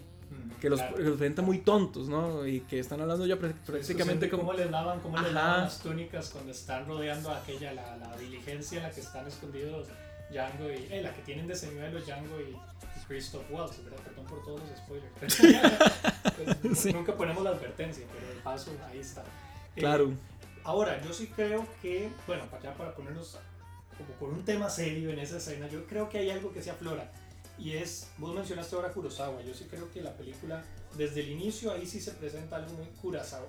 Que 0.60 0.70
los, 0.70 0.80
Claro. 0.80 0.98
los 0.98 1.18
presenta 1.18 1.42
muy 1.44 1.60
tontos, 1.60 2.08
¿no? 2.10 2.46
Y 2.48 2.62
que 2.62 2.80
están 2.80 3.00
hablando 3.02 3.26
ya 3.28 3.36
prá- 3.36 3.54
prácticamente 3.66 4.30
como... 4.30 4.44
¿Cómo 4.44 4.54
les 4.58 4.72
lavan, 4.72 5.00
cómo 5.02 5.18
les 5.20 5.32
lavan 5.32 5.62
las 5.66 5.80
túnicas 5.80 6.30
cuando 6.30 6.52
están 6.52 6.88
rodeando 6.88 7.30
a 7.30 7.38
aquella, 7.38 7.74
la, 7.74 7.98
la 7.98 8.18
diligencia 8.18 8.78
en 8.78 8.84
la 8.84 8.90
que 8.92 9.02
están 9.02 9.28
escondidos 9.28 9.88
Django 10.32 10.70
y... 10.72 10.88
Eh, 10.92 11.02
la 11.04 11.14
que 11.14 11.22
tienen 11.22 11.48
de 11.48 11.56
señuelo 11.56 12.00
Django 12.02 12.40
y, 12.40 12.52
y 12.54 13.06
Christoph 13.08 13.44
Waltz, 13.52 13.84
¿verdad? 13.84 14.00
Perdón 14.06 14.26
por 14.26 14.44
todos 14.44 14.62
los 14.62 14.78
spoilers. 14.80 15.74
Pues, 16.64 16.80
Sí. 16.80 16.92
Nunca 16.94 17.14
ponemos 17.16 17.44
la 17.44 17.52
advertencia, 17.52 18.06
pero 18.12 18.32
el 18.32 18.40
paso 18.40 18.72
ahí 18.90 19.00
está. 19.00 19.22
Eh, 19.76 19.80
Claro. 19.82 20.14
Ahora, 20.64 21.02
yo 21.02 21.14
sí 21.14 21.28
creo 21.36 21.68
que, 21.82 22.10
bueno, 22.26 22.46
para 22.46 22.70
allá 22.70 22.74
para 22.78 22.96
ponernos 22.96 23.38
como 23.98 24.10
con 24.18 24.40
un 24.40 24.46
tema 24.46 24.70
serio 24.70 25.10
en 25.12 25.20
esa 25.20 25.38
escena, 25.38 25.68
yo 25.68 25.86
creo 25.86 26.10
que 26.10 26.20
hay 26.20 26.30
algo 26.32 26.52
que 26.54 26.62
se 26.64 26.72
aflora. 26.72 27.12
Y 27.64 27.78
es, 27.78 28.08
vos 28.18 28.36
mencionaste 28.36 28.76
ahora 28.76 28.92
Kurosawa, 28.92 29.42
yo 29.42 29.54
sí 29.54 29.66
creo 29.70 29.90
que 29.90 30.02
la 30.02 30.12
película, 30.18 30.62
desde 30.98 31.22
el 31.22 31.30
inicio, 31.30 31.72
ahí 31.72 31.88
sí 31.88 32.02
se 32.02 32.12
presenta 32.12 32.58
algo 32.58 32.74
muy 32.74 32.88
Kurosawa. 33.02 33.46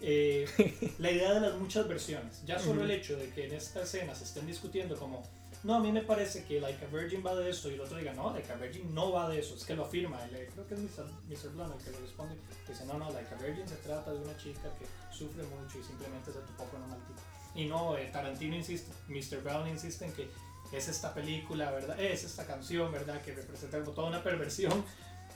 Eh, 0.00 0.46
la 0.98 1.10
idea 1.10 1.34
de 1.34 1.40
las 1.40 1.54
muchas 1.58 1.88
versiones. 1.88 2.42
Ya 2.46 2.58
solo 2.60 2.82
el 2.84 2.90
Ujú. 2.90 2.96
hecho 3.00 3.16
de 3.16 3.30
que 3.30 3.46
en 3.46 3.54
esta 3.54 3.82
escena 3.82 4.14
se 4.14 4.22
estén 4.22 4.46
discutiendo 4.46 4.96
como, 4.96 5.24
no, 5.64 5.74
a 5.74 5.80
mí 5.80 5.90
me 5.90 6.02
parece 6.02 6.44
que 6.44 6.60
Like 6.60 6.84
a 6.84 6.88
Virgin 6.88 7.24
va 7.26 7.34
de 7.34 7.50
eso, 7.50 7.68
y 7.68 7.74
el 7.74 7.80
otro 7.80 7.98
diga, 7.98 8.12
no, 8.14 8.32
Like 8.32 8.52
a 8.52 8.56
Virgin 8.56 8.94
no 8.94 9.10
va 9.10 9.28
de 9.28 9.40
eso, 9.40 9.56
es 9.56 9.64
que 9.64 9.74
lo 9.74 9.84
afirma. 9.84 10.22
El- 10.26 10.46
creo 10.46 10.66
que 10.68 10.74
es 10.74 10.80
Mr. 10.80 11.04
Mr. 11.28 11.48
Blunt 11.52 11.74
el 11.76 11.84
que 11.84 11.90
le 11.90 11.98
responde, 11.98 12.36
que 12.64 12.72
dice, 12.72 12.86
no, 12.86 12.98
no, 12.98 13.10
Like 13.10 13.34
a 13.34 13.38
Virgin 13.38 13.66
se 13.66 13.74
trata 13.76 14.12
de 14.12 14.18
una 14.20 14.36
chica 14.36 14.72
que 14.78 14.86
sufre 15.12 15.42
mucho 15.42 15.80
y 15.80 15.82
simplemente 15.82 16.32
se 16.32 16.38
topó 16.38 16.64
con 16.70 16.82
un 16.82 16.90
mal 16.90 17.00
tipo. 17.00 17.20
Y 17.56 17.64
no, 17.66 17.96
eh, 17.98 18.08
Tarantino 18.12 18.54
insiste, 18.54 18.92
Mr. 19.08 19.42
Brown 19.42 19.66
insiste 19.66 20.04
en 20.04 20.12
que 20.12 20.28
es 20.72 20.88
esta 20.88 21.14
película, 21.14 21.70
¿verdad? 21.70 22.00
Es 22.00 22.24
esta 22.24 22.46
canción, 22.46 22.92
¿verdad? 22.92 23.20
Que 23.22 23.34
representa 23.34 23.78
como 23.80 23.92
toda 23.92 24.08
una 24.08 24.22
perversión 24.22 24.84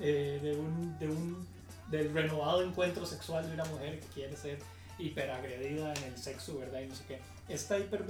eh, 0.00 0.38
de 0.42 0.56
un, 0.56 0.98
de 0.98 1.08
un, 1.08 1.46
del 1.90 2.12
renovado 2.12 2.62
encuentro 2.62 3.06
sexual 3.06 3.46
de 3.46 3.54
una 3.54 3.64
mujer 3.64 4.00
que 4.00 4.06
quiere 4.08 4.36
ser 4.36 4.58
hiperagredida 4.98 5.94
en 5.94 6.04
el 6.04 6.18
sexo, 6.18 6.58
¿verdad? 6.58 6.80
Y 6.80 6.86
no 6.86 6.94
sé 6.94 7.04
qué. 7.06 7.20
Esta 7.48 7.78
hiper... 7.78 8.04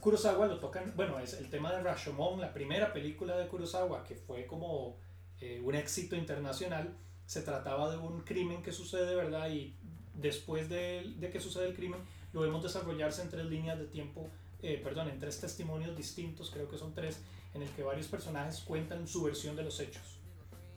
Kurosawa 0.00 0.46
lo 0.46 0.58
tocan, 0.58 0.92
bueno, 0.96 1.18
es 1.18 1.32
el 1.32 1.48
tema 1.48 1.72
de 1.72 1.82
Rashomon, 1.82 2.38
la 2.38 2.52
primera 2.52 2.92
película 2.92 3.38
de 3.38 3.48
Kurosawa, 3.48 4.04
que 4.04 4.14
fue 4.14 4.46
como 4.46 4.98
eh, 5.40 5.62
un 5.64 5.74
éxito 5.74 6.14
internacional, 6.14 6.94
se 7.24 7.40
trataba 7.40 7.90
de 7.90 7.96
un 7.96 8.20
crimen 8.20 8.62
que 8.62 8.70
sucede, 8.70 9.14
¿verdad? 9.14 9.48
Y 9.48 9.74
después 10.12 10.68
de, 10.68 11.14
de 11.16 11.30
que 11.30 11.40
sucede 11.40 11.68
el 11.68 11.74
crimen, 11.74 12.00
lo 12.34 12.42
vemos 12.42 12.62
desarrollarse 12.62 13.22
en 13.22 13.30
tres 13.30 13.46
líneas 13.46 13.78
de 13.78 13.86
tiempo, 13.86 14.28
eh, 14.64 14.80
perdón, 14.82 15.10
en 15.10 15.18
tres 15.18 15.40
testimonios 15.40 15.94
distintos, 15.94 16.50
creo 16.50 16.68
que 16.68 16.78
son 16.78 16.94
tres, 16.94 17.20
en 17.52 17.62
el 17.62 17.68
que 17.70 17.82
varios 17.82 18.08
personajes 18.08 18.60
cuentan 18.60 19.06
su 19.06 19.22
versión 19.22 19.54
de 19.56 19.62
los 19.62 19.78
hechos. 19.78 20.18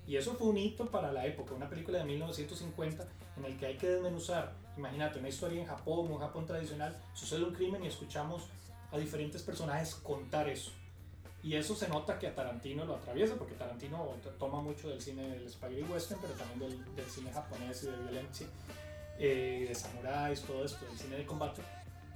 Y 0.05 0.17
eso 0.17 0.35
fue 0.35 0.47
un 0.47 0.57
hito 0.57 0.91
para 0.91 1.11
la 1.13 1.25
época, 1.25 1.53
una 1.53 1.69
película 1.69 1.99
de 1.99 2.05
1950 2.05 3.07
en 3.37 3.45
el 3.45 3.57
que 3.57 3.65
hay 3.65 3.77
que 3.77 3.87
desmenuzar, 3.87 4.53
imagínate, 4.75 5.19
una 5.19 5.29
historia 5.29 5.61
en 5.61 5.67
Japón, 5.67 6.11
un 6.11 6.19
Japón 6.19 6.45
tradicional, 6.45 6.95
sucede 7.13 7.43
un 7.43 7.53
crimen 7.53 7.83
y 7.83 7.87
escuchamos 7.87 8.49
a 8.91 8.97
diferentes 8.97 9.41
personajes 9.41 9.95
contar 9.95 10.49
eso. 10.49 10.71
Y 11.41 11.55
eso 11.55 11.73
se 11.73 11.87
nota 11.87 12.19
que 12.19 12.27
a 12.27 12.35
Tarantino 12.35 12.83
lo 12.83 12.95
atraviesa, 12.95 13.35
porque 13.35 13.53
Tarantino 13.55 14.15
toma 14.37 14.61
mucho 14.61 14.89
del 14.89 15.01
cine 15.01 15.29
del 15.29 15.49
spaghetti 15.49 15.83
western, 15.83 16.19
pero 16.19 16.33
también 16.33 16.59
del, 16.59 16.95
del 16.95 17.05
cine 17.05 17.31
japonés 17.31 17.83
y 17.83 17.87
de 17.87 17.97
violencia, 17.97 18.47
eh, 19.17 19.65
de 19.67 19.75
samuráis, 19.75 20.41
todo 20.41 20.65
esto, 20.65 20.85
del 20.85 20.97
cine 20.97 21.15
de 21.15 21.25
combate. 21.25 21.61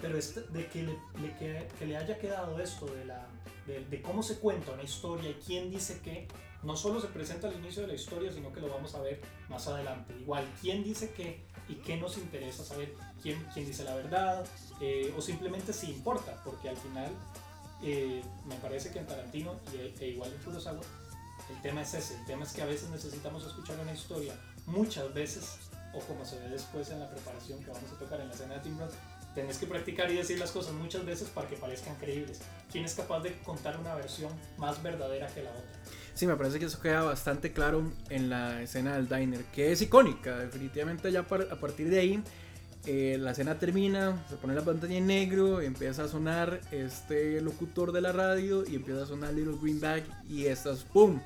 Pero 0.02 0.18
este, 0.18 0.42
de 0.42 0.68
que 0.68 0.84
le, 0.84 0.98
le 1.22 1.36
que, 1.38 1.68
que 1.78 1.86
le 1.86 1.98
haya 1.98 2.18
quedado 2.18 2.60
esto 2.60 2.86
de, 2.88 3.06
la, 3.06 3.28
de, 3.68 3.86
de 3.86 4.02
cómo 4.02 4.24
se 4.24 4.40
cuenta 4.40 4.72
una 4.72 4.84
historia 4.84 5.30
y 5.30 5.36
quién 5.36 5.70
dice 5.70 6.02
qué, 6.04 6.28
no 6.64 6.76
solo 6.76 7.00
se 7.02 7.08
presenta 7.08 7.48
al 7.48 7.56
inicio 7.56 7.82
de 7.84 7.90
la 7.90 7.94
historia, 7.96 8.32
sino 8.32 8.52
que 8.54 8.62
lo 8.62 8.70
vamos 8.70 8.94
a 8.96 9.02
ver 9.02 9.22
más 9.50 9.68
adelante. 9.68 10.14
Igual, 10.20 10.48
quién 10.62 10.84
dice 10.84 11.12
qué 11.12 11.44
y 11.68 11.76
qué 11.76 11.98
nos 11.98 12.18
interesa 12.18 12.64
saber, 12.64 12.94
quién, 13.22 13.44
quién 13.54 13.66
dice 13.66 13.84
la 13.84 13.96
verdad, 13.96 14.46
eh, 14.80 15.14
o 15.18 15.22
simplemente 15.22 15.74
si 15.74 15.92
importa, 15.92 16.42
porque 16.44 16.70
al 16.70 16.78
final 16.78 17.12
eh, 17.84 18.22
me 18.46 18.56
parece 18.56 18.92
que 18.92 19.00
en 19.00 19.08
Tarantino 19.08 19.60
y, 19.74 20.04
e 20.04 20.08
igual 20.10 20.32
en 20.34 20.40
Kurosawa, 20.44 20.82
el 21.50 21.62
tema 21.62 21.82
es 21.82 21.94
ese, 21.94 22.16
el 22.16 22.26
tema 22.26 22.44
es 22.44 22.54
que 22.54 22.62
a 22.62 22.66
veces 22.66 22.90
necesitamos 22.90 23.46
escuchar 23.46 23.80
una 23.80 23.94
historia 23.94 24.36
muchas 24.66 25.14
veces, 25.14 25.58
o 25.94 26.00
como 26.00 26.24
se 26.26 26.40
ve 26.40 26.50
después 26.50 26.90
en 26.92 27.00
la 27.00 27.10
preparación 27.10 27.60
que 27.64 27.72
vamos 27.72 27.92
a 27.92 28.00
tocar 28.00 28.22
en 28.22 28.28
la 28.28 28.34
escena 28.34 28.56
de 28.56 28.60
Tim 28.62 28.80
Roth, 28.80 28.94
tenés 29.36 29.58
que 29.58 29.66
practicar 29.68 30.12
y 30.12 30.16
decir 30.16 30.40
las 30.40 30.52
cosas 30.52 30.74
muchas 30.74 31.06
veces 31.06 31.30
para 31.30 31.48
que 31.48 31.56
parezcan 31.56 31.96
creíbles. 31.96 32.42
¿Quién 32.72 32.86
es 32.86 32.94
capaz 32.94 33.22
de 33.22 33.34
contar 33.44 33.80
una 33.80 33.96
versión 33.96 34.32
más 34.58 34.82
verdadera 34.84 35.28
que 35.28 35.44
la 35.44 35.52
otra? 35.52 35.72
Sí, 36.14 36.28
me 36.28 36.36
parece 36.36 36.60
que 36.60 36.66
eso 36.66 36.82
queda 36.82 37.04
bastante 37.04 37.54
claro 37.54 37.92
en 38.10 38.30
la 38.30 38.62
escena 38.62 38.96
del 38.96 39.08
diner, 39.08 39.44
que 39.46 39.72
es 39.72 39.82
icónica, 39.82 40.38
definitivamente 40.38 41.12
ya 41.12 41.22
a 41.22 41.26
partir 41.60 41.90
de 41.90 42.00
ahí 42.00 42.24
eh, 42.86 43.18
la 43.20 43.32
escena 43.32 43.60
termina, 43.60 44.26
se 44.28 44.38
pone 44.38 44.56
la 44.56 44.64
pantalla 44.64 44.96
en 44.96 45.06
negro, 45.06 45.62
empieza 45.62 46.06
a 46.06 46.08
sonar 46.08 46.62
este 46.72 47.40
locutor 47.40 47.92
de 47.92 48.02
la 48.02 48.12
radio 48.12 48.64
y 48.68 48.76
empieza 48.76 49.04
a 49.04 49.06
sonar 49.06 49.34
Little 49.34 49.58
Green 49.62 49.80
Bag 49.80 50.04
y 50.28 50.48
esta 50.48 50.72
es 50.72 50.84
¡pum! 50.84 51.22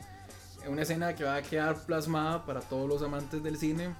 Una 0.67 0.81
escena 0.81 1.15
que 1.15 1.23
va 1.23 1.35
a 1.35 1.41
quedar 1.41 1.77
plasmada 1.85 2.45
para 2.45 2.59
todos 2.59 2.89
los 2.89 3.01
amantes 3.01 3.41
del 3.41 3.57
cine 3.57 3.95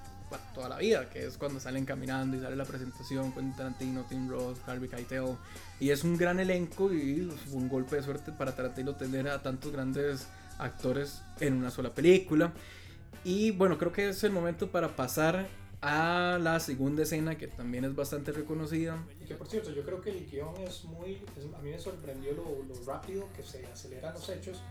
toda 0.53 0.69
la 0.69 0.77
vida, 0.77 1.09
que 1.09 1.25
es 1.25 1.37
cuando 1.37 1.59
salen 1.59 1.85
caminando 1.85 2.35
y 2.37 2.41
sale 2.41 2.55
la 2.55 2.65
presentación 2.65 3.31
con 3.31 3.55
Tarantino, 3.55 4.03
Tim 4.07 4.29
Roth, 4.29 4.57
Harvey 4.67 4.89
Keitel 4.89 5.35
y 5.79 5.89
es 5.91 6.03
un 6.03 6.17
gran 6.17 6.39
elenco 6.39 6.91
y 6.93 7.29
fue 7.49 7.57
un 7.57 7.69
golpe 7.69 7.97
de 7.97 8.03
suerte 8.03 8.31
para 8.31 8.55
Tarantino 8.55 8.95
tener 8.95 9.27
a 9.27 9.41
tantos 9.41 9.71
grandes 9.71 10.27
actores 10.57 11.21
en 11.39 11.53
una 11.53 11.69
sola 11.71 11.89
película. 11.93 12.53
Y 13.23 13.51
bueno, 13.51 13.77
creo 13.77 13.91
que 13.91 14.09
es 14.09 14.23
el 14.23 14.31
momento 14.31 14.69
para 14.71 14.95
pasar 14.95 15.47
a 15.81 16.39
la 16.41 16.59
segunda 16.59 17.03
escena 17.03 17.37
que 17.37 17.47
también 17.47 17.85
es 17.85 17.95
bastante 17.95 18.31
reconocida. 18.31 18.97
Y 19.21 19.25
que 19.25 19.35
por 19.35 19.47
cierto, 19.47 19.71
yo 19.71 19.83
creo 19.83 20.01
que 20.01 20.09
el 20.11 20.25
guion 20.29 20.55
es 20.61 20.83
muy. 20.85 21.23
es- 21.37 21.53
a 21.53 21.61
mí 21.61 21.71
me 21.71 21.79
sorprendió 21.79 22.33
lo, 22.33 22.43
lo 22.63 22.85
rápido 22.85 23.27
que 23.35 23.43
se 23.43 23.65
aceleran 23.67 24.13
los 24.13 24.27
hechos, 24.29 24.61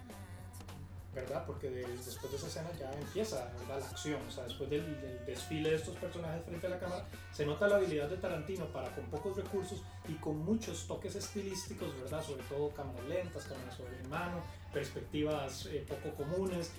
¿verdad? 1.14 1.44
Porque 1.46 1.70
de- 1.70 1.86
después 1.86 2.30
de 2.30 2.36
esa 2.38 2.46
escena 2.48 2.70
ya 2.78 2.90
empieza 2.92 3.44
¿verdad? 3.60 3.80
la 3.80 3.86
acción. 3.86 4.20
O 4.26 4.30
sea, 4.30 4.44
después 4.44 4.68
del, 4.70 5.00
del 5.00 5.24
desfile 5.24 5.70
de 5.70 5.76
estos 5.76 5.96
personajes 5.96 6.44
frente 6.44 6.66
a 6.66 6.70
la 6.70 6.78
cámara, 6.78 7.06
se 7.32 7.46
nota 7.46 7.68
la 7.68 7.76
habilidad 7.76 8.08
de 8.08 8.16
Tarantino 8.16 8.66
para 8.66 8.94
con 8.94 9.04
pocos 9.06 9.36
recursos 9.36 9.82
y 10.08 10.14
con 10.14 10.38
muchos 10.38 10.86
toques 10.86 11.14
estilísticos, 11.14 11.94
¿verdad? 12.00 12.22
Sobre 12.22 12.42
todo 12.44 12.70
cámaras 12.70 13.04
lentas, 13.06 13.44
cámaras 13.44 13.74
sobre 13.76 14.02
mano, 14.08 14.42
perspectivas 14.72 15.66
eh, 15.66 15.84
poco 15.88 16.14
comunes. 16.16 16.70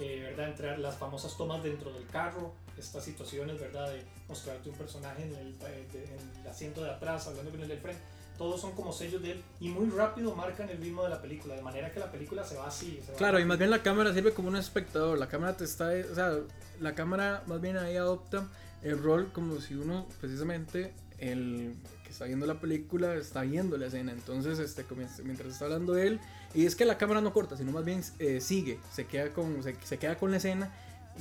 eh, 0.00 0.22
¿verdad? 0.24 0.48
Entre 0.48 0.76
las 0.78 0.96
famosas 0.96 1.36
tomas 1.36 1.62
dentro 1.62 1.92
del 1.92 2.04
carro, 2.08 2.52
estas 2.76 3.04
situaciones, 3.04 3.60
¿verdad? 3.60 3.92
De 3.92 4.02
mostrarte 4.26 4.68
un 4.68 4.74
personaje 4.76 5.22
en 5.22 5.32
el, 5.36 5.56
eh, 5.68 5.86
de- 5.92 6.04
en 6.16 6.40
el 6.40 6.48
asiento 6.48 6.82
de 6.82 6.90
atrás, 6.90 7.28
hablando 7.28 7.52
con 7.52 7.60
el 7.60 7.68
del 7.68 7.78
frente, 7.78 8.02
todos 8.38 8.60
son 8.60 8.72
como 8.72 8.92
sellos 8.92 9.22
de 9.22 9.32
él 9.32 9.44
y 9.60 9.68
muy 9.68 9.88
rápido 9.90 10.34
marcan 10.34 10.68
el 10.68 10.78
ritmo 10.78 11.02
de 11.04 11.10
la 11.10 11.22
película, 11.22 11.54
de 11.54 11.62
manera 11.62 11.92
que 11.92 12.00
la 12.00 12.10
película 12.10 12.44
se 12.44 12.56
va 12.56 12.66
así. 12.66 13.00
se 13.04 13.12
va 13.12 13.18
Claro, 13.18 13.38
y 13.38 13.44
más 13.44 13.58
bien 13.58 13.70
la 13.70 13.82
cámara 13.82 14.12
sirve 14.12 14.32
como 14.32 14.48
un 14.48 14.56
espectador. 14.56 15.18
La 15.18 15.28
cámara 15.28 15.56
te 15.56 15.64
está, 15.64 15.90
o 16.10 16.14
sea, 16.14 16.38
la 16.80 16.94
cámara 16.94 17.42
más 17.46 17.60
bien 17.60 17.76
ahí 17.76 17.96
adopta 17.96 18.48
el 18.82 19.02
rol 19.02 19.30
como 19.32 19.60
si 19.60 19.74
uno 19.74 20.06
precisamente 20.20 20.92
el 21.18 21.74
que 22.04 22.10
está 22.10 22.24
viendo 22.24 22.46
la 22.46 22.60
película 22.60 23.14
está 23.14 23.42
viendo 23.42 23.76
la 23.76 23.86
escena. 23.86 24.12
Entonces, 24.12 24.58
este 24.58 24.84
mientras 25.24 25.52
está 25.52 25.66
hablando 25.66 25.96
él 25.96 26.20
y 26.54 26.66
es 26.66 26.76
que 26.76 26.84
la 26.84 26.98
cámara 26.98 27.20
no 27.20 27.32
corta, 27.32 27.56
sino 27.56 27.72
más 27.72 27.84
bien 27.84 28.02
eh, 28.18 28.40
sigue, 28.40 28.78
se 28.92 29.06
queda 29.06 29.30
con 29.30 29.62
se, 29.62 29.76
se 29.82 29.98
queda 29.98 30.16
con 30.16 30.30
la 30.30 30.38
escena 30.38 30.72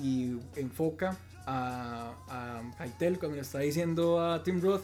y 0.01 0.37
enfoca 0.55 1.17
a, 1.45 2.13
a 2.27 2.61
Keitel 2.77 3.19
cuando 3.19 3.35
le 3.35 3.41
está 3.41 3.59
diciendo 3.59 4.21
a 4.21 4.43
Tim 4.43 4.61
Roth, 4.61 4.83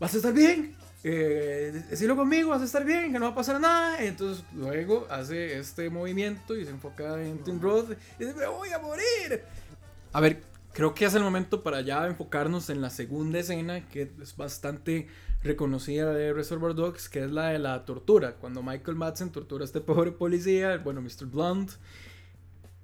vas 0.00 0.14
a 0.14 0.16
estar 0.16 0.32
bien, 0.32 0.74
eh, 1.04 1.84
decirlo 1.90 2.16
conmigo, 2.16 2.50
vas 2.50 2.62
a 2.62 2.64
estar 2.64 2.84
bien, 2.84 3.12
que 3.12 3.18
no 3.18 3.26
va 3.26 3.32
a 3.32 3.34
pasar 3.34 3.60
nada. 3.60 4.02
Entonces 4.02 4.44
luego 4.54 5.06
hace 5.10 5.58
este 5.58 5.90
movimiento 5.90 6.56
y 6.56 6.64
se 6.64 6.70
enfoca 6.70 7.20
en 7.22 7.42
Tim 7.42 7.60
Roth 7.60 7.90
y 8.18 8.24
dice, 8.24 8.36
me 8.36 8.46
voy 8.46 8.70
a 8.70 8.78
morir. 8.78 9.42
A 10.12 10.20
ver, 10.20 10.42
creo 10.72 10.94
que 10.94 11.04
es 11.04 11.14
el 11.14 11.22
momento 11.22 11.62
para 11.62 11.80
ya 11.80 12.06
enfocarnos 12.06 12.70
en 12.70 12.80
la 12.80 12.90
segunda 12.90 13.40
escena, 13.40 13.88
que 13.88 14.10
es 14.20 14.36
bastante 14.36 15.08
reconocida 15.42 16.12
de 16.12 16.32
Reservoir 16.32 16.74
Dogs, 16.74 17.08
que 17.08 17.24
es 17.24 17.30
la 17.32 17.48
de 17.48 17.58
la 17.58 17.84
tortura, 17.84 18.36
cuando 18.36 18.62
Michael 18.62 18.96
Madsen 18.96 19.30
tortura 19.30 19.64
a 19.64 19.66
este 19.66 19.80
pobre 19.80 20.12
policía, 20.12 20.78
bueno, 20.78 21.00
Mr. 21.00 21.26
Blunt. 21.26 21.72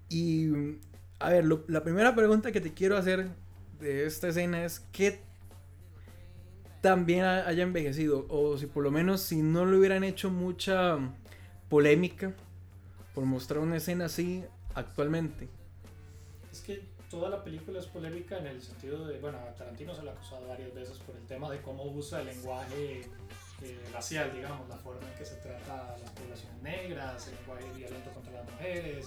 Y, 0.09 0.49
a 1.19 1.31
ver, 1.31 1.45
la 1.69 1.85
primera 1.85 2.15
pregunta 2.15 2.51
que 2.51 2.61
te 2.61 2.73
quiero 2.73 2.97
hacer 2.97 3.29
de 3.79 4.07
esta 4.07 4.29
escena 4.29 4.65
es, 4.65 4.81
¿qué 4.91 5.21
también 6.81 7.25
haya 7.25 7.63
envejecido? 7.63 8.27
O 8.29 8.57
si 8.59 8.67
por 8.67 8.85
lo 8.85 8.91
menos, 8.91 9.21
si 9.23 9.43
no 9.43 9.67
le 9.67 9.77
hubieran 9.77 10.05
hecho 10.05 10.31
mucha 10.31 10.99
polémica 11.69 12.33
por 13.15 13.25
mostrar 13.25 13.61
una 13.61 13.77
escena 13.77 14.07
así 14.07 14.45
actualmente. 14.75 15.49
Es 16.53 16.61
que 16.61 16.83
toda 17.11 17.31
la 17.31 17.43
película 17.43 17.79
es 17.79 17.87
polémica 17.87 18.39
en 18.39 18.47
el 18.47 18.63
sentido 18.63 19.07
de, 19.07 19.19
bueno, 19.19 19.39
Tarantino 19.57 19.95
se 19.95 20.03
le 20.03 20.11
ha 20.11 20.13
acusado 20.13 20.47
varias 20.47 20.73
veces 20.75 20.99
por 20.99 21.17
el 21.17 21.27
tema 21.27 21.51
de 21.51 21.61
cómo 21.63 21.85
usa 21.85 22.21
el 22.21 22.27
lenguaje 22.27 23.03
eh, 23.63 23.89
racial, 23.93 24.33
digamos, 24.33 24.69
la 24.69 24.77
forma 24.77 25.07
en 25.11 25.19
que 25.19 25.25
se 25.25 25.37
trata 25.37 25.95
a 25.95 25.99
las 25.99 26.11
poblaciones 26.11 26.63
negras, 26.63 27.29
el 27.29 27.35
lenguaje 27.37 27.65
violento 27.77 28.11
contra 28.11 28.33
las 28.33 28.51
mujeres. 28.53 29.07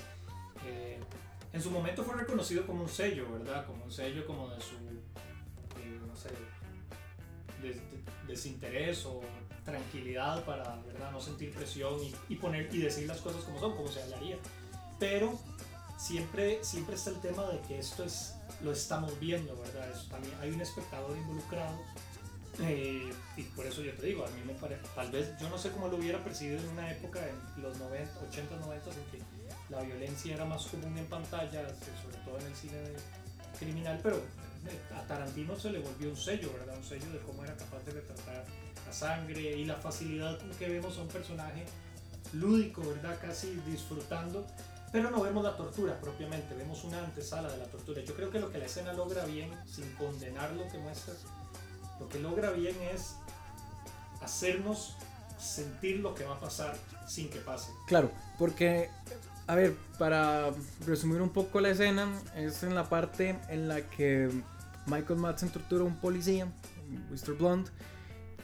Eh, 0.65 0.99
en 1.53 1.61
su 1.61 1.71
momento 1.71 2.03
fue 2.03 2.15
reconocido 2.15 2.65
como 2.65 2.83
un 2.83 2.89
sello, 2.89 3.31
¿verdad? 3.31 3.65
Como 3.65 3.83
un 3.85 3.91
sello 3.91 4.25
como 4.25 4.49
de 4.49 4.61
su, 4.61 4.75
eh, 4.75 5.99
no 6.05 6.15
sé, 6.15 6.29
desinterés 8.27 9.05
o 9.05 9.21
tranquilidad 9.63 10.43
para, 10.45 10.75
¿verdad? 10.87 11.11
No 11.11 11.21
sentir 11.21 11.51
presión 11.53 12.01
y, 12.03 12.13
y, 12.29 12.35
poner 12.37 12.73
y 12.73 12.79
decir 12.79 13.07
las 13.07 13.19
cosas 13.19 13.43
como 13.43 13.59
son, 13.59 13.75
como 13.75 13.89
se 13.89 14.01
hablaría. 14.01 14.37
Pero 14.99 15.39
siempre, 16.01 16.63
siempre 16.63 16.95
está 16.95 17.11
el 17.11 17.19
tema 17.21 17.45
de 17.47 17.59
que 17.61 17.79
esto 17.79 18.03
es, 18.03 18.35
lo 18.63 18.71
estamos 18.71 19.19
viendo, 19.19 19.55
¿verdad? 19.57 19.87
también 20.09 20.33
hay 20.41 20.49
un 20.49 20.61
espectador 20.61 21.15
involucrado. 21.15 21.77
Eh, 22.59 23.13
y 23.37 23.43
por 23.43 23.65
eso 23.65 23.81
yo 23.81 23.93
te 23.93 24.07
digo, 24.07 24.25
a 24.25 24.29
mí 24.31 24.41
me 24.45 24.53
parece, 24.53 24.81
tal 24.93 25.09
vez 25.09 25.31
yo 25.39 25.49
no 25.49 25.57
sé 25.57 25.71
cómo 25.71 25.87
lo 25.87 25.97
hubiera 25.97 26.21
percibido 26.23 26.59
en 26.59 26.67
una 26.69 26.91
época, 26.91 27.19
en 27.27 27.61
los 27.61 27.77
90, 27.77 28.19
80, 28.29 28.55
90, 28.57 28.89
en 28.89 28.95
que 29.11 29.23
la 29.69 29.81
violencia 29.81 30.33
era 30.35 30.45
más 30.45 30.65
común 30.65 30.97
en 30.97 31.05
pantalla, 31.05 31.69
sobre 31.69 32.17
todo 32.25 32.39
en 32.39 32.47
el 32.47 32.55
cine 32.55 32.77
criminal, 33.57 33.99
pero 34.03 34.21
a 34.95 35.07
Tarantino 35.07 35.55
se 35.57 35.71
le 35.71 35.79
volvió 35.79 36.09
un 36.09 36.17
sello, 36.17 36.51
¿verdad? 36.53 36.77
Un 36.77 36.83
sello 36.83 37.11
de 37.11 37.19
cómo 37.19 37.43
era 37.43 37.55
capaz 37.55 37.83
de 37.85 37.91
retratar 37.91 38.45
la 38.85 38.93
sangre 38.93 39.57
y 39.57 39.65
la 39.65 39.75
facilidad 39.75 40.39
con 40.39 40.49
que 40.51 40.67
vemos 40.67 40.97
a 40.97 41.01
un 41.01 41.07
personaje 41.07 41.65
lúdico, 42.33 42.81
¿verdad? 42.81 43.17
Casi 43.21 43.59
disfrutando 43.65 44.45
pero 44.91 45.09
no 45.09 45.21
vemos 45.21 45.43
la 45.43 45.55
tortura 45.55 45.99
propiamente, 45.99 46.53
vemos 46.53 46.83
una 46.83 46.99
antesala 46.99 47.49
de 47.49 47.57
la 47.57 47.65
tortura. 47.65 48.01
Yo 48.01 48.13
creo 48.13 48.29
que 48.29 48.39
lo 48.39 48.51
que 48.51 48.57
la 48.57 48.65
escena 48.65 48.91
logra 48.91 49.23
bien, 49.23 49.49
sin 49.65 49.89
condenar 49.93 50.51
lo 50.51 50.67
que 50.67 50.77
muestra, 50.79 51.13
lo 51.99 52.09
que 52.09 52.19
logra 52.19 52.51
bien 52.51 52.75
es 52.93 53.15
hacernos 54.21 54.97
sentir 55.39 55.99
lo 55.99 56.13
que 56.13 56.25
va 56.25 56.35
a 56.35 56.39
pasar 56.39 56.75
sin 57.07 57.29
que 57.29 57.39
pase. 57.39 57.71
Claro, 57.87 58.11
porque, 58.37 58.89
a 59.47 59.55
ver, 59.55 59.75
para 59.97 60.51
resumir 60.85 61.21
un 61.21 61.29
poco 61.29 61.61
la 61.61 61.69
escena, 61.69 62.09
es 62.35 62.61
en 62.63 62.75
la 62.75 62.89
parte 62.89 63.39
en 63.47 63.69
la 63.69 63.89
que 63.89 64.29
Michael 64.87 65.19
Madsen 65.19 65.49
tortura 65.49 65.83
a 65.83 65.87
un 65.87 65.95
policía, 65.95 66.51
Mr. 67.09 67.37
Blunt, 67.37 67.69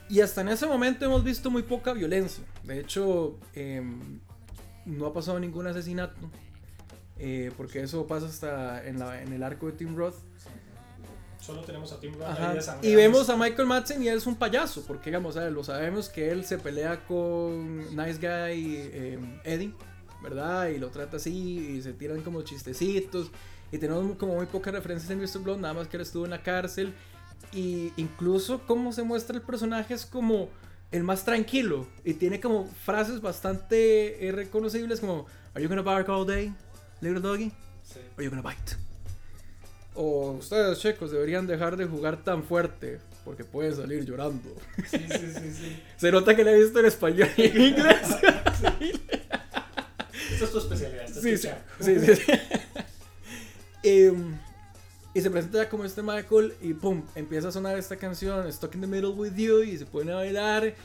y 0.10 0.22
hasta 0.22 0.42
en 0.42 0.50
ese 0.50 0.66
momento 0.66 1.06
hemos 1.06 1.24
visto 1.24 1.50
muy 1.50 1.64
poca 1.64 1.94
violencia. 1.94 2.44
De 2.64 2.80
hecho, 2.80 3.38
em, 3.54 4.20
no 4.86 5.06
ha 5.06 5.14
pasado 5.14 5.40
ningún 5.40 5.68
asesinato. 5.68 6.16
Eh, 7.20 7.52
porque 7.58 7.82
eso 7.82 8.06
pasa 8.06 8.28
hasta 8.28 8.88
en, 8.88 9.00
la, 9.00 9.22
en 9.22 9.34
el 9.34 9.44
arco 9.44 9.66
de 9.66 9.74
Tim 9.74 9.96
Roth. 9.96 10.16
Solo 11.40 11.62
tenemos 11.62 11.92
a 11.92 12.00
Tim 12.00 12.14
Roth 12.14 12.84
Y 12.84 12.96
vemos 12.96 13.30
a 13.30 13.38
Michael 13.38 13.68
Madsen 13.68 14.04
y 14.04 14.08
él 14.08 14.18
es 14.18 14.28
un 14.28 14.36
payaso. 14.36 14.84
Porque, 14.86 15.10
digamos, 15.10 15.36
lo 15.36 15.64
sabemos 15.64 16.10
que 16.10 16.30
él 16.30 16.46
se 16.46 16.58
pelea 16.58 17.06
con 17.06 17.78
Nice 17.96 18.20
Guy 18.20 18.76
eh, 18.78 19.40
Eddie, 19.44 19.74
¿verdad? 20.22 20.68
Y 20.68 20.78
lo 20.78 20.90
trata 20.90 21.18
así 21.18 21.78
y 21.78 21.82
se 21.82 21.94
tiran 21.94 22.22
como 22.22 22.44
chistecitos. 22.44 23.32
Y 23.72 23.78
tenemos 23.78 24.16
como 24.18 24.36
muy 24.36 24.46
pocas 24.46 24.74
referencias 24.74 25.12
en 25.12 25.20
Mr. 25.20 25.44
Blonde, 25.44 25.62
nada 25.64 25.74
más 25.74 25.88
que 25.88 25.98
él 25.98 26.02
estuvo 26.02 26.26
en 26.26 26.32
la 26.32 26.42
cárcel. 26.42 26.94
Y 27.54 27.92
incluso 27.98 28.62
cómo 28.66 28.92
se 28.92 29.04
muestra 29.04 29.36
el 29.36 29.42
personaje 29.42 29.94
es 29.94 30.06
como 30.06 30.50
el 30.92 31.04
más 31.04 31.26
tranquilo 31.26 31.86
y 32.06 32.14
tiene 32.14 32.40
como 32.40 32.66
frases 32.66 33.20
bastante 33.22 34.26
eh, 34.26 34.32
reconocibles 34.32 35.02
como 35.02 35.26
Are 35.54 35.62
you 35.62 35.68
gonna 35.68 35.82
bark 35.82 36.08
all 36.10 36.26
day, 36.26 36.54
little 37.02 37.20
doggy? 37.20 37.52
Sí. 37.84 38.00
Are 38.16 38.24
you 38.24 38.30
gonna 38.30 38.42
bite? 38.42 38.76
O 39.96 40.32
ustedes 40.34 40.80
chicos 40.80 41.12
deberían 41.12 41.48
dejar 41.48 41.76
de 41.76 41.86
jugar 41.86 42.24
tan 42.24 42.44
fuerte 42.44 43.00
porque 43.26 43.44
pueden 43.44 43.76
salir 43.76 44.06
llorando. 44.06 44.56
Sí, 44.90 45.00
sí, 45.10 45.32
sí, 45.34 45.52
sí. 45.52 45.84
Se 45.98 46.12
nota 46.12 46.36
que 46.36 46.44
le 46.44 46.52
he 46.52 46.62
visto 46.62 46.80
en 46.80 46.86
español 46.86 47.30
y 47.36 47.46
en 47.46 47.62
inglés. 47.62 48.08
Esa 50.32 50.46
es 50.46 50.52
tu 50.52 50.60
especialidad. 50.60 51.08
sí, 51.08 51.38
sí, 51.38 51.50
sí, 51.80 52.00
sí, 52.00 52.32
em, 53.84 54.38
y 55.14 55.22
se 55.22 55.32
presenta 55.32 55.64
ya 55.64 55.70
como 55.70 55.84
este 55.84 56.04
Michael 56.04 56.54
y 56.62 56.74
pum, 56.74 57.04
empieza 57.16 57.48
a 57.48 57.52
sonar 57.52 57.78
esta 57.78 57.98
canción, 57.98 58.52
Stuck 58.52 58.76
in 58.76 58.82
the 58.82 58.88
Middle 58.88 59.10
with 59.10 59.34
You, 59.36 59.64
y 59.64 59.78
se 59.78 59.86
pone 59.86 60.12
a 60.12 60.16
bailar. 60.16 60.76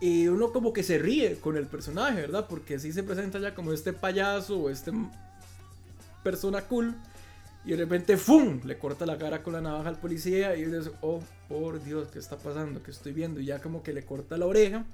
Y 0.00 0.26
uno 0.28 0.52
como 0.52 0.72
que 0.72 0.82
se 0.82 0.98
ríe 0.98 1.36
con 1.36 1.56
el 1.56 1.66
personaje, 1.66 2.20
¿verdad? 2.20 2.46
Porque 2.48 2.76
así 2.76 2.92
se 2.92 3.02
presenta 3.02 3.38
ya 3.38 3.54
como 3.54 3.72
este 3.72 3.92
payaso 3.92 4.58
o 4.58 4.70
este 4.70 4.92
persona 6.22 6.62
cool. 6.62 6.94
Y 7.64 7.70
de 7.70 7.76
repente, 7.76 8.16
¡fum! 8.16 8.60
Le 8.64 8.78
corta 8.78 9.06
la 9.06 9.16
cara 9.16 9.42
con 9.42 9.54
la 9.54 9.60
navaja 9.60 9.88
al 9.88 9.98
policía 9.98 10.56
y 10.56 10.64
dice, 10.64 10.90
oh, 11.00 11.22
por 11.48 11.82
Dios, 11.82 12.08
¿qué 12.08 12.18
está 12.18 12.36
pasando? 12.36 12.82
¿Qué 12.82 12.90
estoy 12.90 13.12
viendo? 13.12 13.40
Y 13.40 13.46
ya 13.46 13.60
como 13.60 13.82
que 13.82 13.92
le 13.92 14.04
corta 14.04 14.36
la 14.36 14.46
oreja. 14.46 14.84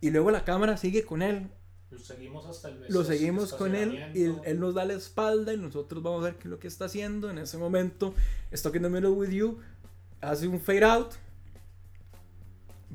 Y 0.00 0.10
luego 0.10 0.30
la 0.30 0.44
cámara 0.44 0.76
sigue 0.76 1.04
con 1.04 1.22
él 1.22 1.48
lo 1.96 2.04
seguimos 2.04 2.46
hasta 2.46 2.68
el 2.68 2.84
Lo 2.88 3.04
seguimos 3.04 3.52
con 3.52 3.74
él 3.74 4.10
y 4.14 4.24
él, 4.24 4.60
nos 4.60 4.74
da 4.74 4.84
la 4.84 4.94
espalda 4.94 5.54
y 5.54 5.56
nosotros 5.56 6.02
vamos 6.02 6.22
a 6.22 6.24
ver 6.26 6.34
qué 6.34 6.44
es 6.44 6.50
lo 6.50 6.58
que 6.58 6.68
está 6.68 6.86
haciendo. 6.86 7.30
En 7.30 7.38
ese 7.38 7.56
momento, 7.58 8.14
in 8.50 8.82
the 8.82 8.88
Middle 8.88 9.10
with 9.10 9.30
You 9.30 9.58
hace 10.20 10.46
un 10.46 10.60
fade 10.60 10.84
out. 10.84 11.12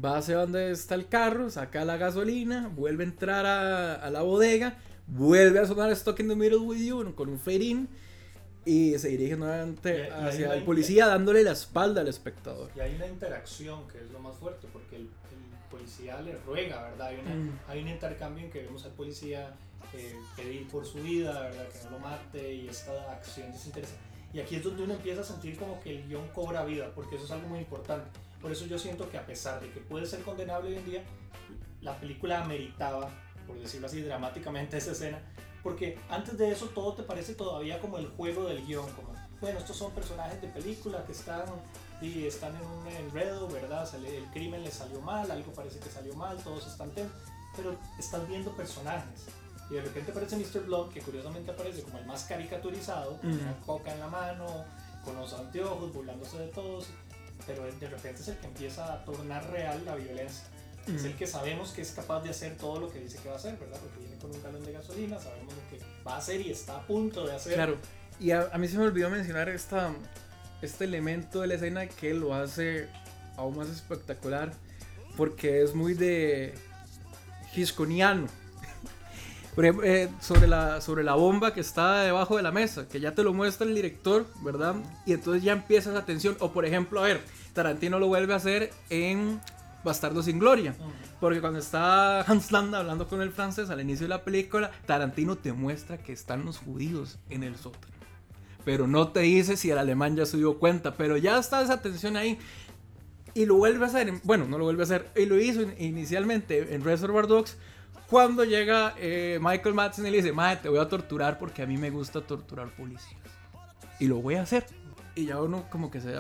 Va 0.03 0.17
hacia 0.17 0.37
donde 0.37 0.71
está 0.71 0.95
el 0.95 1.07
carro, 1.07 1.49
saca 1.49 1.83
la 1.83 1.97
gasolina, 1.97 2.71
vuelve 2.73 3.03
a 3.03 3.07
entrar 3.07 3.45
a, 3.45 4.09
la 4.09 4.21
bodega, 4.21 4.77
vuelve 5.07 5.59
a 5.59 5.65
sonar 5.65 5.95
Stuck 5.95 6.19
in 6.19 6.29
the 6.29 6.35
Middle 6.35 6.59
with 6.59 6.79
You 6.79 7.13
con 7.13 7.29
un 7.29 7.39
fade 7.39 7.63
in 7.63 7.89
y 8.63 8.97
se 8.99 9.09
dirige 9.09 9.35
nuevamente 9.35 10.11
hacia 10.11 10.53
el 10.53 10.63
policía 10.63 11.07
dándole 11.07 11.43
la 11.43 11.51
espalda 11.51 12.01
al 12.01 12.07
espectador. 12.07 12.69
Y 12.75 12.79
hay 12.79 12.95
una 12.95 13.07
interacción 13.07 13.87
que 13.87 13.97
es 13.97 14.11
lo 14.11 14.19
más 14.19 14.35
fuerte 14.37 14.67
porque 14.71 14.97
el 14.97 15.09
policía 15.71 16.21
le 16.21 16.37
ruega, 16.37 16.83
¿verdad? 16.83 17.07
Hay, 17.07 17.17
mm. 17.17 17.59
hay 17.67 17.81
un 17.81 17.87
intercambio 17.87 18.45
en 18.45 18.51
que 18.51 18.61
vemos 18.63 18.85
al 18.85 18.91
policía 18.91 19.55
eh, 19.93 20.15
pedir 20.35 20.67
por 20.69 20.85
su 20.85 21.01
vida, 21.01 21.41
¿verdad? 21.41 21.67
Que 21.69 21.83
no 21.85 21.91
lo 21.91 21.99
mate 21.99 22.53
y 22.53 22.67
esta 22.67 23.11
acción 23.11 23.51
desinteresada. 23.51 23.99
Y 24.33 24.39
aquí 24.39 24.55
es 24.55 24.63
donde 24.63 24.83
uno 24.83 24.93
empieza 24.93 25.21
a 25.21 25.23
sentir 25.23 25.57
como 25.57 25.81
que 25.81 25.97
el 25.97 26.07
guion 26.07 26.27
cobra 26.29 26.63
vida, 26.63 26.91
porque 26.95 27.15
eso 27.15 27.25
es 27.25 27.31
algo 27.31 27.49
muy 27.49 27.59
importante. 27.59 28.07
Por 28.41 28.51
eso 28.51 28.65
yo 28.65 28.79
siento 28.79 29.09
que 29.09 29.17
a 29.17 29.25
pesar 29.25 29.59
de 29.59 29.69
que 29.69 29.81
puede 29.81 30.05
ser 30.05 30.21
condenable 30.21 30.69
hoy 30.69 30.77
en 30.77 30.85
día, 30.85 31.03
la 31.81 31.99
película 31.99 32.41
ameritaba, 32.41 33.09
por 33.45 33.59
decirlo 33.59 33.87
así, 33.87 34.01
dramáticamente 34.01 34.77
esa 34.77 34.93
escena, 34.93 35.19
porque 35.61 35.97
antes 36.09 36.37
de 36.37 36.51
eso 36.51 36.67
todo 36.67 36.93
te 36.93 37.03
parece 37.03 37.35
todavía 37.35 37.79
como 37.79 37.97
el 37.97 38.07
juego 38.07 38.45
del 38.45 38.65
guion, 38.65 38.89
como, 38.93 39.13
bueno, 39.41 39.59
estos 39.59 39.75
son 39.75 39.91
personajes 39.91 40.41
de 40.41 40.47
película 40.47 41.03
que 41.05 41.11
están 41.11 41.43
y 42.01 42.25
están 42.25 42.55
en 42.55 42.65
un 42.65 42.87
enredo, 42.87 43.47
¿verdad? 43.47 43.87
el 43.95 44.25
crimen 44.31 44.63
le 44.63 44.71
salió 44.71 44.99
mal, 45.01 45.29
algo 45.29 45.53
parece 45.53 45.79
que 45.79 45.89
salió 45.89 46.15
mal, 46.15 46.37
todos 46.43 46.67
están 46.67 46.89
tensos, 46.91 47.15
pero 47.55 47.77
están 47.99 48.27
viendo 48.27 48.51
personajes. 48.55 49.27
Y 49.69 49.75
de 49.75 49.81
repente 49.81 50.11
aparece 50.11 50.35
Mr. 50.35 50.65
Blood, 50.65 50.91
que 50.91 51.01
curiosamente 51.01 51.51
aparece 51.51 51.83
como 51.83 51.99
el 51.99 52.05
más 52.05 52.23
caricaturizado, 52.23 53.17
con 53.17 53.31
una 53.31 53.55
coca 53.65 53.93
en 53.93 53.99
la 53.99 54.07
mano, 54.07 54.65
con 55.05 55.15
los 55.15 55.31
anteojos, 55.33 55.93
burlándose 55.93 56.39
de 56.39 56.47
todos, 56.47 56.87
pero 57.45 57.63
de 57.63 57.87
repente 57.87 58.21
es 58.21 58.27
el 58.27 58.37
que 58.37 58.47
empieza 58.47 58.93
a 58.93 59.05
tornar 59.05 59.49
real 59.51 59.83
la 59.85 59.95
violencia. 59.95 60.43
Es 60.87 61.05
el 61.05 61.15
que 61.15 61.27
sabemos 61.27 61.71
que 61.71 61.83
es 61.83 61.91
capaz 61.91 62.21
de 62.21 62.31
hacer 62.31 62.57
todo 62.57 62.79
lo 62.79 62.91
que 62.91 62.99
dice 62.99 63.19
que 63.19 63.29
va 63.29 63.35
a 63.35 63.37
hacer, 63.37 63.55
¿verdad? 63.57 63.79
Porque 63.79 63.99
viene 63.99 64.17
con 64.17 64.31
un 64.31 64.41
galón 64.41 64.65
de 64.65 64.71
gasolina, 64.71 65.19
sabemos 65.19 65.53
lo 65.53 65.69
que 65.69 65.83
va 66.05 66.15
a 66.15 66.17
hacer 66.17 66.41
y 66.41 66.51
está 66.51 66.77
a 66.77 66.87
punto 66.87 67.25
de 67.27 67.35
hacer. 67.35 67.53
Claro, 67.53 67.77
y 68.19 68.31
a, 68.31 68.49
a 68.51 68.57
mí 68.57 68.67
se 68.67 68.77
me 68.77 68.85
olvidó 68.85 69.09
mencionar 69.11 69.47
esta, 69.47 69.93
este 70.61 70.85
elemento 70.85 71.41
de 71.41 71.47
la 71.47 71.53
escena 71.55 71.87
que 71.87 72.13
lo 72.13 72.33
hace 72.33 72.87
aún 73.37 73.57
más 73.57 73.69
espectacular 73.69 74.51
porque 75.17 75.61
es 75.61 75.75
muy 75.75 75.93
de 75.93 76.53
Hitchcockiano. 77.55 78.27
Por 79.55 79.65
ejemplo, 79.65 79.85
eh, 79.85 80.09
sobre, 80.21 80.47
la, 80.47 80.79
sobre 80.79 81.03
la 81.03 81.15
bomba 81.15 81.53
que 81.53 81.59
está 81.59 82.03
debajo 82.03 82.37
de 82.37 82.43
la 82.43 82.51
mesa, 82.51 82.87
que 82.87 82.99
ya 82.99 83.13
te 83.13 83.23
lo 83.23 83.33
muestra 83.33 83.67
el 83.67 83.75
director, 83.75 84.25
¿verdad? 84.41 84.75
Y 85.05 85.13
entonces 85.13 85.43
ya 85.43 85.51
empieza 85.51 85.91
esa 85.91 86.05
tensión. 86.05 86.37
O 86.39 86.51
por 86.51 86.65
ejemplo, 86.65 87.01
a 87.01 87.03
ver, 87.03 87.21
Tarantino 87.53 87.99
lo 87.99 88.07
vuelve 88.07 88.33
a 88.33 88.37
hacer 88.37 88.71
en 88.89 89.41
Bastardo 89.83 90.23
sin 90.23 90.39
Gloria. 90.39 90.73
Porque 91.19 91.41
cuando 91.41 91.59
está 91.59 92.21
Hans 92.21 92.53
Landa 92.53 92.79
hablando 92.79 93.07
con 93.07 93.21
el 93.21 93.31
francés 93.31 93.69
al 93.69 93.81
inicio 93.81 94.05
de 94.05 94.09
la 94.09 94.23
película, 94.23 94.71
Tarantino 94.85 95.37
te 95.37 95.51
muestra 95.51 95.97
que 95.97 96.13
están 96.13 96.45
los 96.45 96.57
judíos 96.57 97.19
en 97.29 97.43
el 97.43 97.57
sótano 97.57 97.90
pero 98.63 98.87
no 98.87 99.09
te 99.09 99.21
dice 99.21 99.57
si 99.57 99.71
el 99.71 99.77
alemán 99.77 100.15
ya 100.15 100.25
se 100.25 100.37
dio 100.37 100.59
cuenta, 100.59 100.95
pero 100.95 101.17
ya 101.17 101.37
está 101.37 101.61
esa 101.61 101.81
tensión 101.81 102.17
ahí. 102.17 102.37
Y 103.33 103.45
lo 103.45 103.55
vuelve 103.55 103.85
a 103.85 103.87
hacer, 103.87 104.13
bueno, 104.23 104.45
no 104.45 104.57
lo 104.57 104.65
vuelve 104.65 104.83
a 104.83 104.85
hacer, 104.85 105.09
y 105.15 105.25
lo 105.25 105.39
hizo 105.39 105.61
inicialmente 105.77 106.73
en 106.73 106.83
Reservoir 106.83 107.27
Dogs, 107.27 107.57
cuando 108.09 108.43
llega 108.43 108.93
eh, 108.97 109.39
Michael 109.41 109.73
Madsen 109.73 110.05
y 110.05 110.11
le 110.11 110.17
dice, 110.17 110.33
madre, 110.33 110.59
te 110.63 110.69
voy 110.69 110.79
a 110.79 110.89
torturar 110.89 111.39
porque 111.39 111.61
a 111.61 111.65
mí 111.65 111.77
me 111.77 111.89
gusta 111.89 112.19
torturar 112.19 112.69
policías. 112.75 113.21
Y 113.99 114.07
lo 114.07 114.17
voy 114.17 114.35
a 114.35 114.41
hacer. 114.41 114.65
Y 115.15 115.27
ya 115.27 115.41
uno 115.41 115.65
como 115.69 115.89
que 115.89 116.01
se 116.01 116.13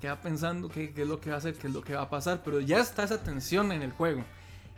queda 0.00 0.20
pensando 0.20 0.68
qué, 0.68 0.92
qué, 0.92 1.02
es 1.02 1.08
lo 1.08 1.20
que 1.20 1.30
va 1.30 1.36
a 1.36 1.38
hacer, 1.38 1.54
qué 1.54 1.68
es 1.68 1.72
lo 1.72 1.82
que 1.82 1.94
va 1.94 2.02
a 2.02 2.10
pasar, 2.10 2.42
pero 2.44 2.60
ya 2.60 2.80
está 2.80 3.04
esa 3.04 3.22
tensión 3.22 3.70
en 3.70 3.82
el 3.82 3.92
juego. 3.92 4.24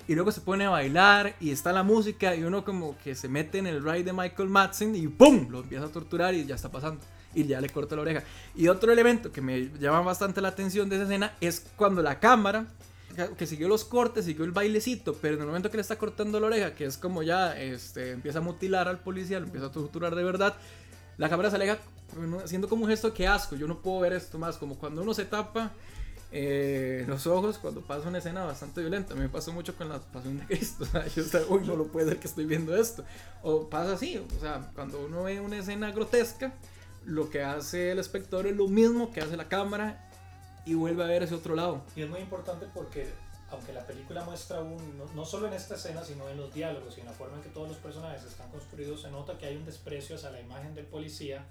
Y 0.09 0.15
luego 0.15 0.33
se 0.33 0.41
pone 0.41 0.65
a 0.65 0.71
bailar 0.71 1.37
y 1.39 1.51
está 1.51 1.73
la 1.73 1.83
música 1.83 2.35
y 2.35 2.43
uno 2.43 2.65
como 2.65 2.97
que 2.99 3.15
se 3.15 3.29
mete 3.29 3.59
en 3.59 3.67
el 3.67 3.85
ride 3.85 4.05
de 4.05 4.13
Michael 4.15 4.49
Madsen 4.49 4.97
y 4.97 5.07
¡pum! 5.07 5.49
Lo 5.51 5.61
empieza 5.61 5.85
a 5.85 5.89
torturar 5.89 6.35
y 6.35 6.47
ya 6.47 6.55
está 6.55 6.71
pasando. 6.71 7.01
Y 7.35 7.45
ya 7.45 7.61
le 7.61 7.69
corta 7.69 7.95
la 7.95 8.03
oreja. 8.03 8.23
Y 8.57 8.69
otro 8.69 8.91
elemento 8.91 9.31
que 9.31 9.43
me 9.43 9.71
llama 9.79 10.01
bastante 10.01 10.41
la 10.41 10.49
atención 10.49 10.89
de 10.89 10.97
esa 10.97 11.05
escena 11.05 11.35
es 11.43 11.67
cuando 11.77 12.03
la 12.03 12.19
cámara 12.19 12.67
que 13.37 13.47
siguió 13.47 13.69
los 13.69 13.85
cortes, 13.85 14.25
siguió 14.25 14.45
el 14.45 14.53
bailecito, 14.53 15.15
pero 15.15 15.35
en 15.35 15.41
el 15.41 15.47
momento 15.47 15.71
que 15.71 15.77
le 15.77 15.81
está 15.81 15.97
cortando 15.97 16.39
la 16.41 16.47
oreja, 16.47 16.75
que 16.75 16.85
es 16.85 16.97
como 16.97 17.23
ya 17.23 17.59
este, 17.59 18.13
empieza 18.13 18.39
a 18.39 18.43
mutilar 18.43 18.87
al 18.87 19.01
policía, 19.01 19.41
lo 19.41 19.47
empieza 19.47 19.67
a 19.67 19.73
torturar 19.73 20.15
de 20.15 20.23
verdad, 20.23 20.55
la 21.17 21.29
cámara 21.29 21.51
se 21.51 21.57
aleja 21.57 21.79
haciendo 22.45 22.69
como 22.69 22.85
un 22.85 22.91
gesto 22.91 23.13
que 23.13 23.27
asco, 23.27 23.57
yo 23.57 23.67
no 23.67 23.81
puedo 23.81 24.01
ver 24.01 24.13
esto 24.13 24.39
más, 24.39 24.57
como 24.57 24.79
cuando 24.79 25.03
uno 25.03 25.15
se 25.15 25.25
tapa 25.25 25.73
eh, 26.31 27.05
los 27.07 27.27
ojos 27.27 27.59
cuando 27.59 27.81
pasa 27.81 28.09
una 28.09 28.19
escena 28.19 28.45
bastante 28.45 28.81
violenta. 28.81 29.15
Me 29.15 29.29
pasó 29.29 29.53
mucho 29.53 29.77
con 29.77 29.89
la 29.89 29.99
pasión 29.99 30.39
de 30.39 30.47
Cristo. 30.47 30.85
O 30.85 30.87
sea, 30.87 31.07
yo 31.07 31.23
estaba, 31.23 31.45
uy, 31.49 31.63
no 31.67 31.77
lo 31.77 31.87
puede 31.87 32.09
ser 32.09 32.19
que 32.19 32.29
estoy 32.29 32.45
viendo 32.45 32.77
esto. 32.77 33.05
O 33.43 33.69
pasa 33.69 33.95
así, 33.95 34.19
o 34.19 34.41
sea, 34.41 34.71
cuando 34.75 35.01
uno 35.05 35.25
ve 35.25 35.41
una 35.41 35.59
escena 35.59 35.91
grotesca, 35.91 36.53
lo 37.05 37.31
que 37.31 37.43
hace 37.43 37.93
el 37.93 37.99
espectador 37.99 38.47
es 38.47 38.57
lo 38.57 38.69
mismo 38.69 39.13
que 39.13 39.21
hace 39.21 39.37
la 39.37 39.49
cámara 39.49 40.11
y 40.67 40.75
vuelve 40.75 41.03
a 41.03 41.07
ver 41.07 41.23
ese 41.23 41.35
otro 41.35 41.55
lado. 41.55 41.83
Y 41.97 42.03
es 42.03 42.11
muy 42.11 42.21
importante 42.21 42.67
porque 42.75 43.09
aunque 43.51 43.73
la 43.73 43.87
película 43.87 44.25
muestra 44.25 44.61
un, 44.61 44.77
no, 45.15 45.25
solo 45.25 45.47
en 45.47 45.55
esta 45.55 45.77
escena, 45.77 46.05
sino 46.05 46.29
en 46.29 46.37
los 46.37 46.53
diálogos 46.53 46.99
y 46.99 47.01
en 47.01 47.07
la 47.07 47.13
forma 47.13 47.37
en 47.39 47.43
que 47.43 47.49
todos 47.49 47.69
los 47.69 47.79
personajes 47.79 48.25
están 48.25 48.51
construidos, 48.51 49.03
se 49.03 49.11
nota 49.11 49.39
que 49.39 49.47
hay 49.47 49.57
un 49.57 49.65
desprecio 49.65 50.17
hacia 50.17 50.31
la 50.31 50.41
imagen 50.41 50.75
del 50.75 50.87
policía 50.87 51.47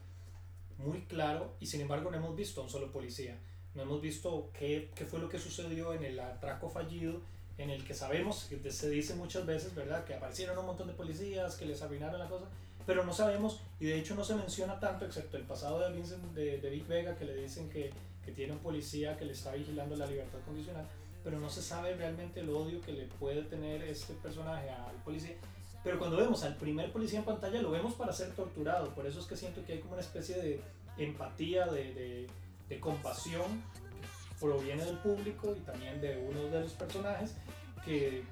muy 0.78 1.06
claro 1.06 1.56
y 1.60 1.66
sin 1.66 1.82
embargo 1.82 2.12
no 2.12 2.18
hemos 2.18 2.36
visto 2.36 2.62
a 2.62 2.66
un 2.66 2.70
solo 2.70 2.92
policía. 2.92 3.40
No 3.78 3.84
hemos 3.84 4.02
visto 4.02 4.50
qué, 4.58 4.90
qué 4.94 5.06
fue 5.06 5.20
lo 5.20 5.30
que 5.30 5.40
sucedió 5.40 5.94
en 5.94 6.04
el 6.04 6.20
atraco 6.20 6.70
fallido 6.70 7.22
en 7.58 7.70
el 7.70 7.86
que 7.86 7.94
sabemos, 7.94 8.50
que 8.50 8.72
se 8.72 8.90
dice 8.90 9.16
muchas 9.16 9.46
veces, 9.46 9.74
¿verdad? 9.74 10.04
Que 10.04 10.14
aparecieron 10.16 10.58
un 10.60 10.66
montón 10.66 10.88
de 10.88 10.94
policías, 10.94 11.56
que 11.56 11.66
les 11.66 11.82
arruinaron 11.82 12.20
la 12.20 12.28
cosa, 12.28 12.46
pero 12.86 13.04
no 13.04 13.14
sabemos, 13.14 13.62
y 13.80 13.86
de 13.86 13.98
hecho 13.98 14.14
no 14.16 14.24
se 14.24 14.36
menciona 14.36 14.80
tanto, 14.80 15.06
excepto 15.06 15.38
el 15.38 15.44
pasado 15.44 15.80
de 15.80 15.92
Vincent, 15.92 16.24
de, 16.34 16.60
de 16.60 16.70
Vic 16.70 16.88
Vega, 16.88 17.16
que 17.16 17.26
le 17.26 17.36
dicen 17.36 17.70
que 17.70 17.92
que 18.28 18.34
tiene 18.34 18.52
un 18.52 18.60
policía 18.60 19.16
que 19.16 19.24
le 19.24 19.32
está 19.32 19.54
vigilando 19.54 19.96
la 19.96 20.06
libertad 20.06 20.40
condicional, 20.46 20.86
pero 21.24 21.40
no 21.40 21.50
se 21.50 21.62
sabe 21.62 21.96
realmente 21.96 22.42
el 22.42 22.50
odio 22.50 22.82
que 22.82 22.92
le 22.92 23.06
puede 23.06 23.42
tener 23.44 23.82
este 23.84 24.14
personaje 24.16 24.70
al 24.70 24.98
policía. 25.06 25.36
Pero 25.82 25.98
cuando 25.98 26.18
vemos 26.18 26.44
al 26.44 26.58
primer 26.58 26.92
policía 26.92 27.20
en 27.20 27.26
pantalla, 27.26 27.62
lo 27.62 27.72
vemos 27.72 27.94
para 27.94 28.12
ser 28.12 28.34
torturado. 28.34 28.94
Por 28.94 29.08
eso 29.08 29.22
es 29.22 29.28
que 29.28 29.38
siento 29.38 29.64
que 29.66 29.74
hay 29.74 29.80
como 29.80 29.94
una 29.94 30.02
especie 30.02 30.36
de 30.42 30.60
empatía, 30.98 31.68
de, 31.68 31.94
de, 31.94 32.28
compasión, 32.80 33.64
que 34.30 34.46
proviene 34.46 34.86
del 34.86 34.98
público 34.98 35.56
y 35.56 35.62
también 35.62 36.00
de 36.02 36.18
uno 36.18 36.44
de 36.50 36.62
los 36.62 36.74
personajes, 36.74 37.36
que, 37.84 38.24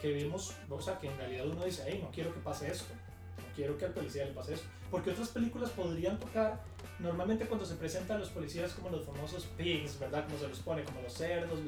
que 0.00 0.12
vemos, 0.12 0.54
o 0.68 0.80
sea, 0.80 0.98
que 0.98 1.08
en 1.08 1.16
realidad 1.16 1.46
uno 1.46 1.64
dice, 1.64 1.84
hey, 1.86 2.00
no 2.02 2.10
quiero 2.10 2.34
que 2.34 2.40
pase 2.40 2.70
esto, 2.70 2.92
no 3.36 3.54
quiero 3.54 3.78
que 3.78 3.86
al 3.86 3.92
policía 3.92 4.24
le 4.24 4.32
pase 4.32 4.54
esto. 4.54 4.66
Porque 4.90 5.10
otras 5.10 5.28
películas 5.28 5.70
podrían 5.70 6.18
tocar 6.18 6.60
normalmente 6.98 7.46
cuando 7.46 7.64
se 7.64 7.74
presentan 7.74 8.20
los 8.20 8.30
policías 8.30 8.72
como 8.72 8.90
los 8.90 9.04
famosos 9.04 9.44
pigs, 9.56 9.98
¿verdad? 9.98 10.24
Como 10.24 10.38
se 10.38 10.48
los 10.48 10.58
pone, 10.60 10.82
como 10.82 11.02
los 11.02 11.12
cerdos, 11.12 11.60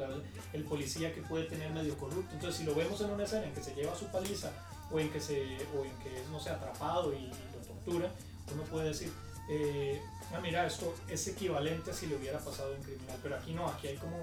el 0.53 0.65
policía 0.65 1.13
que 1.13 1.23
puede 1.23 1.45
tener 1.45 1.71
medio 1.71 1.97
corrupto. 1.97 2.35
Entonces, 2.35 2.57
si 2.57 2.65
lo 2.65 2.75
vemos 2.75 3.01
en 3.01 3.11
una 3.11 3.25
escena 3.25 3.47
en 3.47 3.55
que 3.55 3.63
se 3.63 3.75
lleva 3.75 3.95
su 3.95 4.07
paliza 4.07 4.51
o 4.91 4.99
en 4.99 5.11
que, 5.11 5.21
se, 5.21 5.59
o 5.77 5.85
en 5.85 5.93
que 5.99 6.21
es, 6.21 6.29
no 6.31 6.41
sé, 6.41 6.51
atrapado 6.51 7.13
y, 7.13 7.27
lo 7.29 7.67
tortura, 7.67 8.11
uno 8.53 8.63
puede 8.65 8.89
decir, 8.89 9.13
eh, 9.51 10.01
ah, 10.33 10.41
mira, 10.41 10.67
esto 10.67 10.95
es 11.09 11.27
equivalente 11.27 11.91
a 11.91 11.95
si 11.95 12.07
le 12.07 12.17
hubiera 12.17 12.39
pasado 12.39 12.73
a 12.73 12.77
un 12.77 12.83
criminal. 12.83 13.19
Pero 13.23 13.37
aquí 13.37 13.53
no, 13.53 13.67
aquí 13.67 13.89
hay 13.89 13.97
como 13.97 14.17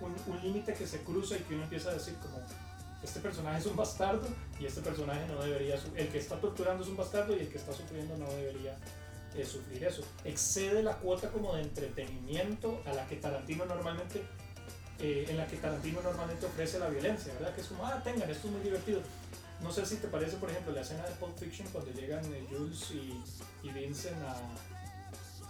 un, 0.00 0.14
un 0.26 0.42
límite 0.42 0.74
que 0.74 0.86
se 0.86 1.00
cruza 1.00 1.36
y 1.36 1.40
que 1.40 1.54
uno 1.54 1.64
empieza 1.64 1.90
a 1.90 1.94
decir 1.94 2.14
como, 2.16 2.38
este 3.02 3.20
personaje 3.20 3.58
es 3.58 3.66
un 3.66 3.76
bastardo 3.76 4.26
y 4.58 4.66
este 4.66 4.80
personaje 4.80 5.26
no 5.28 5.42
debería, 5.42 5.78
el 5.94 6.08
que 6.08 6.18
está 6.18 6.40
torturando 6.40 6.82
es 6.82 6.88
un 6.88 6.96
bastardo 6.96 7.36
y 7.36 7.40
el 7.40 7.48
que 7.48 7.58
está 7.58 7.72
sufriendo 7.72 8.16
no 8.16 8.30
debería 8.32 8.76
sufrir 9.44 9.84
eso. 9.84 10.02
Excede 10.24 10.82
la 10.82 10.96
cuota 10.96 11.28
como 11.30 11.54
de 11.54 11.62
entretenimiento 11.62 12.80
a 12.86 12.92
la 12.92 13.06
que 13.06 13.16
Tarantino 13.16 13.64
normalmente, 13.66 14.22
eh, 15.00 15.26
en 15.28 15.36
la 15.36 15.46
que 15.46 15.56
Tarantino 15.56 16.00
normalmente 16.02 16.46
ofrece 16.46 16.78
la 16.78 16.88
violencia, 16.88 17.32
¿verdad? 17.34 17.54
Que 17.54 17.62
es 17.62 17.66
como, 17.66 17.84
ah, 17.84 18.00
tengan, 18.04 18.30
esto 18.30 18.46
es 18.46 18.52
muy 18.52 18.62
divertido. 18.62 19.00
No 19.60 19.72
sé 19.72 19.84
si 19.86 19.96
te 19.96 20.08
parece, 20.08 20.36
por 20.36 20.50
ejemplo, 20.50 20.72
la 20.72 20.82
escena 20.82 21.04
de 21.04 21.14
Pulp 21.16 21.36
Fiction 21.38 21.66
cuando 21.72 21.90
llegan 21.92 22.24
eh, 22.32 22.46
Jules 22.48 22.90
y, 22.92 23.66
y 23.66 23.72
Vincent 23.72 24.16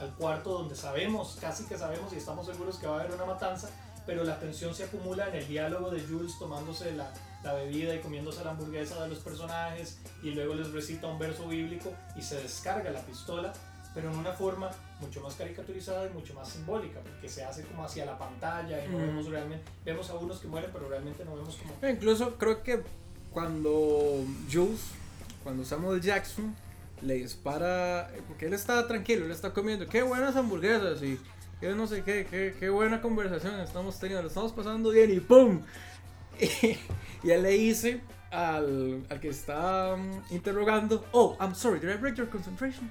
al 0.00 0.14
cuarto 0.14 0.50
donde 0.50 0.76
sabemos, 0.76 1.36
casi 1.40 1.64
que 1.64 1.78
sabemos 1.78 2.12
y 2.12 2.16
estamos 2.16 2.46
seguros 2.46 2.78
que 2.78 2.86
va 2.86 2.98
a 2.98 3.00
haber 3.00 3.14
una 3.14 3.24
matanza, 3.24 3.68
pero 4.06 4.24
la 4.24 4.38
tensión 4.38 4.74
se 4.74 4.84
acumula 4.84 5.28
en 5.28 5.36
el 5.36 5.48
diálogo 5.48 5.90
de 5.90 6.00
Jules 6.00 6.38
tomándose 6.38 6.92
la, 6.92 7.12
la 7.42 7.54
bebida 7.54 7.94
y 7.94 8.00
comiéndose 8.00 8.44
la 8.44 8.50
hamburguesa 8.50 9.02
de 9.02 9.08
los 9.08 9.18
personajes 9.18 9.98
y 10.22 10.30
luego 10.30 10.54
les 10.54 10.70
recita 10.72 11.06
un 11.06 11.18
verso 11.18 11.48
bíblico 11.48 11.92
y 12.16 12.22
se 12.22 12.36
descarga 12.42 12.90
la 12.90 13.00
pistola 13.00 13.52
pero 13.94 14.10
en 14.10 14.18
una 14.18 14.32
forma 14.32 14.70
mucho 15.00 15.20
más 15.20 15.34
caricaturizada 15.34 16.06
y 16.06 16.12
mucho 16.12 16.34
más 16.34 16.48
simbólica, 16.48 17.00
porque 17.00 17.28
se 17.28 17.44
hace 17.44 17.62
como 17.62 17.84
hacia 17.84 18.04
la 18.04 18.18
pantalla 18.18 18.84
y 18.84 18.88
no 18.88 18.98
vemos 18.98 19.26
realmente, 19.26 19.64
vemos 19.84 20.10
a 20.10 20.14
unos 20.14 20.40
que 20.40 20.48
mueren, 20.48 20.70
pero 20.72 20.88
realmente 20.88 21.24
no 21.24 21.36
vemos 21.36 21.56
como... 21.56 21.88
Incluso 21.88 22.34
creo 22.36 22.62
que 22.62 22.82
cuando 23.30 24.24
Jules, 24.52 24.80
cuando 25.44 25.64
Samuel 25.64 26.00
Jackson 26.00 26.56
le 27.02 27.14
dispara, 27.14 28.10
porque 28.28 28.46
él 28.46 28.54
está 28.54 28.86
tranquilo, 28.86 29.24
él 29.24 29.30
está 29.30 29.52
comiendo, 29.52 29.86
qué 29.86 30.02
buenas 30.02 30.36
hamburguesas 30.36 31.02
y 31.02 31.18
qué 31.60 31.74
no 31.74 31.86
sé 31.86 32.02
qué, 32.02 32.26
qué, 32.30 32.54
qué 32.58 32.68
buena 32.70 33.00
conversación 33.00 33.58
estamos 33.60 33.98
teniendo, 33.98 34.22
lo 34.22 34.28
estamos 34.28 34.52
pasando 34.52 34.90
bien 34.90 35.10
y 35.10 35.20
¡pum! 35.20 35.62
Y, 37.22 37.30
él 37.30 37.42
le 37.42 37.50
dice 37.50 38.00
al, 38.30 39.02
al 39.08 39.20
que 39.20 39.28
está 39.28 39.94
um, 39.94 40.20
interrogando, 40.30 41.06
oh, 41.12 41.38
I'm 41.40 41.54
sorry, 41.54 41.80
did 41.80 41.88
I 41.88 41.96
break 41.96 42.16
your 42.16 42.28
concentration? 42.28 42.90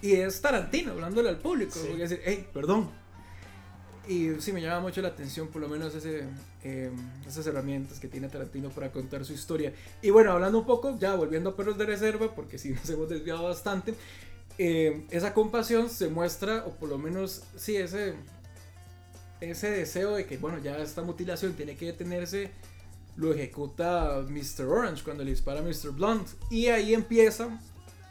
Y 0.00 0.14
es 0.14 0.40
Tarantino 0.40 0.92
hablándole 0.92 1.28
al 1.28 1.38
público. 1.38 1.78
Sí. 1.78 1.94
decir, 1.96 2.20
hey, 2.24 2.46
perdón. 2.52 2.90
Y 4.06 4.40
sí, 4.40 4.52
me 4.52 4.60
llama 4.60 4.80
mucho 4.80 5.00
la 5.00 5.08
atención, 5.08 5.48
por 5.48 5.62
lo 5.62 5.68
menos 5.68 5.94
em, 6.62 6.92
esas 7.26 7.46
herramientas 7.46 7.98
que 7.98 8.08
tiene 8.08 8.28
Tarantino 8.28 8.68
para 8.68 8.92
contar 8.92 9.24
su 9.24 9.32
historia. 9.32 9.72
Y 10.02 10.10
bueno, 10.10 10.32
hablando 10.32 10.58
un 10.58 10.66
poco, 10.66 10.98
ya 10.98 11.14
volviendo 11.14 11.50
a 11.50 11.56
Perros 11.56 11.78
de 11.78 11.86
Reserva, 11.86 12.34
porque 12.34 12.58
sí 12.58 12.70
nos 12.78 12.88
hemos 12.90 13.08
desviado 13.08 13.44
bastante, 13.44 13.94
em, 14.58 15.06
esa 15.10 15.32
compasión 15.32 15.88
se 15.88 16.08
muestra, 16.08 16.64
o 16.66 16.72
por 16.72 16.90
lo 16.90 16.98
menos, 16.98 17.44
sí, 17.56 17.76
ese, 17.76 18.14
ese 19.40 19.70
deseo 19.70 20.14
de 20.16 20.26
que, 20.26 20.36
bueno, 20.36 20.58
ya 20.58 20.76
esta 20.78 21.02
mutilación 21.02 21.54
tiene 21.54 21.76
que 21.76 21.86
detenerse, 21.86 22.50
lo 23.16 23.32
ejecuta 23.32 24.22
Mr. 24.28 24.66
Orange 24.66 25.02
cuando 25.02 25.24
le 25.24 25.30
dispara 25.30 25.60
a 25.60 25.62
Mr. 25.62 25.92
Blunt. 25.92 26.28
Y 26.50 26.66
ahí 26.66 26.92
empieza 26.92 27.58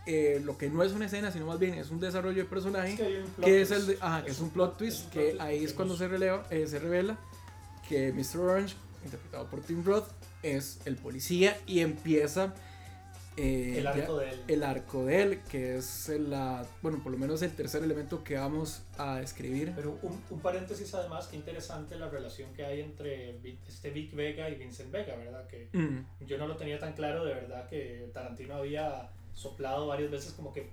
eh, 0.06 0.42
lo 0.44 0.58
que 0.58 0.70
no 0.70 0.84
es 0.84 0.92
una 0.92 1.06
escena, 1.06 1.32
sino 1.32 1.46
más 1.46 1.60
bien 1.60 1.76
es 1.76 1.90
un 1.90 2.00
desarrollo 2.00 2.44
de 2.44 2.50
personaje, 2.50 2.98
que, 3.42 3.62
es, 3.62 3.72
el 3.72 3.98
que 4.26 4.32
es 4.32 4.40
un 4.42 4.50
plot 4.50 4.78
twist, 4.78 5.10
que 5.10 5.38
ahí 5.40 5.64
es 5.64 5.74
cuando 5.74 5.96
se, 5.96 6.08
releva, 6.08 6.46
eh, 6.50 6.68
se 6.68 6.80
revela 6.80 7.18
que 7.88 8.12
Mr. 8.12 8.40
Orange, 8.40 8.76
interpretado 9.06 9.48
por 9.48 9.62
Tim 9.62 9.84
Roth, 9.84 10.08
es 10.42 10.80
el 10.86 10.98
policía 10.98 11.58
y 11.66 11.80
empieza 11.80 12.54
eh, 13.38 13.76
el, 13.80 13.88
arco 13.88 14.18
de 14.18 14.30
él. 14.30 14.44
el 14.48 14.64
arco 14.64 15.06
de 15.06 15.22
él, 15.22 15.40
que 15.50 15.78
es 15.78 16.10
la, 16.10 16.66
bueno, 16.82 17.02
por 17.02 17.14
lo 17.14 17.18
menos 17.18 17.42
el 17.42 17.52
tercer 17.52 17.82
elemento 17.82 18.26
que 18.26 18.36
vamos 18.36 18.84
a 18.98 19.22
escribir. 19.22 19.72
Pero 19.74 19.98
un, 20.02 20.22
un 20.30 20.40
paréntesis 20.42 20.94
además, 20.94 21.28
que 21.28 21.38
interesante 21.38 21.96
la 21.96 22.10
relación 22.10 22.54
que 22.54 22.66
hay 22.66 22.82
entre 22.82 23.38
este 23.68 23.90
Vic 23.90 24.14
Vega 24.14 24.50
y 24.50 24.56
Vincent 24.56 24.92
Vega, 24.92 25.16
¿verdad? 25.16 25.48
Que 25.48 25.70
mm. 25.72 26.26
yo 26.26 26.38
no 26.38 26.48
lo 26.48 26.58
tenía 26.58 26.78
tan 26.78 26.94
claro, 26.94 27.24
de 27.24 27.34
verdad, 27.34 27.68
que 27.70 28.10
Tarantino 28.14 28.56
había 28.56 29.10
soplado 29.34 29.88
varias 29.88 30.12
veces 30.12 30.34
como 30.34 30.54
que 30.54 30.70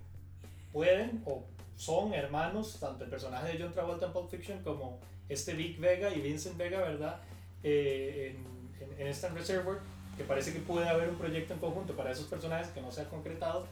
pueden 0.73 1.23
o 1.27 1.45
son 1.77 2.13
hermanos, 2.13 2.77
tanto 2.79 3.05
el 3.05 3.11
personaje 3.11 3.53
de 3.53 3.63
John 3.63 3.73
Travolta 3.73 4.07
en 4.07 4.13
Pulp 4.13 4.31
Fiction 4.31 4.63
como 4.63 4.99
este 5.29 5.55
Vic 5.55 5.81
Vega 5.81 6.15
y 6.15 6.21
Vincent 6.21 6.57
Vega, 6.57 6.81
¿verdad? 6.81 7.21
Eh, 7.63 8.37
en, 8.37 8.85
en, 8.85 9.01
en 9.01 9.07
esta 9.07 9.29
Reservoir, 9.29 9.79
que 10.17 10.25
parece 10.25 10.53
que 10.53 10.61
puede 10.61 10.89
haber 10.89 11.09
un 11.09 11.17
proyecto 11.17 11.55
en 11.55 11.61
conjunto 11.61 11.97
para 11.97 12.11
esos 12.11 12.27
personajes 12.27 12.69
que 12.69 12.83
no 12.83 12.93
se 12.93 13.01
ha 13.03 13.09
concretado, 13.09 13.67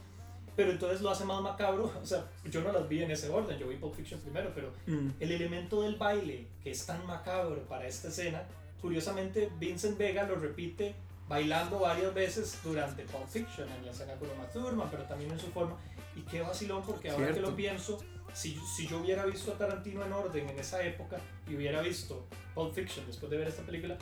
pero 0.57 0.73
entonces 0.73 1.03
lo 1.03 1.11
hace 1.11 1.25
más 1.25 1.41
macabro, 1.41 1.93
o 2.03 2.07
sea, 2.07 2.25
yo 2.51 2.63
no 2.63 2.73
las 2.73 2.89
vi 2.89 3.03
en 3.03 3.11
ese 3.11 3.29
orden, 3.29 3.59
yo 3.59 3.69
vi 3.69 3.77
Pulp 3.77 3.95
Fiction 3.95 4.21
primero, 4.21 4.51
pero 4.55 4.73
mm. 4.87 5.11
el 5.21 5.33
elemento 5.33 5.83
del 5.83 5.95
baile, 5.97 6.47
que 6.63 6.71
es 6.71 6.85
tan 6.87 7.07
macabro 7.07 7.63
para 7.69 7.87
esta 7.87 8.09
escena, 8.09 8.43
curiosamente 8.81 9.51
Vincent 9.59 9.99
Vega 9.99 10.25
lo 10.25 10.37
repite 10.37 10.95
bailando 11.29 11.79
varias 11.81 12.15
veces 12.15 12.59
durante 12.65 13.05
Pulp 13.05 13.29
Fiction, 13.29 13.69
en 13.71 13.85
la 13.85 13.91
escena 13.93 14.15
con 14.15 14.31
Uma 14.31 14.47
Thurman, 14.49 14.89
pero 14.91 15.05
también 15.05 15.31
en 15.31 15.39
su 15.39 15.49
forma. 15.49 15.77
Y 16.17 16.23
qué 16.23 16.41
vacilón, 16.41 16.83
porque 16.83 17.11
ahora 17.11 17.27
que 17.35 17.41
lo 17.41 17.55
pienso, 17.57 17.99
si, 18.33 18.59
si 18.77 18.87
yo 18.87 18.99
hubiera 18.99 19.25
visto 19.27 19.53
a 19.53 19.59
Tarantino 19.59 20.05
en 20.05 20.13
orden 20.13 20.49
en 20.49 20.59
esa 20.59 20.83
época 20.83 21.19
y 21.47 21.55
hubiera 21.57 21.81
visto 21.83 22.27
Pulp 22.55 22.75
Fiction 22.75 23.07
después 23.07 23.31
de 23.31 23.37
ver 23.39 23.49
esta 23.49 23.63
película, 23.63 23.97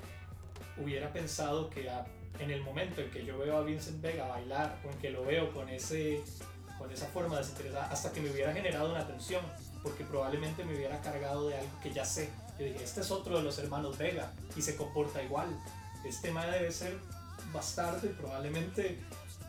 hubiera 0.79 1.13
pensado 1.13 1.69
que 1.71 1.89
a- 1.91 2.05
en 2.39 2.51
el 2.51 2.63
momento 2.63 3.01
en 3.01 3.11
que 3.11 3.25
yo 3.25 3.39
veo 3.39 3.57
a 3.57 3.63
Vincent 3.63 4.01
Vega 4.03 4.27
bailar 4.29 4.79
o 4.85 4.91
en 4.91 4.99
que 4.99 5.11
lo 5.11 5.25
veo 5.25 5.53
con, 5.53 5.69
ese, 5.71 6.23
con 6.79 6.91
esa 6.93 7.07
forma 7.07 7.39
desinteresada, 7.39 7.87
hasta 7.87 8.13
que 8.13 8.21
me 8.21 8.31
hubiera 8.31 8.53
generado 8.53 8.91
una 8.91 9.07
tensión, 9.07 9.43
porque 9.83 10.05
probablemente 10.05 10.63
me 10.65 10.75
hubiera 10.77 11.01
cargado 11.01 11.49
de 11.49 11.57
algo 11.57 11.71
que 11.83 11.93
ya 11.93 12.05
sé. 12.05 12.29
Yo 12.59 12.67
dije, 12.67 12.85
este 12.85 13.01
es 13.01 13.11
otro 13.11 13.39
de 13.39 13.43
los 13.43 13.59
hermanos 13.59 13.97
Vega 13.97 14.33
y 14.55 14.61
se 14.63 14.77
comporta 14.77 15.23
igual. 15.23 15.49
Este 16.05 16.31
man 16.31 16.51
debe 16.51 16.71
ser 16.71 16.99
bastardo 17.57 18.07
y 18.07 18.11
probablemente 18.11 18.99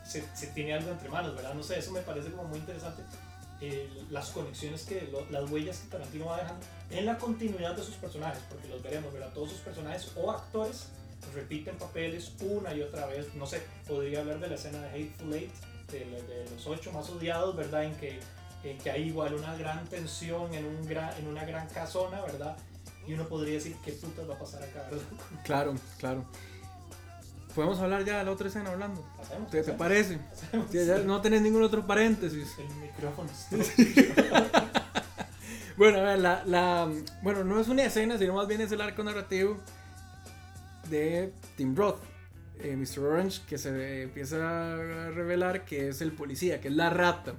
se, 0.06 0.24
se 0.34 0.46
tiene 0.48 0.74
algo 0.74 0.90
entre 0.90 1.08
manos, 1.08 1.34
¿verdad? 1.36 1.54
No 1.54 1.62
sé, 1.62 1.78
eso 1.78 1.92
me 1.92 2.00
parece 2.00 2.30
como 2.30 2.44
muy 2.44 2.58
interesante. 2.58 3.02
eh, 3.60 3.88
las 4.10 4.28
conexiones 4.30 4.82
que, 4.84 5.02
lo- 5.12 5.28
las 5.30 5.50
huellas 5.50 5.78
que 5.78 5.88
Tarantino 5.88 6.26
va 6.26 6.36
dejando 6.38 6.64
en 6.90 7.04
la 7.06 7.18
continuidad 7.18 7.74
de 7.76 7.82
sus 7.82 7.96
personajes, 7.96 8.40
porque 8.48 8.68
los 8.68 8.80
veremos, 8.82 9.12
¿verdad? 9.12 9.32
Todos 9.34 9.50
sus 9.50 9.60
personajes 9.60 10.10
o 10.16 10.30
actores 10.30 10.86
repiten 11.34 11.76
papeles 11.76 12.32
una 12.40 12.72
y 12.72 12.82
otra 12.82 13.06
vez. 13.06 13.34
No 13.34 13.46
sé, 13.46 13.60
podría 13.86 14.20
hablar 14.20 14.38
de 14.38 14.48
la 14.48 14.54
escena 14.54 14.80
de 14.82 14.88
Hateful 14.90 15.34
Eight, 15.34 15.52
de, 15.90 15.98
de 16.04 16.50
los 16.54 16.66
ocho 16.68 16.92
más 16.92 17.08
odiados, 17.10 17.56
¿verdad? 17.56 17.82
En 17.84 17.94
que, 17.96 18.20
en 18.62 18.78
que 18.78 18.90
hay 18.92 19.02
igual 19.08 19.34
una 19.34 19.56
gran 19.56 19.84
tensión 19.88 20.54
en, 20.54 20.64
un 20.64 20.86
gran, 20.86 21.12
en 21.18 21.26
una 21.26 21.44
gran 21.44 21.66
casona, 21.68 22.20
¿verdad? 22.22 22.56
Y 23.08 23.14
uno 23.14 23.26
podría 23.26 23.54
decir, 23.54 23.76
¿qué 23.84 23.90
putas 23.92 24.28
va 24.30 24.34
a 24.34 24.38
pasar 24.38 24.62
acá, 24.62 24.82
verdad? 24.88 25.02
Claro, 25.44 25.74
claro. 25.98 26.24
Podemos 27.58 27.80
hablar 27.80 28.04
ya 28.04 28.18
de 28.18 28.24
la 28.24 28.30
otra 28.30 28.46
escena 28.46 28.70
hablando. 28.70 29.04
Pasemos, 29.16 29.50
¿Te, 29.50 29.56
te 29.64 29.72
pasemos, 29.72 29.78
parece? 29.80 30.18
pasemos. 30.30 30.70
Ya- 30.70 30.82
ya 30.84 30.98
no 30.98 31.20
tenés 31.20 31.42
ningún 31.42 31.64
otro 31.64 31.84
paréntesis. 31.88 32.54
El 32.56 32.68
micrófono 32.76 33.28
está- 33.32 34.72
Bueno, 35.76 35.98
a 35.98 36.02
ver, 36.02 36.18
la, 36.20 36.44
la- 36.46 36.88
bueno, 37.20 37.42
no 37.42 37.60
es 37.60 37.66
una 37.66 37.82
escena, 37.84 38.16
sino 38.16 38.34
más 38.34 38.46
bien 38.46 38.60
es 38.60 38.70
el 38.70 38.80
arco 38.80 39.02
narrativo 39.02 39.58
de 40.88 41.32
Tim 41.56 41.74
Roth, 41.74 41.98
eh, 42.60 42.76
Mr. 42.76 43.00
Orange, 43.04 43.40
que 43.48 43.58
se 43.58 44.02
empieza 44.04 44.36
a 44.74 45.10
revelar 45.10 45.64
que 45.64 45.88
es 45.88 46.00
el 46.00 46.12
policía, 46.12 46.60
que 46.60 46.68
es 46.68 46.74
la 46.74 46.90
rata, 46.90 47.34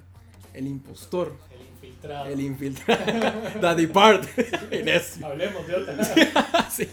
el 0.52 0.66
impostor, 0.66 1.34
El 1.50 1.60
infiltrado. 1.66 2.26
el 2.26 2.40
infiltrado, 2.42 3.32
Daddy 3.62 3.86
Part. 3.86 4.24
Hablemos 5.24 5.66
de 5.66 5.74
otra. 5.76 6.70
sí. 6.70 6.86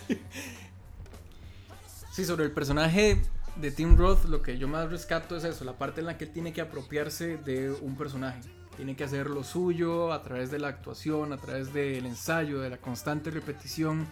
Sí, 2.18 2.26
sobre 2.26 2.46
el 2.46 2.52
personaje 2.52 3.22
de 3.58 3.70
Tim 3.70 3.96
Roth, 3.96 4.26
lo 4.26 4.42
que 4.42 4.58
yo 4.58 4.68
más 4.68 4.90
rescato 4.90 5.38
es 5.38 5.44
eso, 5.44 5.64
la 5.66 5.78
parte 5.78 6.00
en 6.00 6.08
la 6.08 6.18
que 6.18 6.24
él 6.24 6.32
tiene 6.32 6.52
que 6.52 6.62
apropiarse 6.62 7.38
de 7.38 7.70
un 7.70 7.96
personaje. 7.96 8.40
Tiene 8.76 8.96
que 8.96 9.04
hacer 9.04 9.30
lo 9.30 9.44
suyo 9.44 10.12
a 10.12 10.24
través 10.24 10.50
de 10.50 10.58
la 10.58 10.70
actuación, 10.70 11.32
a 11.32 11.38
través 11.38 11.74
del 11.74 12.08
ensayo, 12.08 12.60
de 12.60 12.72
la 12.72 12.78
constante 12.78 13.30
repetición. 13.30 14.08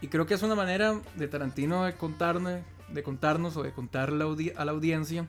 Y 0.00 0.08
creo 0.08 0.26
que 0.26 0.34
es 0.34 0.42
una 0.42 0.56
manera 0.56 1.00
de 1.14 1.28
Tarantino 1.28 1.84
de 1.84 1.94
contarnos, 1.94 2.62
de 2.88 3.02
contarnos 3.04 3.56
o 3.56 3.62
de 3.62 3.70
contar 3.70 4.08
a 4.08 4.64
la 4.64 4.72
audiencia 4.72 5.28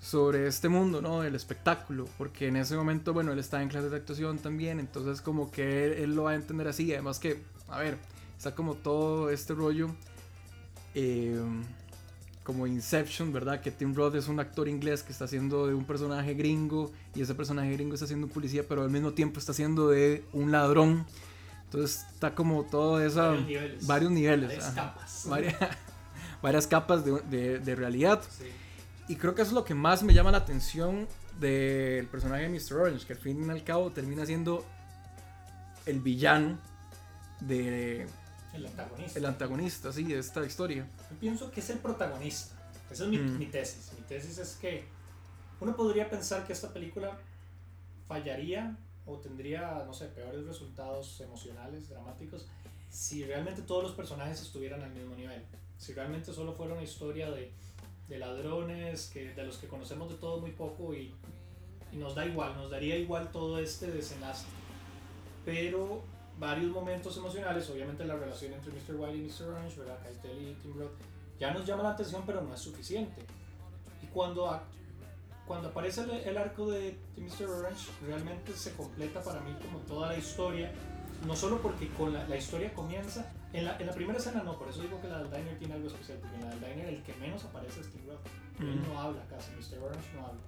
sobre 0.00 0.48
este 0.48 0.68
mundo, 0.68 1.00
¿no? 1.00 1.20
Del 1.20 1.36
espectáculo. 1.36 2.06
Porque 2.18 2.48
en 2.48 2.56
ese 2.56 2.74
momento, 2.74 3.12
bueno, 3.12 3.30
él 3.30 3.38
está 3.38 3.62
en 3.62 3.68
clases 3.68 3.92
de 3.92 3.98
actuación 3.98 4.40
también, 4.40 4.80
entonces 4.80 5.20
como 5.20 5.52
que 5.52 5.84
él, 5.84 5.92
él 5.92 6.16
lo 6.16 6.24
va 6.24 6.32
a 6.32 6.34
entender 6.34 6.66
así. 6.66 6.92
Además 6.92 7.20
que, 7.20 7.40
a 7.68 7.78
ver, 7.78 7.98
está 8.36 8.56
como 8.56 8.74
todo 8.74 9.30
este 9.30 9.54
rollo 9.54 9.94
eh, 10.96 11.38
como 12.42 12.66
Inception, 12.66 13.32
¿verdad? 13.32 13.60
Que 13.60 13.70
Tim 13.70 13.94
Roth 13.94 14.14
es 14.14 14.28
un 14.28 14.40
actor 14.40 14.66
inglés 14.68 15.02
que 15.02 15.12
está 15.12 15.26
haciendo 15.26 15.66
de 15.66 15.74
un 15.74 15.84
personaje 15.84 16.34
gringo 16.34 16.90
y 17.14 17.20
ese 17.22 17.34
personaje 17.34 17.72
gringo 17.72 17.94
está 17.94 18.04
haciendo 18.06 18.26
un 18.26 18.32
policía, 18.32 18.64
pero 18.68 18.82
al 18.82 18.90
mismo 18.90 19.12
tiempo 19.12 19.38
está 19.38 19.52
haciendo 19.52 19.88
de 19.90 20.24
un 20.32 20.50
ladrón. 20.52 21.04
Entonces 21.64 22.06
está 22.12 22.34
como 22.34 22.62
todo 22.64 23.00
esa... 23.04 23.28
Varios 23.30 23.46
niveles. 23.46 23.86
Varios 23.86 24.10
niveles. 24.12 24.48
Varias 24.48 24.64
ajá. 24.68 24.74
capas. 24.94 25.24
Varias, 25.28 25.54
varias 26.42 26.66
capas 26.66 27.04
de, 27.04 27.20
de- 27.30 27.58
de 27.58 27.74
realidad. 27.74 28.22
Sí. 28.30 28.44
Y 29.08 29.16
creo 29.16 29.34
que 29.34 29.42
eso 29.42 29.50
es 29.50 29.54
lo 29.54 29.64
que 29.64 29.74
más 29.74 30.02
me 30.04 30.14
llama 30.14 30.30
la 30.30 30.38
atención 30.38 31.06
del 31.40 32.06
personaje 32.06 32.48
de 32.48 32.48
Mr. 32.48 32.74
Orange, 32.80 33.06
que 33.06 33.12
al 33.12 33.18
fin 33.18 33.44
y 33.44 33.50
al 33.50 33.62
cabo 33.64 33.90
termina 33.90 34.24
siendo 34.24 34.64
el 35.86 36.00
villano 36.00 36.58
de 37.40 38.06
El 38.54 38.66
antagonista. 38.66 39.18
el 39.18 39.24
antagonista, 39.26 39.92
sí, 39.92 40.04
de 40.04 40.18
esta 40.18 40.44
historia. 40.46 40.88
Yo 41.10 41.16
pienso 41.18 41.50
que 41.50 41.60
es 41.60 41.70
el 41.70 41.78
protagonista. 41.78 42.54
Esa 42.90 43.04
es 43.04 43.10
mi, 43.10 43.18
Mm. 43.18 43.38
mi 43.38 43.46
tesis. 43.46 43.92
Mi 43.98 44.02
tesis 44.06 44.38
es 44.38 44.54
que 44.56 44.84
uno 45.60 45.74
podría 45.76 46.08
pensar 46.08 46.46
que 46.46 46.52
esta 46.52 46.72
película 46.72 47.18
fallaría 48.08 48.76
o 49.04 49.18
tendría, 49.18 49.84
no 49.86 49.92
sé, 49.92 50.06
peores 50.06 50.44
resultados 50.46 51.20
emocionales, 51.20 51.88
dramáticos, 51.88 52.46
si 52.90 53.24
realmente 53.24 53.62
todos 53.62 53.82
los 53.82 53.92
personajes 53.92 54.40
estuvieran 54.40 54.82
al 54.82 54.90
mismo 54.92 55.14
nivel. 55.14 55.42
Si 55.78 55.92
realmente 55.92 56.32
solo 56.32 56.52
fuera 56.54 56.72
una 56.74 56.82
historia 56.82 57.30
de, 57.30 57.52
de 58.08 58.18
ladrones, 58.18 59.10
que, 59.12 59.34
de 59.34 59.44
los 59.44 59.58
que 59.58 59.68
conocemos 59.68 60.08
de 60.08 60.16
todo 60.16 60.40
muy 60.40 60.52
poco 60.52 60.94
y, 60.94 61.14
y 61.92 61.96
nos 61.96 62.14
da 62.14 62.24
igual, 62.26 62.54
nos 62.56 62.70
daría 62.70 62.96
igual 62.96 63.30
todo 63.30 63.58
este 63.58 63.88
desenlace. 63.90 64.46
Pero 65.44 66.02
varios 66.38 66.70
momentos 66.70 67.16
emocionales, 67.16 67.68
obviamente 67.70 68.04
la 68.04 68.14
relación 68.16 68.52
entre 68.52 68.72
Mr. 68.72 68.94
White 68.96 69.16
y 69.16 69.20
Mr. 69.22 69.48
Orange, 69.50 69.78
¿verdad? 69.80 69.98
Keitel 70.02 70.48
y 70.48 70.54
Tim 70.54 70.78
Roth, 70.78 70.92
ya 71.40 71.52
nos 71.52 71.64
llama 71.66 71.82
la 71.82 71.90
atención, 71.90 72.22
pero 72.26 72.40
no 72.42 72.54
es 72.54 72.60
suficiente. 72.60 73.22
Y 74.02 74.06
cuando, 74.06 74.50
a- 74.50 74.62
cuando 75.46 75.68
aparece 75.68 76.02
el, 76.02 76.10
el 76.10 76.36
arco 76.36 76.70
de, 76.70 76.98
de 77.16 77.22
Mr. 77.22 77.46
Orange, 77.48 77.90
realmente 78.06 78.52
se 78.52 78.72
completa 78.74 79.22
para 79.22 79.40
mí 79.40 79.54
como 79.64 79.78
toda 79.80 80.08
la 80.08 80.18
historia, 80.18 80.72
no 81.26 81.34
solo 81.34 81.60
porque 81.62 81.88
con 81.90 82.12
la, 82.12 82.26
la 82.28 82.36
historia 82.36 82.72
comienza, 82.74 83.32
en 83.52 83.64
la, 83.64 83.78
en 83.78 83.86
la 83.86 83.92
primera 83.94 84.18
escena 84.18 84.42
no, 84.42 84.58
por 84.58 84.68
eso 84.68 84.82
digo 84.82 85.00
que 85.00 85.08
la 85.08 85.18
del 85.22 85.30
Diner 85.30 85.58
tiene 85.58 85.74
algo 85.74 85.86
especial, 85.88 86.18
porque 86.18 86.36
en 86.36 86.42
la 86.42 86.50
del 86.50 86.60
Diner 86.60 86.88
el 86.88 87.02
que 87.02 87.14
menos 87.14 87.42
aparece 87.44 87.80
es 87.80 87.90
Tim 87.90 88.02
Roth. 88.06 88.20
Él 88.60 88.66
Mm. 88.80 88.88
no 88.92 89.00
habla 89.00 89.22
casi, 89.30 89.50
Mr. 89.52 89.82
Orange 89.82 90.08
no 90.14 90.26
habla. 90.26 90.40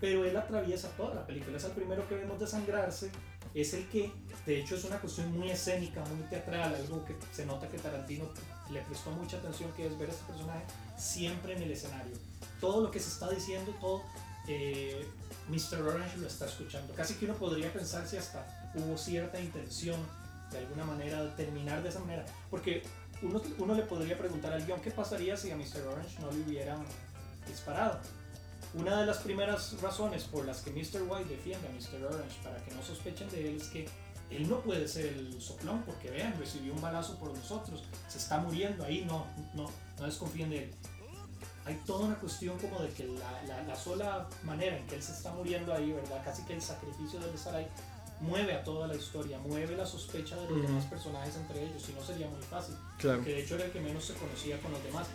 Pero 0.00 0.24
él 0.24 0.36
atraviesa 0.36 0.88
toda 0.96 1.14
la 1.14 1.26
película, 1.26 1.56
es 1.58 1.64
el 1.64 1.72
primero 1.72 2.08
que 2.08 2.14
vemos 2.16 2.40
desangrarse, 2.40 3.10
es 3.54 3.74
el 3.74 3.88
que, 3.88 4.12
de 4.46 4.60
hecho, 4.60 4.76
es 4.76 4.84
una 4.84 4.98
cuestión 4.98 5.32
muy 5.36 5.50
escénica, 5.50 6.04
muy 6.04 6.22
teatral, 6.28 6.74
algo 6.74 7.04
que 7.04 7.16
se 7.32 7.44
nota 7.46 7.68
que 7.68 7.78
Tarantino 7.78 8.26
le 8.70 8.80
prestó 8.82 9.10
mucha 9.10 9.38
atención, 9.38 9.72
que 9.72 9.86
es 9.86 9.98
ver 9.98 10.08
a 10.08 10.12
este 10.12 10.24
personaje 10.24 10.64
siempre 10.96 11.56
en 11.56 11.62
el 11.62 11.70
escenario. 11.72 12.16
Todo 12.60 12.82
lo 12.82 12.90
que 12.90 13.00
se 13.00 13.08
está 13.08 13.28
diciendo, 13.28 13.74
todo, 13.80 14.02
eh, 14.46 15.06
Mr. 15.48 15.82
Orange 15.82 16.18
lo 16.18 16.26
está 16.26 16.46
escuchando. 16.46 16.94
Casi 16.94 17.14
que 17.14 17.24
uno 17.24 17.34
podría 17.34 17.72
pensar 17.72 18.06
si 18.06 18.16
hasta 18.16 18.70
hubo 18.74 18.96
cierta 18.96 19.40
intención, 19.40 19.98
de 20.52 20.58
alguna 20.58 20.84
manera, 20.84 21.22
de 21.22 21.30
terminar 21.30 21.82
de 21.82 21.88
esa 21.88 22.00
manera. 22.00 22.24
Porque 22.50 22.82
uno, 23.22 23.42
uno 23.58 23.74
le 23.74 23.82
podría 23.82 24.16
preguntar 24.16 24.52
al 24.52 24.64
guion, 24.64 24.80
¿qué 24.80 24.90
pasaría 24.90 25.36
si 25.36 25.50
a 25.50 25.56
Mr. 25.56 25.86
Orange 25.88 26.20
no 26.20 26.30
le 26.30 26.40
hubieran 26.40 26.84
disparado? 27.46 28.00
Una 28.74 29.00
de 29.00 29.06
las 29.06 29.18
primeras 29.18 29.80
razones 29.80 30.24
por 30.24 30.44
las 30.46 30.60
que 30.60 30.70
Mr. 30.70 31.02
White 31.08 31.28
defiende 31.28 31.66
a 31.66 31.72
Mr. 31.72 32.04
Orange 32.06 32.36
para 32.42 32.56
que 32.64 32.72
no 32.72 32.82
sospechen 32.82 33.28
de 33.30 33.48
él 33.48 33.56
es 33.56 33.68
que 33.68 33.88
él 34.30 34.48
no 34.48 34.60
puede 34.60 34.86
ser 34.86 35.06
el 35.06 35.40
soplón 35.42 35.82
porque 35.82 36.08
vean, 36.10 36.38
recibió 36.38 36.72
un 36.72 36.80
balazo 36.80 37.18
por 37.18 37.36
nosotros, 37.36 37.82
se 38.08 38.18
está 38.18 38.38
muriendo 38.38 38.84
ahí, 38.84 39.04
no, 39.04 39.26
no, 39.54 39.68
no 39.98 40.06
desconfíen 40.06 40.50
de 40.50 40.64
él. 40.64 40.74
Hay 41.64 41.74
toda 41.84 42.06
una 42.06 42.14
cuestión 42.14 42.56
como 42.58 42.78
de 42.80 42.88
que 42.90 43.04
la, 43.08 43.42
la, 43.48 43.62
la 43.64 43.74
sola 43.76 44.28
manera 44.44 44.76
en 44.76 44.86
que 44.86 44.94
él 44.94 45.02
se 45.02 45.12
está 45.12 45.32
muriendo 45.32 45.74
ahí, 45.74 45.90
¿verdad? 45.92 46.22
Casi 46.24 46.44
que 46.44 46.54
el 46.54 46.62
sacrificio 46.62 47.18
de 47.18 47.28
él 47.28 47.34
estar 47.34 47.54
ahí 47.54 47.66
mueve 48.20 48.54
a 48.54 48.62
toda 48.62 48.86
la 48.86 48.94
historia, 48.94 49.38
mueve 49.38 49.76
la 49.76 49.84
sospecha 49.86 50.36
de 50.36 50.42
los 50.42 50.52
Ujú. 50.58 50.62
demás 50.68 50.84
personajes 50.84 51.36
entre 51.36 51.64
ellos, 51.64 51.82
si 51.82 51.92
no 51.92 52.02
sería 52.04 52.28
muy 52.28 52.42
fácil 52.42 52.76
Claro. 52.98 53.22
que 53.24 53.30
de 53.30 53.42
hecho 53.42 53.56
era 53.56 53.64
el 53.64 53.72
que 53.72 53.80
menos 53.80 54.04
se 54.04 54.14
conocía 54.14 54.60
con 54.60 54.70
los 54.72 54.82
demás. 54.84 55.08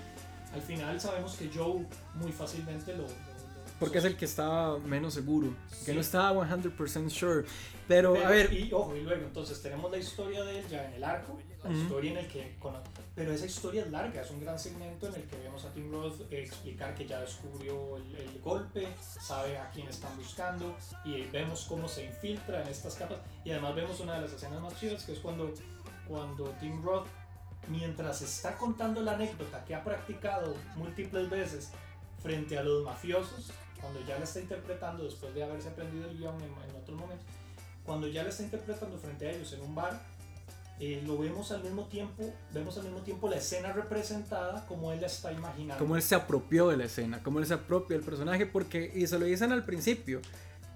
Al 0.54 0.62
final 0.62 1.00
sabemos 1.00 1.36
que 1.36 1.50
Joe 1.54 1.86
muy 2.16 2.32
fácilmente 2.34 2.96
lo... 2.96 3.06
Porque 3.80 3.98
es 3.98 4.06
el 4.06 4.16
que 4.16 4.26
estaba 4.26 4.78
menos 4.80 5.14
seguro, 5.14 5.50
que 5.70 5.76
Sí. 5.92 5.94
no 5.94 6.00
estaba 6.02 6.32
100% 6.48 7.10
sure. 7.10 7.46
Pero, 7.88 8.14
Pero, 8.14 8.26
a 8.26 8.30
ver, 8.30 8.52
Y 8.54 8.72
ojo, 8.74 8.96
y 8.96 9.02
luego 9.02 9.26
entonces 9.26 9.62
tenemos 9.62 9.92
la 9.92 9.98
historia 9.98 10.44
de 10.44 10.60
él 10.60 10.68
ya 10.68 10.86
en 10.86 10.94
el 10.94 11.04
arco, 11.04 11.38
la 11.64 11.70
Ujú. 11.70 11.80
historia 11.80 12.12
en 12.12 12.18
el 12.18 12.28
que... 12.28 12.56
Pero 13.14 13.32
esa 13.34 13.46
historia 13.46 13.84
es 13.84 13.92
larga, 13.92 14.22
es 14.22 14.32
un 14.32 14.40
gran 14.42 14.58
segmento 14.58 15.08
en 15.08 15.16
el 15.16 15.24
que 15.24 15.38
vemos 15.38 15.66
a 15.66 15.72
Tim 15.74 15.92
Roth 15.92 16.22
explicar 16.32 16.96
que 16.96 17.06
ya 17.06 17.20
descubrió 17.22 17.98
el, 17.98 18.16
el 18.16 18.40
golpe, 18.42 18.88
sabe 19.00 19.58
a 19.58 19.70
quién 19.72 19.88
están 19.88 20.16
buscando 20.18 20.76
y 21.04 21.24
vemos 21.26 21.66
cómo 21.70 21.88
se 21.88 22.06
infiltra 22.06 22.62
en 22.64 22.70
estas 22.70 22.96
capas. 22.96 23.20
Y 23.44 23.52
además 23.52 23.76
vemos 23.76 24.00
una 24.00 24.16
de 24.16 24.22
las 24.22 24.32
escenas 24.34 24.62
más 24.62 24.80
chidas 24.80 25.04
que 25.04 25.12
es 25.14 25.20
cuando, 25.20 25.54
cuando 26.08 26.46
Tim 26.60 26.82
Roth, 26.84 27.08
mientras 27.68 28.22
está 28.22 28.56
contando 28.58 29.02
la 29.02 29.14
anécdota 29.14 29.64
que 29.66 29.76
ha 29.76 29.84
practicado 29.84 30.56
múltiples 30.76 31.30
veces 31.30 31.72
frente 32.22 32.58
a 32.58 32.64
los 32.64 32.84
mafiosos, 32.84 33.52
cuando 33.82 34.00
ya 34.06 34.18
la 34.18 34.24
está 34.24 34.40
interpretando 34.40 35.04
después 35.04 35.34
de 35.34 35.44
haberse 35.44 35.70
aprendido 35.70 36.10
el 36.10 36.18
guion 36.18 36.36
en, 36.36 36.70
en 36.70 36.76
otros 36.82 37.00
momentos, 37.00 37.26
cuando 37.86 38.08
ya 38.08 38.24
la 38.24 38.30
está 38.30 38.44
interpretando 38.44 38.98
frente 38.98 39.28
a 39.28 39.32
ellos 39.32 39.54
en 39.54 39.62
un 39.62 39.76
bar, 39.76 40.02
eh, 40.80 41.02
lo 41.06 41.18
vemos 41.18 41.52
al 41.52 41.64
mismo 41.64 41.86
tiempo, 41.86 42.34
vemos 42.52 42.78
al 42.78 42.84
mismo 42.84 43.00
tiempo 43.00 43.30
la 43.30 43.38
escena 43.38 43.72
representada 43.72 44.66
como 44.68 44.92
él 44.92 45.00
la 45.00 45.08
está 45.08 45.32
imaginando. 45.32 45.82
cómo 45.82 45.96
él 45.96 46.02
se 46.02 46.16
apropió 46.16 46.68
de 46.68 46.76
la 46.78 46.86
escena, 46.86 47.24
cómo 47.24 47.40
él 47.40 47.46
se 47.46 47.54
apropia 47.54 47.96
del 47.96 48.06
personaje, 48.06 48.46
porque, 48.46 48.92
y 48.94 49.08
se 49.08 49.18
lo 49.18 49.26
dicen 49.26 49.54
al 49.54 49.64
principio, 49.64 50.20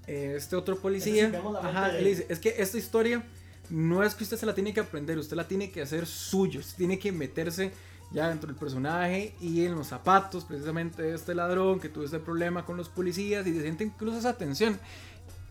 eh, 0.07 0.35
este 0.37 0.55
otro 0.55 0.77
policía, 0.79 1.25
Es 1.25 1.31
decir, 1.33 1.47
ajá, 1.61 1.97
él. 1.97 2.05
dice, 2.05 2.25
es 2.29 2.39
que 2.39 2.55
esta 2.59 2.77
historia 2.77 3.23
no 3.69 4.03
es 4.03 4.15
que 4.15 4.23
usted 4.23 4.37
se 4.37 4.45
la 4.45 4.55
tiene 4.55 4.73
que 4.73 4.79
aprender, 4.79 5.17
usted 5.17 5.35
la 5.35 5.47
tiene 5.47 5.69
que 5.69 5.81
hacer 5.81 6.05
suyo, 6.05 6.61
usted 6.61 6.77
tiene 6.77 6.97
que 6.97 7.11
meterse 7.11 7.71
ya 8.11 8.29
dentro 8.29 8.47
del 8.47 8.55
personaje 8.55 9.35
y 9.39 9.65
en 9.65 9.75
los 9.75 9.87
zapatos 9.87 10.43
precisamente 10.45 11.01
de 11.03 11.13
este 11.15 11.35
ladrón 11.35 11.79
que 11.79 11.89
tuvo 11.89 12.05
este 12.05 12.19
problema 12.19 12.65
con 12.65 12.75
los 12.77 12.89
policías 12.89 13.45
y 13.45 13.53
se 13.53 13.61
siente 13.61 13.83
incluso 13.83 14.17
esa 14.17 14.33
tensión. 14.33 14.79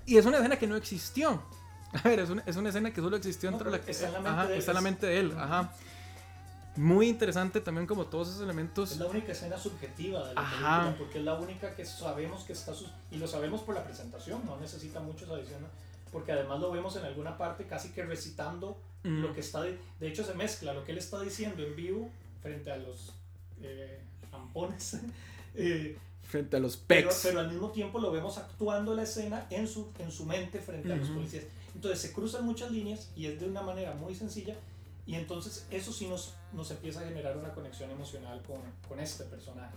Y 0.07 0.17
es 0.17 0.27
una 0.27 0.39
escena 0.39 0.57
que 0.59 0.67
no 0.67 0.77
existió. 0.77 1.43
A 1.93 2.09
ver, 2.09 2.19
es 2.21 2.31
una, 2.31 2.43
es 2.47 2.57
una 2.57 2.69
escena 2.71 2.93
que 2.93 3.01
solo 3.01 3.17
existió 3.17 3.51
No, 3.51 3.57
dentro 3.59 3.71
de 3.71 3.79
la 3.79 3.85
pero 3.85 3.93
está 3.93 4.07
en 4.19 4.25
la 4.25 4.31
ajá, 4.43 4.55
está 4.55 4.71
en 4.73 4.75
la 4.75 4.81
mente 4.81 5.07
de 5.07 5.21
él, 5.21 5.33
ajá. 5.39 5.73
Muy 6.77 7.09
interesante 7.09 7.61
también 7.61 7.87
como 7.87 8.07
todos 8.07 8.29
esos 8.29 8.43
elementos. 8.43 8.93
Es 8.93 8.99
la 8.99 9.07
única 9.07 9.33
escena 9.33 9.59
subjetiva 9.59 10.29
de 10.29 10.35
la 10.35 10.41
Ajá. 10.41 10.77
película, 10.83 10.95
porque 10.99 11.19
es 11.19 11.25
la 11.25 11.35
única 11.35 11.75
que 11.75 11.85
sabemos 11.85 12.45
que 12.45 12.53
está 12.53 12.73
y 13.11 13.17
lo 13.17 13.27
sabemos 13.27 13.63
por 13.63 13.75
la 13.75 13.83
presentación, 13.85 14.43
no 14.47 14.57
necesita 14.59 15.01
muchos 15.01 15.29
adiciones, 15.29 15.69
porque 16.13 16.31
además 16.33 16.61
lo 16.61 16.71
vemos 16.71 16.95
en 16.97 17.05
alguna 17.05 17.37
parte 17.37 17.67
casi 17.67 17.91
que 17.91 18.05
recitando 18.05 18.79
Mm. 19.05 19.23
lo 19.23 19.33
que 19.33 19.39
está, 19.41 19.63
de, 19.63 19.79
de 20.01 20.09
hecho 20.09 20.25
se 20.25 20.35
mezcla 20.35 20.73
lo 20.75 20.85
que 20.85 20.91
él 20.91 20.99
está 20.99 21.21
diciendo 21.21 21.63
en 21.63 21.77
vivo 21.77 22.11
frente 22.41 22.71
a 22.71 22.77
los 22.77 23.13
eh, 23.63 24.01
ampones, 24.33 24.99
eh, 25.55 25.99
frente 26.23 26.57
a 26.57 26.61
los 26.61 26.77
pero, 26.77 27.09
pecs. 27.09 27.21
pero 27.25 27.41
al 27.41 27.51
mismo 27.51 27.71
tiempo 27.71 27.99
lo 27.99 28.11
vemos 28.11 28.39
actuando 28.39 28.95
la 28.95 29.03
escena 29.03 29.47
en 29.51 29.67
su, 29.67 29.93
en 29.99 30.11
su 30.11 30.25
mente 30.27 30.61
frente 30.61 30.93
a 30.93 30.97
los 30.97 31.09
Ujú. 31.09 31.19
policías. 31.19 31.45
Entonces 31.75 32.01
se 32.01 32.13
cruzan 32.13 32.45
muchas 32.45 32.71
líneas 32.71 33.11
y 33.17 33.27
es 33.27 33.39
de 33.41 33.47
una 33.47 33.63
manera 33.63 33.95
muy 33.95 34.15
sencilla 34.15 34.57
y 35.07 35.15
entonces 35.15 35.67
eso 35.71 35.93
sí 35.93 36.07
nos, 36.07 36.35
nos 36.53 36.71
empieza 36.71 37.01
a 37.01 37.05
generar 37.05 37.37
una 37.37 37.53
conexión 37.55 37.91
emocional 37.91 38.43
con, 38.43 38.61
con 38.89 39.01
este 39.01 39.25
personaje. 39.25 39.75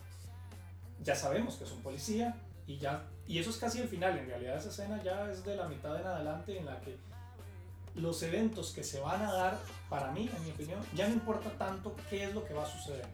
Ya 1.03 1.15
sabemos 1.15 1.55
que 1.55 1.63
es 1.63 1.71
un 1.71 1.81
policía 1.81 2.35
y 2.67 2.77
ya 2.77 3.07
y 3.27 3.39
eso 3.39 3.49
es 3.49 3.57
casi 3.57 3.79
el 3.79 3.87
final, 3.87 4.17
en 4.17 4.27
realidad 4.27 4.57
esa 4.57 4.69
escena 4.69 5.01
ya 5.03 5.31
es 5.31 5.45
de 5.45 5.55
la 5.55 5.67
mitad 5.67 5.99
en 5.99 6.05
adelante 6.05 6.57
en 6.57 6.65
la 6.65 6.81
que 6.81 6.97
los 7.95 8.23
eventos 8.23 8.71
que 8.71 8.83
se 8.83 8.99
van 8.99 9.21
a 9.21 9.31
dar, 9.33 9.59
para 9.89 10.11
mí, 10.11 10.29
en 10.35 10.43
mi 10.45 10.51
opinión, 10.51 10.79
ya 10.95 11.07
no 11.07 11.13
importa 11.13 11.49
tanto 11.57 11.95
qué 12.09 12.23
es 12.25 12.33
lo 12.33 12.43
que 12.45 12.53
va 12.53 12.63
a 12.63 12.65
suceder. 12.65 13.05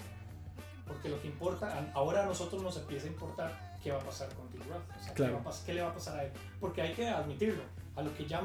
Porque 0.87 1.09
lo 1.09 1.21
que 1.21 1.27
importa, 1.27 1.85
ahora 1.93 2.23
a 2.23 2.25
nosotros 2.25 2.61
nos 2.63 2.77
empieza 2.77 3.05
a 3.07 3.09
importar 3.09 3.77
qué 3.83 3.91
va 3.91 3.97
a 3.99 4.03
pasar 4.03 4.29
con 4.35 4.47
Tim 4.49 4.61
Roth. 4.69 4.83
O 4.99 5.03
sea, 5.03 5.13
Claro. 5.13 5.37
qué, 5.39 5.43
va 5.43 5.51
a 5.51 5.65
qué 5.65 5.73
le 5.73 5.81
va 5.81 5.89
a 5.89 5.93
pasar 5.93 6.19
a 6.19 6.23
él. 6.25 6.31
Porque 6.59 6.81
hay 6.81 6.93
que 6.93 7.07
admitirlo. 7.07 7.63
A 7.95 8.01
lo 8.03 8.15
que 8.15 8.25
ya 8.25 8.41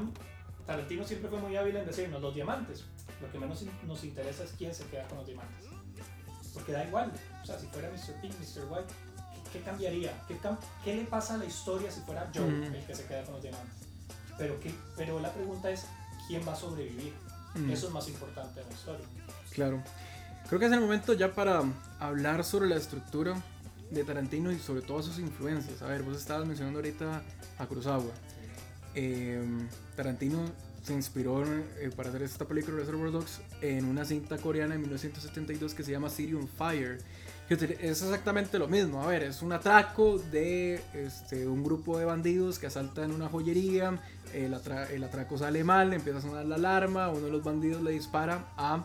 Tarantino 0.66 1.05
siempre 1.05 1.28
fue 1.28 1.39
muy 1.41 1.57
hábil 1.57 1.76
en 1.76 1.87
decirnos 1.87 2.20
los 2.22 2.35
diamantes. 2.35 2.85
Lo 3.20 3.30
que 3.30 3.39
menos 3.39 3.62
nos 3.85 4.03
interesa 4.05 4.45
es 4.45 4.53
quién 4.53 4.74
se 4.74 4.85
queda 4.87 5.07
con 5.09 5.18
los 5.18 5.26
diamantes. 5.26 5.66
Porque 6.55 6.72
da 6.72 6.85
igual. 6.85 7.12
O 7.43 7.45
sea, 7.47 7.59
si 7.59 7.66
fuera 7.66 7.89
Mr. 7.91 8.20
Pink, 8.20 8.35
Mr. 8.41 8.64
White, 8.70 8.93
¿qué, 9.45 9.59
qué 9.59 9.64
cambiaría? 9.64 10.12
¿Qué, 10.26 10.37
¿Qué 10.85 10.95
le 10.97 11.05
pasa 11.05 11.35
a 11.35 11.39
la 11.39 11.45
historia 11.45 11.91
si 11.91 12.01
fuera 12.01 12.30
Joe 12.35 12.47
Mm. 12.47 12.74
el 12.74 12.87
que 12.87 12.95
se 12.95 13.05
queda 13.07 13.22
con 13.24 13.35
los 13.35 13.43
diamantes? 13.43 13.89
Pero, 14.39 14.59
¿qué, 14.61 14.74
pero 14.97 15.20
la 15.20 15.30
pregunta 15.33 15.70
es, 15.70 15.87
¿quién 16.29 16.47
va 16.47 16.53
a 16.53 16.57
sobrevivir? 16.57 17.12
Mm. 17.55 17.70
Eso 17.70 17.89
es 17.89 17.93
más 17.93 18.09
importante 18.09 18.61
en 18.61 18.66
la 18.68 18.73
historia. 18.73 19.07
Claro. 19.51 19.83
Creo 20.49 20.59
que 20.59 20.66
es 20.66 20.73
el 20.73 20.81
momento 20.81 21.12
ya 21.14 21.33
para 21.33 21.62
hablar 21.99 22.45
sobre 22.45 22.68
la 22.68 22.77
estructura 22.77 23.35
de 23.91 24.05
Tarantino 24.05 24.51
y 24.51 24.59
sobre 24.59 24.83
todas 24.83 25.05
sus 25.05 25.18
influencias. 25.18 25.83
A 25.83 25.87
ver, 25.87 26.03
vos 26.03 26.16
estabas 26.16 26.47
mencionando 26.47 26.79
ahorita 26.79 27.23
a 27.59 27.66
Kurosawa. 27.66 28.12
Eh, 28.95 29.43
Tarantino 29.97 30.45
se 30.83 30.95
inspiró 30.95 31.45
eh, 31.45 31.91
para 31.95 32.09
hacer 32.09 32.23
esta 32.23 32.45
película 32.45 32.79
Reservoir 32.79 33.12
Dogs 33.12 33.41
en 33.61 33.85
una 33.85 34.05
cinta 34.05 34.37
coreana 34.39 34.75
de 34.75 34.81
1972 34.81 35.75
que 35.75 35.85
se 35.85 35.93
llama 35.93 36.11
City 36.11 36.35
on 36.35 36.49
Fire. 36.49 36.99
Es 37.80 38.03
exactamente 38.03 38.59
lo 38.59 38.68
mismo. 38.68 39.03
A 39.03 39.07
ver, 39.07 39.22
es 39.22 39.42
un 39.42 39.53
atraco 39.53 40.18
de 40.18 40.80
este, 40.94 41.46
un 41.46 41.62
grupo 41.62 41.98
de 41.98 42.05
bandidos 42.05 42.59
que 42.59 42.66
asaltan 42.66 43.12
una 43.12 43.28
joyería. 43.28 43.98
El, 44.32 44.55
atra- 44.55 44.88
el 44.90 45.05
atraco 45.05 45.36
sale 45.38 45.62
mal, 45.64 45.92
empieza 45.92 46.18
a 46.18 46.22
sonar 46.22 46.46
la 46.46 46.57
alarma. 46.57 47.09
Uno 47.11 47.26
de 47.26 47.30
los 47.32 47.44
bandidos 47.44 47.82
le 47.82 47.90
dispara 47.92 48.46
a 48.57 48.84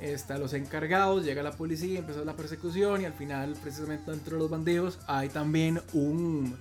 este, 0.00 0.38
los 0.38 0.52
encargados. 0.52 1.24
Llega 1.24 1.42
la 1.42 1.52
policía, 1.52 1.98
empieza 2.00 2.24
la 2.24 2.34
persecución. 2.34 3.00
Y 3.02 3.04
al 3.04 3.14
final, 3.14 3.56
precisamente 3.62 4.12
entre 4.12 4.36
los 4.36 4.50
bandidos, 4.50 4.98
hay 5.06 5.28
también 5.28 5.80
un 5.92 6.56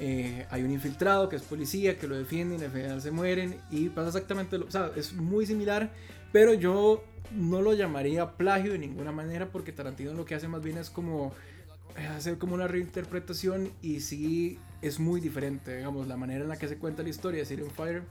eh, 0.00 0.46
hay 0.50 0.62
un 0.62 0.70
infiltrado 0.70 1.28
que 1.28 1.34
es 1.34 1.42
policía, 1.42 1.98
que 1.98 2.06
lo 2.06 2.16
defienden 2.16 2.60
y 2.60 2.64
al 2.66 2.70
final 2.70 3.02
se 3.02 3.10
mueren 3.10 3.56
y 3.68 3.88
pasa 3.88 4.06
exactamente 4.08 4.56
lo, 4.56 4.66
o 4.66 4.94
es 4.94 5.12
muy 5.14 5.44
similar, 5.44 5.90
pero 6.32 6.54
yo 6.54 7.04
no 7.32 7.60
lo 7.60 7.74
llamaría 7.74 8.32
plagio 8.36 8.72
de 8.72 8.78
ninguna 8.78 9.12
manera 9.12 9.46
porque 9.50 9.72
Tarantino 9.72 10.12
lo 10.14 10.24
que 10.24 10.34
hace 10.34 10.48
más 10.48 10.62
bien 10.62 10.78
es 10.78 10.90
como 10.90 11.32
eh, 11.96 12.06
hacer 12.06 12.38
como 12.38 12.54
una 12.54 12.68
reinterpretación 12.68 13.72
y 13.82 14.00
sí 14.00 14.58
es 14.82 15.00
muy 15.00 15.20
diferente, 15.20 15.76
digamos, 15.76 16.06
la 16.06 16.16
manera 16.16 16.42
en 16.42 16.48
la 16.48 16.56
que 16.56 16.68
se 16.68 16.78
cuenta 16.78 17.02
la 17.02 17.08
historia 17.08 17.44
de 17.44 17.62
on 17.62 17.70
Fire 17.70 18.02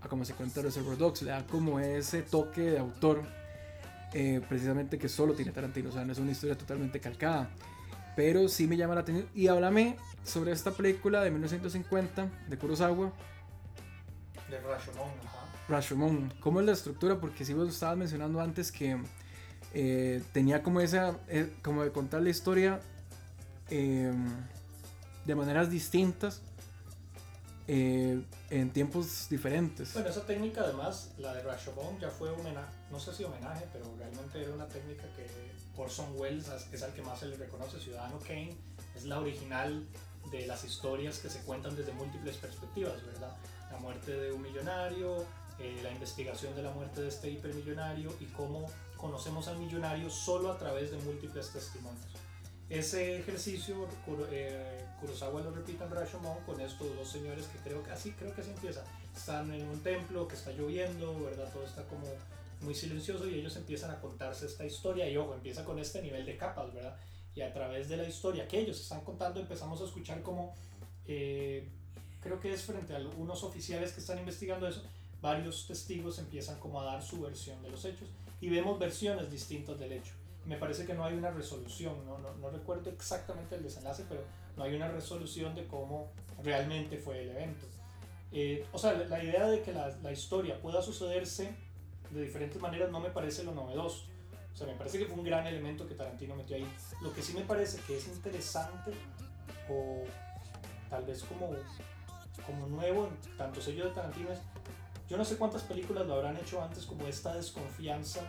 a 0.00 0.08
como 0.08 0.24
se 0.24 0.34
cuenta 0.34 0.62
Reservoir 0.62 0.96
Dogs, 0.98 1.22
le 1.22 1.30
da 1.30 1.46
como 1.46 1.80
ese 1.80 2.22
toque 2.22 2.62
de 2.62 2.78
autor 2.78 3.22
eh, 4.14 4.40
precisamente 4.48 4.98
que 4.98 5.08
solo 5.08 5.34
tiene 5.34 5.52
Tarantino, 5.52 5.90
o 5.90 5.92
sea, 5.92 6.04
no 6.04 6.12
es 6.12 6.18
una 6.18 6.32
historia 6.32 6.56
totalmente 6.56 7.00
calcada. 7.00 7.50
Pero 8.14 8.48
sí 8.48 8.66
me 8.66 8.78
llama 8.78 8.94
la 8.94 9.02
atención. 9.02 9.28
Y 9.34 9.48
háblame 9.48 9.96
sobre 10.24 10.52
esta 10.52 10.70
película 10.70 11.22
de 11.22 11.30
1950 11.30 12.30
de 12.48 12.56
Kurosawa, 12.56 13.12
De 14.48 14.58
Rashomon. 14.60 15.35
Rashomon. 15.68 16.32
¿Cómo 16.40 16.60
es 16.60 16.66
la 16.66 16.72
estructura? 16.72 17.18
Porque 17.20 17.44
si 17.44 17.54
vos 17.54 17.68
estabas 17.68 17.96
mencionando 17.96 18.40
antes 18.40 18.70
que 18.72 18.96
eh, 19.74 20.22
tenía 20.32 20.62
como 20.62 20.80
esa, 20.80 21.18
eh, 21.28 21.52
como 21.62 21.82
de 21.82 21.90
contar 21.92 22.22
la 22.22 22.30
historia 22.30 22.80
eh, 23.70 24.12
de 25.24 25.34
maneras 25.34 25.70
distintas 25.70 26.40
eh, 27.68 28.22
en 28.50 28.70
tiempos 28.70 29.26
diferentes. 29.28 29.92
Bueno, 29.92 30.08
esa 30.08 30.24
técnica 30.24 30.60
además, 30.62 31.10
la 31.18 31.34
de 31.34 31.42
Rashomon, 31.42 31.98
ya 31.98 32.10
fue 32.10 32.30
homenaje, 32.30 32.72
no 32.92 33.00
sé 33.00 33.12
si 33.12 33.24
homenaje, 33.24 33.66
pero 33.72 33.86
realmente 33.98 34.40
era 34.40 34.54
una 34.54 34.68
técnica 34.68 35.02
que 35.16 35.26
Orson 35.76 36.06
Welles 36.16 36.46
es- 36.48 36.72
es 36.72 36.82
al 36.84 36.92
que 36.94 37.02
más 37.02 37.18
se 37.18 37.26
le 37.26 37.36
reconoce, 37.36 37.80
Ciudadano 37.80 38.18
Kane, 38.20 38.56
es 38.94 39.04
la 39.04 39.18
original 39.18 39.84
de 40.30 40.46
las 40.46 40.64
historias 40.64 41.18
que 41.18 41.28
se 41.28 41.40
cuentan 41.40 41.74
desde 41.74 41.92
múltiples 41.92 42.36
perspectivas, 42.36 43.04
¿verdad? 43.04 43.36
La 43.72 43.78
muerte 43.78 44.12
de 44.12 44.32
un 44.32 44.42
millonario, 44.42 45.24
eh, 45.58 45.80
la 45.82 45.90
investigación 45.90 46.54
de 46.54 46.62
la 46.62 46.70
muerte 46.70 47.00
de 47.00 47.08
este 47.08 47.30
hipermillonario 47.30 48.12
y 48.20 48.26
cómo 48.26 48.66
conocemos 48.96 49.48
al 49.48 49.58
millonario 49.58 50.10
solo 50.10 50.50
a 50.50 50.58
través 50.58 50.90
de 50.90 50.98
múltiples 50.98 51.50
testimonios. 51.50 52.04
Ese 52.68 53.18
ejercicio 53.18 53.86
eh, 54.30 54.84
Kurosawa 55.00 55.40
lo 55.40 55.52
repite 55.52 55.84
en 55.84 55.90
Rashomon 55.90 56.38
con 56.44 56.60
estos 56.60 56.96
dos 56.96 57.08
señores 57.08 57.46
que 57.46 57.58
creo 57.58 57.82
que 57.82 57.92
así 57.92 58.10
creo 58.12 58.34
que 58.34 58.40
así 58.40 58.50
empieza. 58.50 58.84
Están 59.14 59.52
en 59.52 59.66
un 59.68 59.80
templo 59.80 60.26
que 60.26 60.34
está 60.34 60.50
lloviendo, 60.52 61.20
¿verdad? 61.20 61.50
Todo 61.52 61.64
está 61.64 61.84
como 61.84 62.06
muy 62.60 62.74
silencioso 62.74 63.28
y 63.28 63.34
ellos 63.34 63.56
empiezan 63.56 63.90
a 63.90 64.00
contarse 64.00 64.46
esta 64.46 64.64
historia 64.64 65.08
y 65.08 65.16
ojo, 65.16 65.34
empieza 65.34 65.64
con 65.64 65.78
este 65.78 66.02
nivel 66.02 66.26
de 66.26 66.36
capas, 66.36 66.72
¿verdad? 66.74 66.96
Y 67.34 67.42
a 67.42 67.52
través 67.52 67.88
de 67.88 67.98
la 67.98 68.08
historia 68.08 68.48
que 68.48 68.58
ellos 68.58 68.80
están 68.80 69.02
contando 69.02 69.40
empezamos 69.40 69.80
a 69.80 69.84
escuchar 69.84 70.22
como, 70.22 70.54
eh, 71.06 71.68
creo 72.20 72.40
que 72.40 72.52
es 72.52 72.62
frente 72.62 72.96
a 72.96 72.98
unos 73.16 73.44
oficiales 73.44 73.92
que 73.92 74.00
están 74.00 74.18
investigando 74.18 74.66
eso, 74.66 74.82
varios 75.26 75.66
testigos 75.66 76.20
empiezan 76.20 76.60
como 76.60 76.80
a 76.80 76.84
dar 76.84 77.02
su 77.02 77.20
versión 77.20 77.60
de 77.60 77.70
los 77.70 77.84
hechos 77.84 78.08
y 78.40 78.48
vemos 78.48 78.78
versiones 78.78 79.28
distintas 79.28 79.76
del 79.76 79.92
hecho. 79.92 80.12
Me 80.44 80.56
parece 80.56 80.86
que 80.86 80.94
no 80.94 81.04
hay 81.04 81.14
una 81.14 81.32
resolución, 81.32 82.06
no, 82.06 82.18
no, 82.18 82.32
no 82.36 82.50
recuerdo 82.50 82.90
exactamente 82.90 83.56
el 83.56 83.64
desenlace, 83.64 84.04
pero 84.08 84.22
no 84.56 84.62
hay 84.62 84.76
una 84.76 84.86
resolución 84.88 85.56
de 85.56 85.66
cómo 85.66 86.12
realmente 86.44 86.96
fue 86.98 87.24
el 87.24 87.30
evento. 87.30 87.66
Eh, 88.30 88.64
o 88.72 88.78
sea, 88.78 88.92
la, 88.92 89.22
idea 89.24 89.48
de 89.48 89.62
que 89.62 89.72
la, 89.72 89.88
la 90.00 90.12
historia 90.12 90.60
pueda 90.60 90.80
sucederse 90.80 91.56
de 92.10 92.22
diferentes 92.22 92.62
maneras 92.62 92.92
no 92.92 93.00
me 93.00 93.10
parece 93.10 93.42
lo 93.42 93.52
novedoso. 93.52 94.04
O 94.54 94.56
sea, 94.56 94.68
me 94.68 94.74
parece 94.74 94.98
que 94.98 95.06
fue 95.06 95.16
un 95.16 95.24
gran 95.24 95.44
elemento 95.48 95.88
que 95.88 95.94
Tarantino 95.94 96.36
metió 96.36 96.54
ahí. 96.54 96.66
Lo 97.02 97.12
que 97.12 97.20
sí 97.20 97.34
me 97.34 97.42
parece 97.42 97.80
que 97.84 97.96
es 97.96 98.06
interesante 98.06 98.92
o 99.68 100.04
tal 100.88 101.04
vez 101.04 101.24
como, 101.24 101.50
como 102.46 102.66
nuevo 102.68 103.08
en 103.08 103.36
tanto 103.36 103.60
sello 103.60 103.86
de 103.86 103.90
Tarantino 103.90 104.30
es, 104.30 104.38
yo 105.08 105.16
no 105.16 105.24
sé 105.24 105.36
cuántas 105.36 105.62
películas 105.62 106.06
lo 106.06 106.14
habrán 106.14 106.36
hecho 106.36 106.62
antes 106.62 106.84
como 106.86 107.06
esta 107.06 107.34
desconfianza 107.34 108.20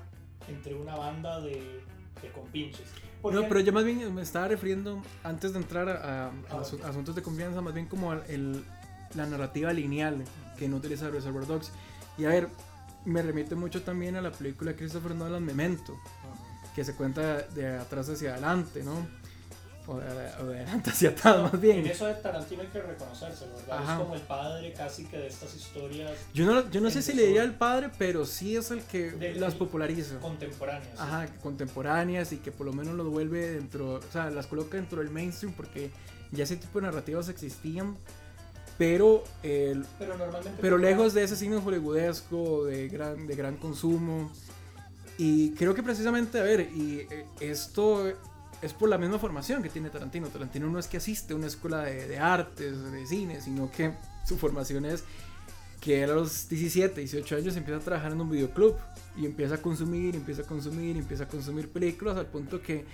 entre 0.48 0.76
una 0.76 0.96
banda 0.96 1.40
de, 1.42 1.82
de 2.22 2.32
compinches. 2.34 2.88
Porque- 3.22 3.40
No, 3.42 3.48
pero 3.48 3.60
yo 3.62 3.74
más 3.74 3.84
bien 3.84 4.14
me 4.14 4.22
estaba 4.22 4.48
refiriendo, 4.48 5.02
antes 5.24 5.54
de 5.54 5.60
entrar 5.60 5.90
a, 5.90 5.94
a- 5.96 6.28
a 6.28 6.32
Ah, 6.50 6.62
asu- 6.62 6.82
asuntos 6.84 7.16
de 7.16 7.22
confianza, 7.24 7.62
más 7.62 7.74
bien 7.74 7.88
como 7.88 8.14
el, 8.14 8.64
la 9.16 9.26
narrativa 9.26 9.74
lineal 9.74 10.24
que 10.58 10.68
no 10.68 10.78
utiliza 10.78 11.10
Reservoir 11.10 11.46
Dogs. 11.48 11.72
Y 12.18 12.26
a 12.26 12.30
ver, 12.30 12.50
me 13.06 13.22
remite 13.22 13.56
mucho 13.56 13.82
también 13.84 14.16
a 14.16 14.22
la 14.22 14.32
película 14.32 14.72
de 14.72 14.78
Christopher 14.78 15.16
Nolan, 15.16 15.44
Memento, 15.44 15.94
Ujú. 15.94 16.74
que 16.76 16.84
se 16.84 16.94
cuenta 16.96 17.40
de 17.44 17.78
atrás 17.78 18.10
hacia 18.10 18.34
adelante, 18.34 18.84
¿no? 18.84 19.06
O 19.88 19.98
atrás, 21.08 21.42
más 21.52 21.62
bien. 21.62 21.80
En 21.80 21.88
eso 21.88 22.06
de 22.06 22.14
Tarantino 22.16 22.62
hay 22.62 22.68
que 22.68 22.82
reconocerse, 22.82 23.46
¿verdad? 23.46 23.78
Ajá. 23.80 23.94
Es 23.94 24.00
como 24.00 24.16
el 24.16 24.22
padre 24.22 24.74
casi 24.74 25.06
que 25.06 25.18
de 25.18 25.28
estas 25.28 25.56
historias 25.56 26.12
Yo 26.34 26.46
no, 26.46 26.70
yo 26.70 26.82
no 26.82 26.90
sé 26.92 27.02
si 27.02 27.14
le 27.14 27.24
diría 27.28 27.44
el 27.44 27.54
padre, 27.54 27.90
pero 27.98 28.26
sí 28.26 28.58
es 28.58 28.70
el 28.72 28.82
que 28.84 29.12
De- 29.12 29.36
las 29.36 29.56
populariza. 29.56 30.20
contemporáneas. 30.20 31.00
Ajá, 31.00 31.28
contemporáneas 31.42 32.34
y 32.34 32.38
que 32.38 32.52
por 32.52 32.66
lo 32.66 32.74
menos 32.74 32.96
los 32.96 33.08
vuelve 33.08 33.52
dentro, 33.52 33.96
o 33.96 34.12
sea, 34.12 34.30
las 34.30 34.48
coloca 34.48 34.76
dentro 34.78 35.00
del 35.00 35.10
mainstream 35.10 35.54
porque 35.54 35.90
ya 36.32 36.44
ese 36.44 36.58
tipo 36.58 36.80
de 36.80 36.88
narrativas 36.88 37.30
existían, 37.30 37.96
pero, 38.78 39.24
el, 39.42 39.86
Pero 39.98 40.18
normalmente. 40.18 40.60
pero 40.62 40.78
lejos 40.78 41.14
de 41.14 41.24
ese 41.24 41.36
cine 41.36 41.58
hollywoodesco, 41.58 42.66
de 42.66 42.90
gran, 42.90 43.26
de 43.26 43.36
gran 43.36 43.56
consumo. 43.58 44.32
Y 45.18 45.52
creo 45.56 45.74
que 45.74 45.82
precisamente, 45.82 46.40
a 46.40 46.44
ver, 46.44 46.70
y 46.76 47.08
eh, 47.10 47.26
esto 47.40 48.08
es 48.62 48.74
por 48.74 48.90
la 48.90 48.98
misma 48.98 49.20
formación 49.20 49.62
que 49.62 49.70
tiene 49.70 49.90
Tarantino. 49.90 50.28
Tarantino 50.28 50.70
no 50.70 50.80
es 50.80 50.88
que 50.88 50.98
asiste 50.98 51.34
a 51.34 51.36
una 51.36 51.48
escuela 51.48 51.82
de, 51.82 52.08
de 52.08 52.18
artes, 52.18 52.92
de 52.92 53.06
cine, 53.06 53.42
sino 53.42 53.72
que 53.72 53.94
su 54.26 54.38
formación 54.38 54.86
es 54.86 55.04
que 55.80 56.04
a 56.04 56.08
los 56.08 56.50
17, 56.50 57.00
18 57.02 57.36
años 57.36 57.56
empieza 57.56 57.80
a 57.80 57.84
trabajar 57.84 58.12
en 58.12 58.22
un 58.22 58.30
videoclub 58.30 58.76
y 59.16 59.26
empieza 59.26 59.56
a 59.56 59.62
consumir, 59.62 60.16
empieza 60.16 60.42
a 60.42 60.46
consumir, 60.46 60.98
empieza 60.98 61.24
a 61.24 61.28
consumir 61.28 61.70
películas 61.70 62.18
al 62.18 62.28
punto 62.28 62.62
que 62.62 62.86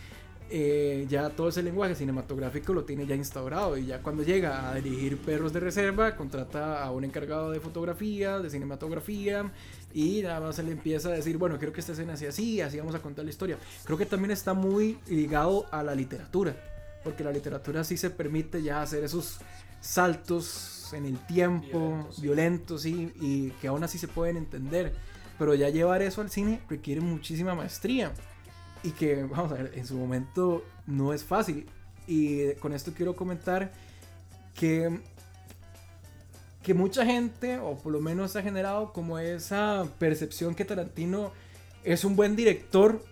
eh, 0.49 1.05
ya 1.09 1.29
todo 1.29 1.49
ese 1.49 1.63
lenguaje 1.63 1.95
cinematográfico 1.95 2.73
lo 2.73 2.83
tiene 2.83 3.05
ya 3.05 3.15
instaurado 3.15 3.77
y 3.77 3.87
ya 3.87 4.01
cuando 4.01 4.23
llega 4.23 4.69
a 4.69 4.75
dirigir 4.75 5.17
Perros 5.17 5.53
de 5.53 5.59
Reserva 5.59 6.15
contrata 6.15 6.83
a 6.83 6.91
un 6.91 7.03
encargado 7.03 7.51
de 7.51 7.59
fotografía, 7.59 8.39
de 8.39 8.49
cinematografía 8.49 9.51
y 9.93 10.21
nada 10.21 10.39
más 10.39 10.55
se 10.55 10.63
le 10.63 10.71
empieza 10.71 11.09
a 11.09 11.13
decir, 11.13 11.37
bueno, 11.37 11.57
quiero 11.57 11.73
que 11.73 11.79
esta 11.79 11.93
escena 11.93 12.17
sea 12.17 12.29
así, 12.29 12.61
así 12.61 12.77
vamos 12.77 12.95
a 12.95 12.99
contar 12.99 13.25
la 13.25 13.31
historia. 13.31 13.57
Creo 13.83 13.97
que 13.97 14.05
también 14.05 14.31
está 14.31 14.53
muy 14.53 14.99
ligado 15.07 15.65
a 15.71 15.83
la 15.83 15.95
literatura, 15.95 16.55
porque 17.03 17.23
la 17.23 17.31
literatura 17.31 17.83
sí 17.83 17.97
se 17.97 18.09
permite 18.09 18.61
ya 18.61 18.81
hacer 18.81 19.03
esos 19.03 19.39
saltos 19.81 20.93
en 20.93 21.05
el 21.05 21.17
tiempo, 21.25 22.07
violentos, 22.19 22.83
sí, 22.83 23.11
y 23.19 23.49
que 23.51 23.67
aún 23.67 23.83
así 23.83 23.97
se 23.97 24.07
pueden 24.07 24.37
entender. 24.37 24.93
Pero 25.39 25.55
ya 25.55 25.69
llevar 25.69 26.01
eso 26.01 26.21
al 26.21 26.29
cine 26.29 26.61
requiere 26.69 27.01
muchísima 27.01 27.55
maestría 27.55 28.13
y 28.83 28.91
que, 28.91 29.23
vamos 29.23 29.51
a 29.51 29.55
ver, 29.55 29.71
en 29.75 29.87
su 29.87 29.95
momento 29.95 30.63
no 30.85 31.13
es 31.13 31.23
fácil. 31.23 31.65
Y 32.05 32.53
con 32.55 32.73
esto 32.73 32.93
quiero 32.95 33.15
comentar 33.15 33.71
que, 34.53 34.99
que 36.61 36.73
mucha 36.73 37.05
gente, 37.05 37.57
o 37.59 37.77
por 37.77 37.93
lo 37.93 38.01
menos 38.01 38.35
ha 38.35 38.43
generado 38.43 38.91
como 38.91 39.17
esa 39.19 39.87
percepción 39.99 40.53
que 40.53 40.65
Tarantino 40.65 41.31
es 41.83 42.03
un 42.03 42.15
buen 42.15 42.35
director 42.35 43.03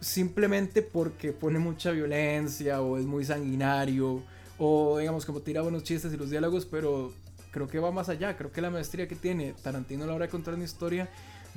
simplemente 0.00 0.82
porque 0.82 1.32
pone 1.32 1.58
mucha 1.58 1.90
violencia 1.90 2.80
o 2.82 2.98
es 2.98 3.04
muy 3.04 3.24
sanguinario 3.24 4.22
o 4.56 4.98
digamos 4.98 5.26
como 5.26 5.40
tira 5.40 5.62
buenos 5.62 5.82
chistes 5.82 6.12
y 6.12 6.16
los 6.16 6.30
diálogos, 6.30 6.66
pero 6.66 7.12
creo 7.50 7.68
que 7.68 7.78
va 7.78 7.90
más 7.90 8.08
allá, 8.08 8.36
creo 8.36 8.52
que 8.52 8.60
la 8.60 8.70
maestría 8.70 9.08
que 9.08 9.16
tiene 9.16 9.54
Tarantino 9.62 10.04
a 10.04 10.06
la 10.06 10.14
hora 10.14 10.26
de 10.26 10.30
contar 10.30 10.54
una 10.54 10.64
historia 10.64 11.08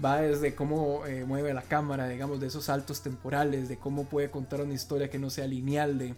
va 0.03 0.21
desde 0.21 0.55
cómo 0.55 1.05
eh, 1.05 1.25
mueve 1.25 1.53
la 1.53 1.61
cámara, 1.61 2.07
digamos, 2.07 2.39
de 2.39 2.47
esos 2.47 2.65
saltos 2.65 3.01
temporales, 3.01 3.69
de 3.69 3.77
cómo 3.77 4.05
puede 4.05 4.31
contar 4.31 4.61
una 4.61 4.73
historia 4.73 5.09
que 5.09 5.19
no 5.19 5.29
sea 5.29 5.47
lineal, 5.47 5.97
de... 5.97 6.15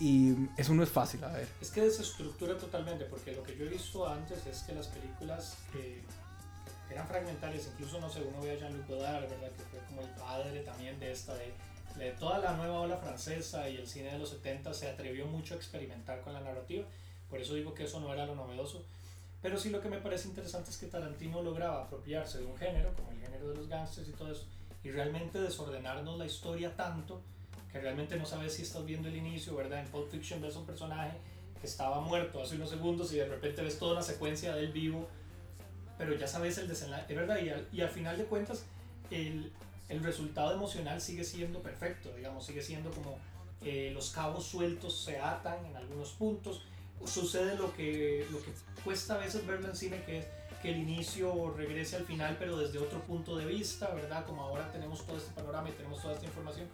Y 0.00 0.34
eso 0.56 0.74
no 0.74 0.82
es 0.82 0.88
fácil, 0.88 1.22
a 1.22 1.28
ver. 1.28 1.48
Es 1.60 1.70
que 1.70 1.82
desestructura 1.82 2.58
totalmente, 2.58 3.04
porque 3.04 3.32
lo 3.32 3.42
que 3.44 3.56
yo 3.56 3.64
he 3.64 3.68
visto 3.68 4.06
antes 4.06 4.44
es 4.46 4.62
que 4.64 4.74
las 4.74 4.88
películas 4.88 5.56
eh, 5.76 6.02
eran 6.90 7.06
fragmentarias, 7.06 7.68
incluso, 7.72 8.00
no 8.00 8.10
sé, 8.10 8.22
uno 8.22 8.42
ve 8.42 8.52
a 8.52 8.56
Jean-Luc 8.56 8.88
Godard, 8.88 9.22
¿verdad? 9.22 9.50
Que 9.56 9.62
fue 9.62 9.78
como 9.88 10.02
el 10.02 10.08
padre 10.10 10.60
también 10.60 10.98
de 10.98 11.12
esta, 11.12 11.34
de, 11.34 11.52
de 11.96 12.10
toda 12.12 12.40
la 12.40 12.54
nueva 12.56 12.80
ola 12.80 12.96
francesa 12.96 13.68
y 13.68 13.76
el 13.76 13.86
cine 13.86 14.12
de 14.12 14.18
los 14.18 14.30
70 14.30 14.74
se 14.74 14.88
atrevió 14.88 15.26
mucho 15.26 15.54
a 15.54 15.56
experimentar 15.56 16.20
con 16.22 16.32
la 16.32 16.40
narrativa, 16.40 16.84
por 17.30 17.40
eso 17.40 17.54
digo 17.54 17.72
que 17.72 17.84
eso 17.84 18.00
no 18.00 18.12
era 18.12 18.26
lo 18.26 18.34
novedoso. 18.34 18.84
Pero 19.44 19.58
sí 19.58 19.68
lo 19.68 19.82
que 19.82 19.90
me 19.90 19.98
parece 19.98 20.26
interesante 20.26 20.70
es 20.70 20.78
que 20.78 20.86
Tarantino 20.86 21.42
lograba 21.42 21.82
apropiarse 21.82 22.38
de 22.38 22.46
un 22.46 22.56
género, 22.56 22.94
como 22.94 23.10
el 23.10 23.18
género 23.18 23.50
de 23.50 23.56
los 23.56 23.68
gangsters 23.68 24.08
y 24.08 24.12
todo 24.12 24.32
eso, 24.32 24.46
y 24.82 24.90
realmente 24.90 25.38
desordenarnos 25.38 26.16
la 26.16 26.24
historia 26.24 26.74
tanto 26.74 27.20
que 27.70 27.78
realmente 27.78 28.16
no 28.16 28.24
sabes 28.24 28.54
si 28.54 28.62
estás 28.62 28.86
viendo 28.86 29.06
el 29.06 29.16
inicio, 29.16 29.54
¿verdad? 29.54 29.80
En 29.80 29.86
Pulp 29.88 30.10
Fiction 30.10 30.40
ves 30.40 30.56
un 30.56 30.64
personaje 30.64 31.18
que 31.60 31.66
estaba 31.66 32.00
muerto 32.00 32.40
hace 32.40 32.56
unos 32.56 32.70
segundos 32.70 33.12
y 33.12 33.16
de 33.16 33.26
repente 33.26 33.60
ves 33.60 33.78
toda 33.78 33.92
una 33.92 34.02
secuencia 34.02 34.54
del 34.54 34.72
vivo, 34.72 35.06
pero 35.98 36.14
ya 36.14 36.26
sabes 36.26 36.56
el 36.56 36.66
desenlace, 36.66 37.14
¿verdad? 37.14 37.38
Y 37.42 37.50
al, 37.50 37.68
y 37.70 37.82
al 37.82 37.90
final 37.90 38.16
de 38.16 38.24
cuentas, 38.24 38.64
el, 39.10 39.52
el, 39.90 40.02
resultado 40.02 40.54
emocional 40.54 41.02
sigue 41.02 41.22
siendo 41.22 41.60
perfecto, 41.60 42.10
digamos, 42.16 42.46
sigue 42.46 42.62
siendo 42.62 42.90
como 42.92 43.18
eh, 43.60 43.90
los 43.92 44.08
cabos 44.08 44.46
sueltos 44.46 44.98
se 45.04 45.18
atan 45.18 45.66
en 45.66 45.76
algunos 45.76 46.12
puntos, 46.12 46.62
sucede 47.06 47.56
lo 47.56 47.74
que, 47.74 48.26
lo 48.30 48.42
que 48.42 48.52
cuesta 48.82 49.14
a 49.14 49.18
veces 49.18 49.46
verlo 49.46 49.68
en 49.68 49.76
cine, 49.76 50.02
que 50.04 50.18
es 50.18 50.26
que 50.62 50.70
el 50.70 50.78
inicio 50.78 51.52
regrese 51.54 51.96
al 51.96 52.06
final, 52.06 52.36
pero 52.38 52.56
desde 52.56 52.78
otro 52.78 52.98
punto 53.02 53.36
de 53.36 53.44
vista, 53.44 53.92
¿verdad? 53.92 54.24
Como 54.24 54.42
ahora 54.42 54.72
tenemos 54.72 55.04
todo 55.06 55.18
este 55.18 55.30
panorama 55.32 55.68
y 55.68 55.72
tenemos 55.72 56.00
toda 56.00 56.14
esta 56.14 56.24
información. 56.24 56.66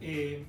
Eh, 0.00 0.46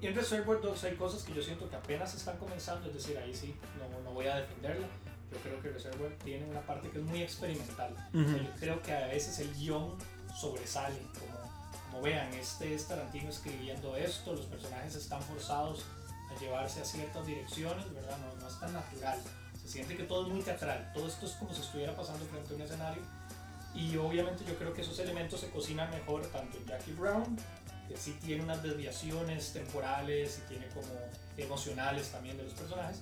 en 0.00 0.14
Reservoir 0.14 0.60
Dogs 0.60 0.84
hay 0.84 0.94
cosas 0.94 1.24
que 1.24 1.34
yo 1.34 1.42
siento 1.42 1.68
que 1.68 1.74
apenas 1.74 2.14
están 2.14 2.36
comenzando, 2.36 2.88
es 2.88 2.94
decir, 2.94 3.18
ahí 3.18 3.34
sí, 3.34 3.56
no, 3.78 4.00
no 4.02 4.12
voy 4.12 4.26
a 4.26 4.36
defenderla. 4.36 4.86
Yo 5.32 5.38
creo 5.38 5.60
que 5.62 5.70
Reservoir 5.70 6.16
tiene 6.22 6.44
una 6.44 6.60
parte 6.60 6.90
que 6.90 6.98
es 6.98 7.04
muy 7.04 7.22
experimental. 7.22 7.92
Uh 8.12 8.18
-huh. 8.18 8.44
Yo 8.44 8.50
creo 8.60 8.82
que 8.82 8.92
a 8.92 9.08
veces 9.08 9.38
el 9.40 9.52
guion 9.54 9.96
sobresale, 10.38 10.98
como, 11.18 11.50
como 11.90 12.02
vean, 12.02 12.32
este 12.34 12.72
es 12.72 12.86
Tarantino 12.86 13.30
escribiendo 13.30 13.96
esto, 13.96 14.32
los 14.34 14.46
personajes 14.46 14.94
están 14.94 15.22
forzados 15.22 15.84
a 16.34 16.40
llevarse 16.40 16.80
a 16.80 16.84
ciertas 16.84 17.26
direcciones, 17.26 17.92
¿verdad? 17.92 18.18
No, 18.18 18.40
no 18.40 18.48
es 18.48 18.58
tan 18.58 18.72
natural. 18.72 19.18
Se 19.60 19.68
siente 19.68 19.96
que 19.96 20.04
todo 20.04 20.26
es 20.26 20.32
muy 20.32 20.42
teatral. 20.42 20.90
Todo 20.94 21.06
esto 21.06 21.26
es 21.26 21.32
como 21.32 21.54
si 21.54 21.60
estuviera 21.60 21.94
pasando 21.94 22.24
frente 22.26 22.52
a 22.52 22.56
un 22.56 22.62
escenario. 22.62 23.02
Y 23.74 23.96
obviamente 23.96 24.44
yo 24.44 24.56
creo 24.56 24.74
que 24.74 24.82
esos 24.82 24.98
elementos 24.98 25.40
se 25.40 25.50
cocinan 25.50 25.90
mejor 25.90 26.26
tanto 26.26 26.58
en 26.58 26.66
Jackie 26.66 26.92
Brown, 26.92 27.38
que 27.88 27.96
sí 27.96 28.18
tiene 28.22 28.42
unas 28.42 28.62
desviaciones 28.62 29.52
temporales 29.52 30.42
y 30.44 30.48
tiene 30.48 30.66
como 30.68 30.88
emocionales 31.36 32.10
también 32.10 32.36
de 32.36 32.44
los 32.44 32.52
personajes, 32.52 33.00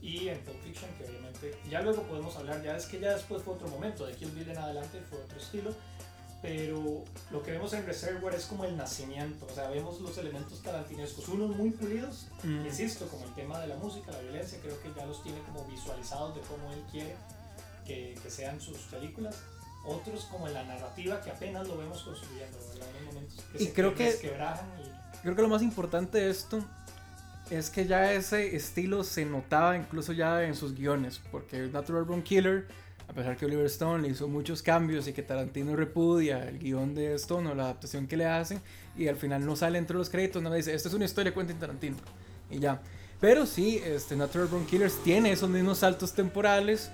y 0.00 0.28
en 0.28 0.38
Pulp 0.40 0.62
Fiction, 0.62 0.90
que 0.98 1.04
obviamente 1.04 1.58
ya 1.68 1.82
luego 1.82 2.02
podemos 2.02 2.36
hablar, 2.36 2.62
ya 2.62 2.76
es 2.76 2.86
que 2.86 3.00
ya 3.00 3.14
después 3.14 3.42
fue 3.42 3.54
otro 3.54 3.68
momento, 3.68 4.06
de 4.06 4.14
Kill 4.14 4.30
Bill 4.30 4.50
en 4.50 4.58
adelante 4.58 5.02
fue 5.10 5.18
otro 5.18 5.38
estilo, 5.38 5.74
pero 6.42 7.04
lo 7.30 7.42
que 7.42 7.52
vemos 7.52 7.72
en 7.72 7.86
Reservoir 7.86 8.34
es 8.34 8.44
como 8.46 8.64
el 8.64 8.76
nacimiento, 8.76 9.46
o 9.50 9.54
sea, 9.54 9.68
vemos 9.68 10.00
los 10.00 10.16
elementos 10.18 10.62
tarantinescos, 10.62 11.28
unos 11.28 11.56
muy 11.56 11.70
pulidos, 11.70 12.26
mm. 12.44 12.66
insisto, 12.66 13.06
como 13.08 13.24
el 13.24 13.34
tema 13.34 13.58
de 13.60 13.68
la 13.68 13.76
música, 13.76 14.12
la 14.12 14.20
violencia, 14.20 14.58
creo 14.62 14.80
que 14.80 14.92
ya 14.94 15.06
los 15.06 15.22
tiene 15.22 15.40
como 15.40 15.64
visualizados 15.64 16.34
de 16.34 16.42
cómo 16.42 16.72
él 16.72 16.82
quiere 16.90 17.16
que, 17.86 18.18
que 18.22 18.30
sean 18.30 18.60
sus 18.60 18.78
películas, 18.78 19.36
otros 19.84 20.24
como 20.24 20.48
en 20.48 20.54
la 20.54 20.64
narrativa 20.64 21.20
que 21.20 21.30
apenas 21.30 21.66
lo 21.66 21.78
vemos 21.78 22.02
construyendo, 22.02 22.58
¿verdad? 22.68 22.88
En 22.98 23.04
momentos 23.06 23.44
que 23.52 23.62
y 23.62 23.66
se 23.66 23.72
creo 23.72 23.94
que, 23.94 24.10
y... 24.10 25.22
creo 25.22 25.36
que 25.36 25.42
lo 25.42 25.48
más 25.48 25.62
importante 25.62 26.18
de 26.18 26.30
esto 26.30 26.62
es 27.50 27.70
que 27.70 27.86
ya 27.86 28.12
ese 28.12 28.56
estilo 28.56 29.04
se 29.04 29.24
notaba 29.24 29.76
incluso 29.76 30.12
ya 30.12 30.42
en 30.42 30.56
sus 30.56 30.74
guiones, 30.74 31.20
porque 31.30 31.68
Natural 31.68 32.04
Born 32.04 32.22
Killer 32.22 32.66
pesar 33.16 33.36
que 33.36 33.46
Oliver 33.46 33.66
Stone 33.66 34.02
le 34.02 34.08
hizo 34.08 34.28
muchos 34.28 34.62
cambios 34.62 35.08
y 35.08 35.12
que 35.12 35.22
Tarantino 35.22 35.74
repudia 35.74 36.48
el 36.48 36.58
guion 36.58 36.94
de 36.94 37.14
Stone 37.14 37.50
o 37.50 37.54
la 37.54 37.64
adaptación 37.64 38.06
que 38.06 38.16
le 38.16 38.26
hacen 38.26 38.60
y 38.96 39.08
al 39.08 39.16
final 39.16 39.44
no 39.44 39.56
sale 39.56 39.78
entre 39.78 39.96
los 39.96 40.10
créditos, 40.10 40.42
le 40.42 40.54
dice, 40.54 40.74
esta 40.74 40.88
es 40.88 40.94
una 40.94 41.06
historia 41.06 41.34
cuenta 41.34 41.52
en 41.52 41.58
Tarantino 41.58 41.96
y 42.50 42.58
ya. 42.58 42.80
Pero 43.20 43.46
sí, 43.46 43.80
este 43.84 44.14
Natural 44.14 44.46
Born 44.46 44.66
Killers 44.66 45.02
tiene 45.02 45.32
esos 45.32 45.48
mismos 45.48 45.78
saltos 45.78 46.12
temporales 46.12 46.90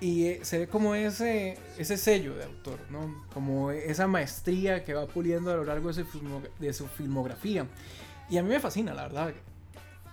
y 0.00 0.26
eh, 0.26 0.40
se 0.42 0.58
ve 0.58 0.68
como 0.68 0.94
ese, 0.94 1.56
ese 1.78 1.96
sello 1.96 2.34
de 2.34 2.44
autor, 2.44 2.78
¿no? 2.90 3.24
Como 3.32 3.70
esa 3.70 4.06
maestría 4.06 4.84
que 4.84 4.92
va 4.92 5.06
puliendo 5.06 5.50
a 5.50 5.54
lo 5.54 5.64
largo 5.64 5.90
de 5.90 5.94
su, 5.94 6.04
de 6.58 6.72
su 6.74 6.86
filmografía. 6.88 7.66
Y 8.28 8.36
a 8.36 8.42
mí 8.42 8.50
me 8.50 8.60
fascina, 8.60 8.92
la 8.92 9.04
verdad. 9.04 9.32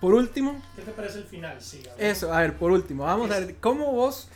Por 0.00 0.14
último... 0.14 0.60
¿Qué 0.74 0.82
te 0.82 0.92
parece 0.92 1.18
el 1.18 1.24
final? 1.24 1.60
Sí, 1.60 1.82
a 1.86 2.00
eso, 2.02 2.32
a 2.32 2.40
ver, 2.40 2.56
por 2.56 2.72
último, 2.72 3.04
vamos 3.04 3.30
a 3.30 3.38
ver, 3.38 3.56
¿cómo 3.60 3.92
vos 3.92 4.28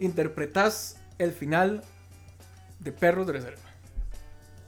interpretas 0.00 0.96
el 1.18 1.32
final 1.32 1.82
de 2.80 2.92
Perros 2.92 3.26
de 3.26 3.34
Reserva. 3.34 3.60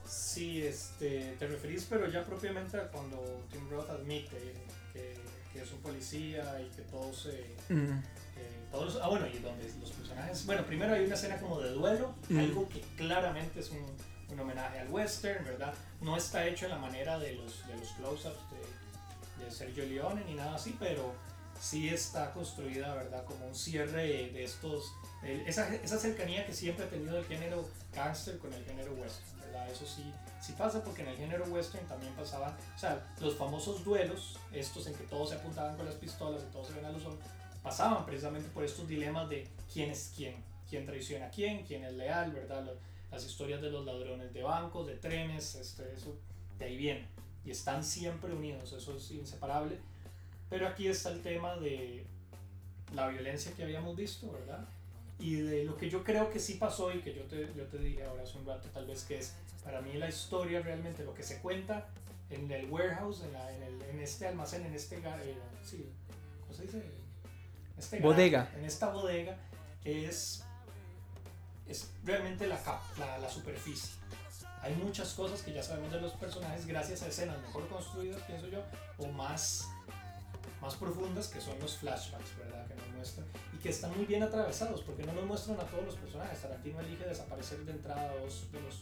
Sí, 0.07 0.61
este, 0.61 1.35
te 1.37 1.47
referís, 1.47 1.85
pero 1.89 2.09
ya 2.09 2.23
propiamente 2.23 2.77
a 2.77 2.87
cuando 2.87 3.45
Tim 3.51 3.69
Roth 3.69 3.89
admite 3.89 4.37
que, 4.93 5.17
que 5.51 5.61
es 5.61 5.71
un 5.71 5.79
policía 5.79 6.59
y 6.61 6.75
que 6.75 6.83
todos 6.83 7.23
se. 7.23 7.73
Mm. 7.73 7.99
Eh, 8.37 8.67
todos, 8.71 8.99
ah, 9.01 9.09
bueno, 9.09 9.27
y 9.27 9.37
donde 9.39 9.71
los 9.79 9.91
personajes. 9.91 10.45
Bueno, 10.45 10.65
primero 10.65 10.93
hay 10.93 11.05
una 11.05 11.15
escena 11.15 11.39
como 11.39 11.59
de 11.61 11.71
duelo, 11.71 12.15
algo 12.29 12.69
que 12.69 12.81
claramente 12.95 13.59
es 13.59 13.69
un, 13.71 13.85
un, 14.29 14.39
homenaje 14.39 14.79
al 14.79 14.89
western, 14.89 15.45
¿verdad? 15.45 15.73
No 16.01 16.17
está 16.17 16.47
hecho 16.47 16.65
en 16.65 16.71
la 16.71 16.79
manera 16.79 17.19
de 17.19 17.33
los, 17.33 17.65
de 17.67 17.77
los 17.77 17.89
close-ups 17.93 18.37
de, 19.39 19.45
de 19.45 19.51
Sergio 19.51 19.85
Leone 19.85 20.23
ni 20.25 20.33
nada 20.33 20.55
así, 20.55 20.75
pero 20.79 21.13
sí 21.59 21.89
está 21.89 22.31
construida, 22.33 22.93
¿verdad? 22.93 23.23
Como 23.25 23.47
un 23.47 23.55
cierre 23.55 24.31
de 24.31 24.43
estos 24.43 24.93
esa, 25.23 25.73
esa, 25.73 25.97
cercanía 25.97 26.45
que 26.45 26.53
siempre 26.53 26.85
ha 26.85 26.89
tenido 26.89 27.17
el 27.17 27.25
género 27.25 27.65
gangster 27.93 28.37
con 28.39 28.51
el 28.53 28.63
género 28.65 28.91
western, 28.93 29.39
¿verdad? 29.39 29.69
Eso 29.71 29.85
sí, 29.85 30.03
sí 30.41 30.53
pasa 30.57 30.83
porque 30.83 31.01
en 31.01 31.09
el 31.09 31.17
género 31.17 31.45
western 31.45 31.85
también 31.87 32.13
pasaban, 32.13 32.53
o 32.75 32.79
sea, 32.79 33.13
los 33.21 33.35
famosos 33.35 33.83
duelos, 33.85 34.37
estos 34.51 34.85
en 34.87 34.95
que 34.95 35.03
todos 35.05 35.29
se 35.29 35.35
apuntaban 35.35 35.77
con 35.77 35.85
las 35.85 35.95
pistolas 35.95 36.41
y 36.43 36.51
todos 36.51 36.67
se 36.67 36.73
ven 36.73 36.85
a 36.85 36.91
los 36.91 37.05
ojos, 37.05 37.19
pasaban 37.61 38.05
precisamente 38.05 38.49
por 38.49 38.65
estos 38.65 38.87
dilemas 38.87 39.29
de 39.29 39.47
quién 39.71 39.91
es 39.91 40.11
quién, 40.15 40.35
quién 40.69 40.85
traiciona 40.85 41.27
a 41.27 41.29
quién, 41.29 41.63
quién 41.65 41.85
es 41.85 41.93
leal, 41.93 42.33
¿verdad? 42.33 42.69
Las 43.09 43.25
historias 43.25 43.61
de 43.61 43.69
los 43.69 43.85
ladrones 43.85 44.33
de 44.33 44.43
bancos, 44.43 44.87
de 44.87 44.95
trenes, 44.95 45.55
este, 45.55 45.93
eso 45.93 46.17
de 46.57 46.65
ahí 46.65 46.75
viene. 46.75 47.07
Y 47.45 47.51
están 47.51 47.83
siempre 47.83 48.33
unidos, 48.33 48.73
eso 48.73 48.97
es 48.97 49.11
inseparable. 49.11 49.77
Pero 50.53 50.67
aquí 50.67 50.87
está 50.87 51.09
el 51.09 51.23
tema 51.23 51.55
de, 51.55 52.05
la 52.93 53.07
violencia 53.07 53.51
que 53.53 53.63
habíamos 53.63 53.95
visto, 53.95 54.31
¿verdad? 54.31 54.63
Y 55.17 55.37
de 55.37 55.63
lo 55.63 55.75
que 55.75 55.89
yo 55.89 56.03
creo 56.03 56.29
que 56.29 56.39
sí 56.39 56.59
pasó 56.59 56.93
y 56.93 56.99
que 56.99 57.11
yo 57.11 57.23
te, 57.23 57.51
yo 57.55 57.65
te 57.65 57.79
dije 57.79 58.03
ahora 58.03 58.21
hace 58.21 58.37
un 58.37 58.45
rato, 58.45 58.69
tal 58.69 58.85
vez 58.85 59.03
que 59.03 59.17
es 59.17 59.33
para 59.63 59.81
mí 59.81 59.93
la 59.93 60.07
historia 60.07 60.61
realmente, 60.61 61.03
lo 61.03 61.15
que 61.15 61.23
se 61.23 61.41
cuenta 61.41 61.87
en 62.29 62.51
el 62.51 62.69
warehouse, 62.69 63.23
en, 63.23 63.33
la, 63.33 63.51
en, 63.51 63.63
el, 63.63 63.81
en 63.81 63.99
este 63.99 64.27
almacén, 64.27 64.63
en 64.63 64.75
este, 64.75 64.97
eh, 64.97 65.35
sí, 65.63 65.91
¿cómo 66.41 66.53
se 66.53 66.61
dice? 66.61 66.83
Este 67.75 67.99
bodega. 67.99 68.51
en 68.55 68.65
esta 68.65 68.89
bodega 68.89 69.35
es, 69.83 70.43
es 71.67 71.89
realmente 72.03 72.45
la, 72.45 72.59
la, 72.99 73.17
la 73.17 73.27
superficie. 73.27 73.89
Hay 74.61 74.75
muchas 74.75 75.15
cosas 75.15 75.41
que 75.41 75.51
ya 75.51 75.63
sabemos 75.63 75.91
de 75.91 75.99
los 75.99 76.11
personajes 76.11 76.67
gracias 76.67 77.01
a 77.01 77.07
escenas 77.07 77.41
mejor 77.41 77.67
construidas, 77.69 78.21
pienso 78.21 78.47
yo, 78.49 78.61
o 78.99 79.07
más 79.07 79.72
más 80.63 80.75
profundas 80.75 81.27
que 81.27 81.41
son 81.41 81.59
los 81.59 81.77
flashbacks, 81.77 82.37
¿verdad? 82.37 82.65
Que 82.67 82.75
nos 82.75 82.87
muestran 82.95 83.25
y 83.53 83.57
que 83.57 83.69
están 83.69 83.95
muy 83.97 84.05
bien 84.05 84.23
atravesados 84.23 84.81
porque 84.81 85.03
no 85.03 85.11
nos 85.11 85.25
muestran 85.25 85.59
a 85.59 85.63
todos 85.63 85.85
los 85.85 85.95
personajes. 85.95 86.41
Tarantino 86.41 86.79
elige 86.79 87.05
desaparecer 87.05 87.59
de 87.65 87.73
entrada 87.73 88.13
dos 88.21 88.47
de 88.51 88.61
los, 88.61 88.81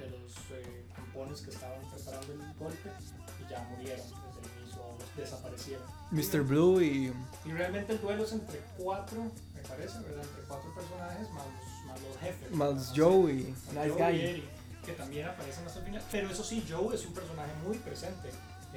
de 0.00 0.10
los 0.10 0.32
eh, 0.50 0.86
campones 0.94 1.40
que 1.42 1.50
estaban 1.50 1.80
preparando 1.88 2.32
el 2.32 2.54
golpe 2.58 2.90
y 3.38 3.48
ya 3.48 3.60
murieron 3.70 4.04
desde 4.04 4.40
el 4.40 4.62
inicio 4.62 4.82
desaparecieron. 5.16 5.86
Mr. 6.10 6.42
Blue 6.42 6.82
y... 6.82 7.12
Y 7.44 7.52
realmente 7.52 7.92
el 7.92 8.00
duelo 8.00 8.24
es 8.24 8.32
entre 8.32 8.60
cuatro, 8.76 9.30
me 9.54 9.62
parece, 9.62 10.00
¿verdad? 10.00 10.24
Entre 10.24 10.42
cuatro 10.48 10.74
personajes 10.74 11.30
más 11.30 11.44
los, 11.46 11.86
más 11.86 12.00
los 12.02 12.16
jefes. 12.18 12.50
Más 12.50 12.92
Joe 12.96 13.32
y 13.32 13.54
Nice 13.72 13.90
Guy. 13.90 14.44
que 14.84 14.92
también 14.94 15.28
aparecen 15.28 15.64
hasta 15.64 15.78
el 15.78 15.84
final. 15.84 16.02
Pero 16.10 16.30
eso 16.30 16.42
sí, 16.42 16.66
Joe 16.68 16.94
es 16.94 17.06
un 17.06 17.14
personaje 17.14 17.52
muy 17.64 17.78
presente 17.78 18.30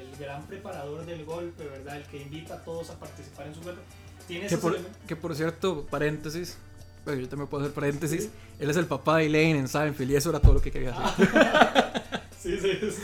el 0.03 0.15
gran 0.17 0.45
preparador 0.47 1.05
del 1.05 1.25
golpe, 1.25 1.65
¿verdad? 1.65 1.97
El 1.97 2.03
que 2.03 2.21
invita 2.21 2.55
a 2.55 2.63
todos 2.63 2.89
a 2.89 2.99
participar 2.99 3.47
en 3.47 3.55
su 3.55 3.61
golpe. 3.61 3.81
¿Tiene 4.27 4.47
que, 4.47 4.57
por, 4.57 4.77
que 5.07 5.15
por 5.15 5.35
cierto, 5.35 5.85
paréntesis, 5.89 6.57
bueno, 7.05 7.21
yo 7.21 7.29
también 7.29 7.49
puedo 7.49 7.63
hacer 7.63 7.73
paréntesis, 7.73 8.29
él 8.59 8.69
es 8.69 8.77
el 8.77 8.85
papá 8.85 9.17
de 9.17 9.25
Elaine 9.25 9.59
en 9.59 9.67
Seinfeld 9.67 10.11
y 10.11 10.15
eso 10.15 10.29
era 10.29 10.39
todo 10.39 10.53
lo 10.53 10.61
que 10.61 10.71
quería 10.71 10.91
decir. 10.91 11.29
Ah. 11.35 12.23
sí, 12.39 12.57
sí, 12.59 12.79
sí. 12.79 13.01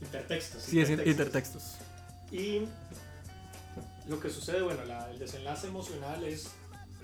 Intertextos. 0.00 0.62
Sí, 0.62 0.78
intertextos. 0.78 1.06
es 1.06 1.10
intertextos. 1.10 1.62
Y 2.30 2.68
lo 4.08 4.20
que 4.20 4.30
sucede, 4.30 4.62
bueno, 4.62 4.82
el 5.10 5.18
desenlace 5.18 5.66
emocional 5.66 6.22
es, 6.24 6.48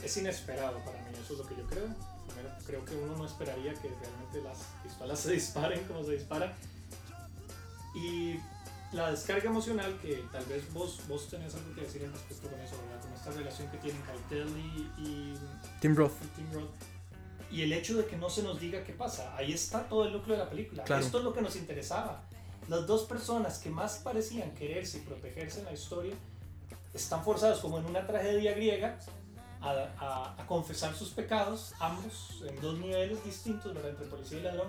es 0.02 0.16
inesperado 0.16 0.78
para 0.84 0.98
mí, 1.02 1.08
eso 1.22 1.34
es 1.34 1.38
lo 1.38 1.46
que 1.46 1.56
yo 1.56 1.66
creo. 1.66 1.86
Primero, 2.26 2.54
creo 2.66 2.84
que 2.84 2.94
uno 2.94 3.16
no 3.16 3.26
esperaría 3.26 3.74
que 3.74 3.88
realmente 3.88 4.42
las 4.42 4.58
pistolas 4.82 5.18
se 5.20 5.32
disparen 5.32 5.84
como 5.84 6.04
se 6.04 6.12
disparan. 6.12 6.52
Y 7.94 8.36
la 8.92 9.10
descarga 9.10 9.50
emocional 9.50 9.98
que 10.00 10.24
tal 10.32 10.44
vez 10.46 10.72
vos, 10.72 11.00
vos 11.08 11.28
tenés 11.28 11.54
algo 11.54 11.74
que 11.74 11.82
decir 11.82 12.02
en 12.02 12.12
respecto 12.12 12.48
con 12.48 12.58
eso, 12.60 12.76
¿verdad? 12.82 13.02
Con 13.02 13.12
esta 13.12 13.30
relación 13.32 13.70
que 13.70 13.78
tienen 13.78 14.02
Keitel 14.02 14.48
y, 14.56 15.02
y, 15.02 15.34
Tim 15.80 15.94
Roth. 15.94 16.12
Y, 16.22 16.26
Tim 16.28 16.52
Roth. 16.52 16.70
y 17.50 17.62
el 17.62 17.72
hecho 17.72 17.98
de 17.98 18.06
que 18.06 18.16
no 18.16 18.30
se 18.30 18.42
nos 18.42 18.58
diga 18.58 18.82
qué 18.84 18.94
pasa, 18.94 19.36
ahí 19.36 19.52
está 19.52 19.88
todo 19.88 20.06
el 20.06 20.12
núcleo 20.12 20.36
de 20.36 20.44
la 20.44 20.50
película. 20.50 20.84
Esto 20.84 21.18
es 21.18 21.24
lo 21.24 21.32
que 21.34 21.42
nos 21.42 21.56
interesaba. 21.56 22.22
Las 22.68 22.86
dos 22.86 23.04
personas 23.04 23.58
que 23.58 23.70
más 23.70 23.98
parecían 23.98 24.54
quererse 24.54 24.98
y 24.98 25.00
protegerse 25.02 25.60
en 25.60 25.66
la 25.66 25.72
historia 25.72 26.14
están 26.94 27.22
forzadas 27.22 27.58
como 27.58 27.78
en 27.78 27.86
una 27.86 28.06
tragedia 28.06 28.52
griega 28.52 28.98
a, 29.60 29.70
a, 29.98 30.42
a 30.42 30.46
confesar 30.46 30.94
sus 30.94 31.10
pecados, 31.10 31.74
ambos 31.80 32.42
en 32.46 32.60
dos 32.60 32.78
niveles 32.78 33.22
distintos, 33.24 33.74
¿verdad? 33.74 33.90
entre 33.90 34.06
policía 34.06 34.38
y 34.38 34.42
ladrón, 34.42 34.68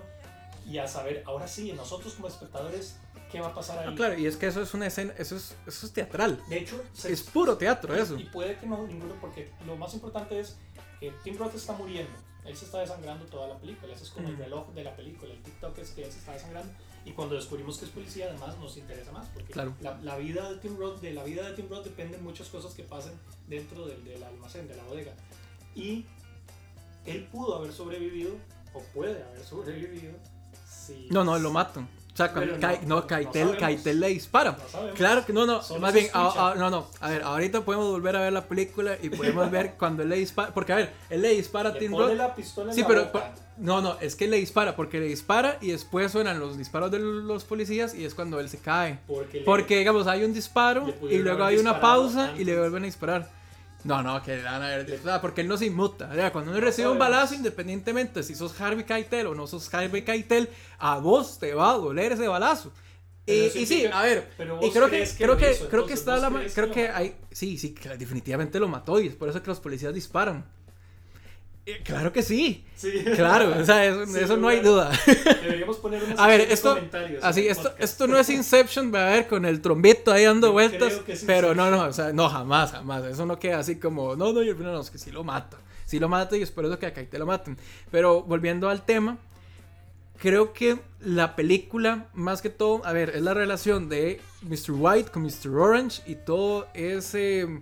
y 0.70 0.78
a 0.78 0.86
saber, 0.86 1.24
ahora 1.26 1.48
sí, 1.48 1.72
nosotros 1.72 2.14
como 2.14 2.28
espectadores 2.28 2.96
qué 3.30 3.40
va 3.40 3.48
a 3.48 3.54
pasar 3.54 3.86
ahí. 3.86 3.94
claro, 3.94 4.18
y 4.18 4.26
es 4.26 4.36
que 4.36 4.46
eso 4.46 4.62
es 4.62 4.72
una 4.72 4.86
escena, 4.86 5.12
eso 5.18 5.36
es, 5.36 5.56
eso 5.66 5.86
es 5.86 5.92
teatral. 5.92 6.40
De 6.48 6.58
hecho, 6.58 6.80
es 7.04 7.22
puro 7.22 7.56
teatro 7.56 7.94
eso. 7.94 8.16
Y 8.18 8.24
puede 8.24 8.56
que 8.56 8.66
no 8.66 8.86
ninguno, 8.86 9.14
porque 9.20 9.50
lo 9.66 9.76
más 9.76 9.94
importante 9.94 10.38
es 10.38 10.56
que 11.00 11.12
Tim 11.24 11.36
Roth 11.36 11.54
está 11.54 11.72
muriendo. 11.72 12.12
Él 12.44 12.56
se 12.56 12.64
está 12.64 12.78
desangrando 12.78 13.26
toda 13.26 13.48
la 13.48 13.58
película. 13.58 13.92
Ese 13.92 14.04
es 14.04 14.10
como 14.10 14.28
el 14.28 14.36
reloj 14.36 14.72
de 14.72 14.84
la 14.84 14.96
película. 14.96 15.32
El 15.32 15.42
TikTok 15.42 15.76
es 15.78 15.90
que 15.90 16.04
él 16.04 16.12
se 16.12 16.18
está 16.18 16.32
desangrando. 16.32 16.72
Y 17.04 17.12
cuando 17.12 17.34
descubrimos 17.34 17.78
que 17.78 17.84
es 17.84 17.90
policía, 17.90 18.26
además 18.28 18.58
nos 18.58 18.76
interesa 18.76 19.12
más. 19.12 19.28
Porque 19.28 19.52
claro. 19.52 19.74
la, 19.80 19.98
la, 20.02 20.16
vida 20.16 20.50
de 20.50 20.56
Tim 20.56 20.76
Roth, 20.78 21.00
de 21.00 21.12
la 21.12 21.24
vida 21.24 21.48
de 21.48 21.54
Tim 21.54 21.68
Roth 21.68 21.84
dependen 21.84 22.22
muchas 22.22 22.48
cosas 22.48 22.74
que 22.74 22.82
pasen 22.82 23.12
dentro 23.46 23.86
del, 23.86 24.04
del 24.04 24.22
almacén, 24.22 24.66
de 24.68 24.76
la 24.76 24.84
bodega. 24.84 25.12
Y 25.74 26.06
él 27.04 27.28
pudo 27.30 27.56
haber 27.56 27.72
sobrevivido, 27.72 28.32
o 28.72 28.80
puede 28.94 29.22
haber 29.22 29.44
sobrevivido, 29.44 30.12
si... 30.90 31.08
No, 31.10 31.24
no, 31.24 31.38
lo 31.38 31.50
matan. 31.50 31.88
O 32.12 32.16
sea, 32.16 32.32
no, 32.86 33.06
Kaitel, 33.06 34.00
le 34.00 34.08
dispara. 34.08 34.56
claro 34.94 35.24
que 35.24 35.32
no, 35.32 35.46
no. 35.46 35.60
más 35.78 35.94
bien, 35.94 36.08
no, 36.12 36.70
no. 36.70 36.86
A 37.00 37.10
ver, 37.10 37.22
ahorita 37.22 37.64
podemos 37.64 37.88
volver 37.88 38.16
a 38.16 38.20
ver 38.20 38.32
la 38.32 38.46
película 38.46 38.96
y 39.00 39.08
podemos 39.10 39.50
ver 39.50 39.74
cuando 39.78 40.02
él 40.02 40.08
le 40.08 40.16
dispara. 40.16 40.52
Porque, 40.52 40.72
a 40.72 40.76
ver, 40.76 40.92
él 41.08 41.22
le 41.22 41.30
dispara 41.30 41.70
a 41.70 41.74
Tim 41.74 41.92
Roth. 41.96 42.12
Sí, 42.72 42.84
pero. 42.86 43.10
No, 43.56 43.82
no, 43.82 43.98
es 44.00 44.16
que 44.16 44.26
le 44.26 44.38
dispara. 44.38 44.74
Porque 44.74 44.98
le 44.98 45.06
dispara 45.06 45.58
y 45.60 45.70
después 45.70 46.10
suenan 46.10 46.40
los 46.40 46.58
disparos 46.58 46.90
de 46.90 46.98
los 46.98 47.44
policías 47.44 47.94
y 47.94 48.04
es 48.04 48.14
cuando 48.14 48.40
él 48.40 48.48
se 48.48 48.58
cae. 48.58 48.98
Porque, 49.44 49.78
digamos, 49.78 50.06
hay 50.06 50.24
un 50.24 50.32
disparo 50.32 50.92
y 51.08 51.18
luego 51.18 51.44
hay 51.44 51.58
una 51.58 51.80
pausa 51.80 52.32
y 52.36 52.44
le 52.44 52.58
vuelven 52.58 52.82
a 52.82 52.86
disparar. 52.86 53.39
No, 53.84 54.02
no, 54.02 54.22
que 54.22 54.42
van 54.42 54.62
a 54.62 54.68
ver. 54.68 55.00
porque 55.20 55.40
él 55.40 55.48
no 55.48 55.56
se 55.56 55.66
inmuta. 55.66 56.10
cuando 56.32 56.50
uno 56.50 56.60
recibe 56.60 56.88
un 56.88 56.98
balazo, 56.98 57.34
independientemente 57.34 58.22
si 58.22 58.34
sos 58.34 58.58
Harvey 58.60 58.84
Keitel 58.84 59.26
o 59.26 59.34
no 59.34 59.46
sos 59.46 59.72
Harvey 59.72 60.02
Keitel, 60.02 60.48
a 60.78 60.98
vos 60.98 61.38
te 61.38 61.54
va 61.54 61.70
a 61.70 61.74
doler 61.74 62.12
ese 62.12 62.28
balazo. 62.28 62.72
Y, 63.26 63.48
sí, 63.66 63.86
a 63.86 64.02
ver, 64.02 64.28
y 64.60 64.70
creo 64.70 64.90
que, 64.90 65.08
creo 65.16 65.36
que, 65.36 65.56
creo 65.70 65.86
que 65.86 65.92
está 65.92 66.16
la, 66.16 66.30
creo 66.52 66.72
que 66.72 66.88
hay, 66.88 67.14
sí, 67.30 67.58
sí, 67.58 67.74
definitivamente 67.96 68.58
lo 68.58 68.66
mató 68.66 68.98
y 69.00 69.06
es 69.06 69.14
por 69.14 69.28
eso 69.28 69.40
que 69.40 69.48
los 69.48 69.60
policías 69.60 69.94
disparan. 69.94 70.44
Eh, 71.70 71.82
claro 71.84 72.12
que 72.12 72.22
sí. 72.22 72.64
Claro, 73.14 73.60
o 73.60 73.64
sea, 73.64 73.84
eso, 73.84 74.36
no 74.36 74.48
hay 74.48 74.60
duda. 74.60 74.90
Deberíamos 75.42 75.76
poner 75.76 76.02
unos 76.02 76.18
A 76.18 76.26
ver, 76.26 76.40
esto, 76.40 76.78
así, 77.22 77.46
esto, 77.46 77.74
esto 77.78 78.06
no 78.06 78.18
es 78.18 78.30
Inception, 78.30 78.94
a 78.96 79.04
ver, 79.06 79.26
con 79.26 79.44
el 79.44 79.60
trombito 79.60 80.12
ahí 80.12 80.24
dando 80.24 80.52
vueltas. 80.52 81.00
pero 81.26 81.54
no, 81.54 81.70
no, 81.70 81.84
o 81.84 81.92
sea, 81.92 82.12
no, 82.12 82.28
jamás, 82.28 82.72
jamás. 82.72 83.04
Eso 83.04 83.26
no 83.26 83.38
queda 83.38 83.58
así 83.58 83.76
como, 83.76 84.16
no, 84.16 84.32
no, 84.32 84.42
y 84.42 84.48
al 84.48 84.56
final 84.56 84.72
no, 84.72 84.80
es 84.80 84.90
que 84.90 84.98
sí 84.98 85.10
lo 85.10 85.24
mata. 85.24 85.58
Sí 85.84 85.98
lo 85.98 86.08
mata 86.08 86.36
y 86.36 86.42
es 86.42 86.50
por 86.50 86.64
eso 86.64 86.78
que 86.78 86.86
acá 86.86 87.04
te 87.04 87.18
lo 87.18 87.26
maten. 87.26 87.58
Pero 87.90 88.22
volviendo 88.22 88.68
al 88.68 88.82
tema, 88.82 89.18
creo 90.18 90.52
que 90.52 90.78
la 91.00 91.34
película, 91.34 92.08
más 92.14 92.42
que 92.42 92.50
todo, 92.50 92.84
a 92.84 92.92
ver, 92.92 93.10
es 93.10 93.22
la 93.22 93.34
relación 93.34 93.88
de 93.88 94.20
Mr. 94.42 94.72
White 94.72 95.10
con 95.10 95.22
Mr. 95.22 95.50
Orange 95.50 96.02
y 96.06 96.14
todo 96.14 96.68
ese 96.74 97.60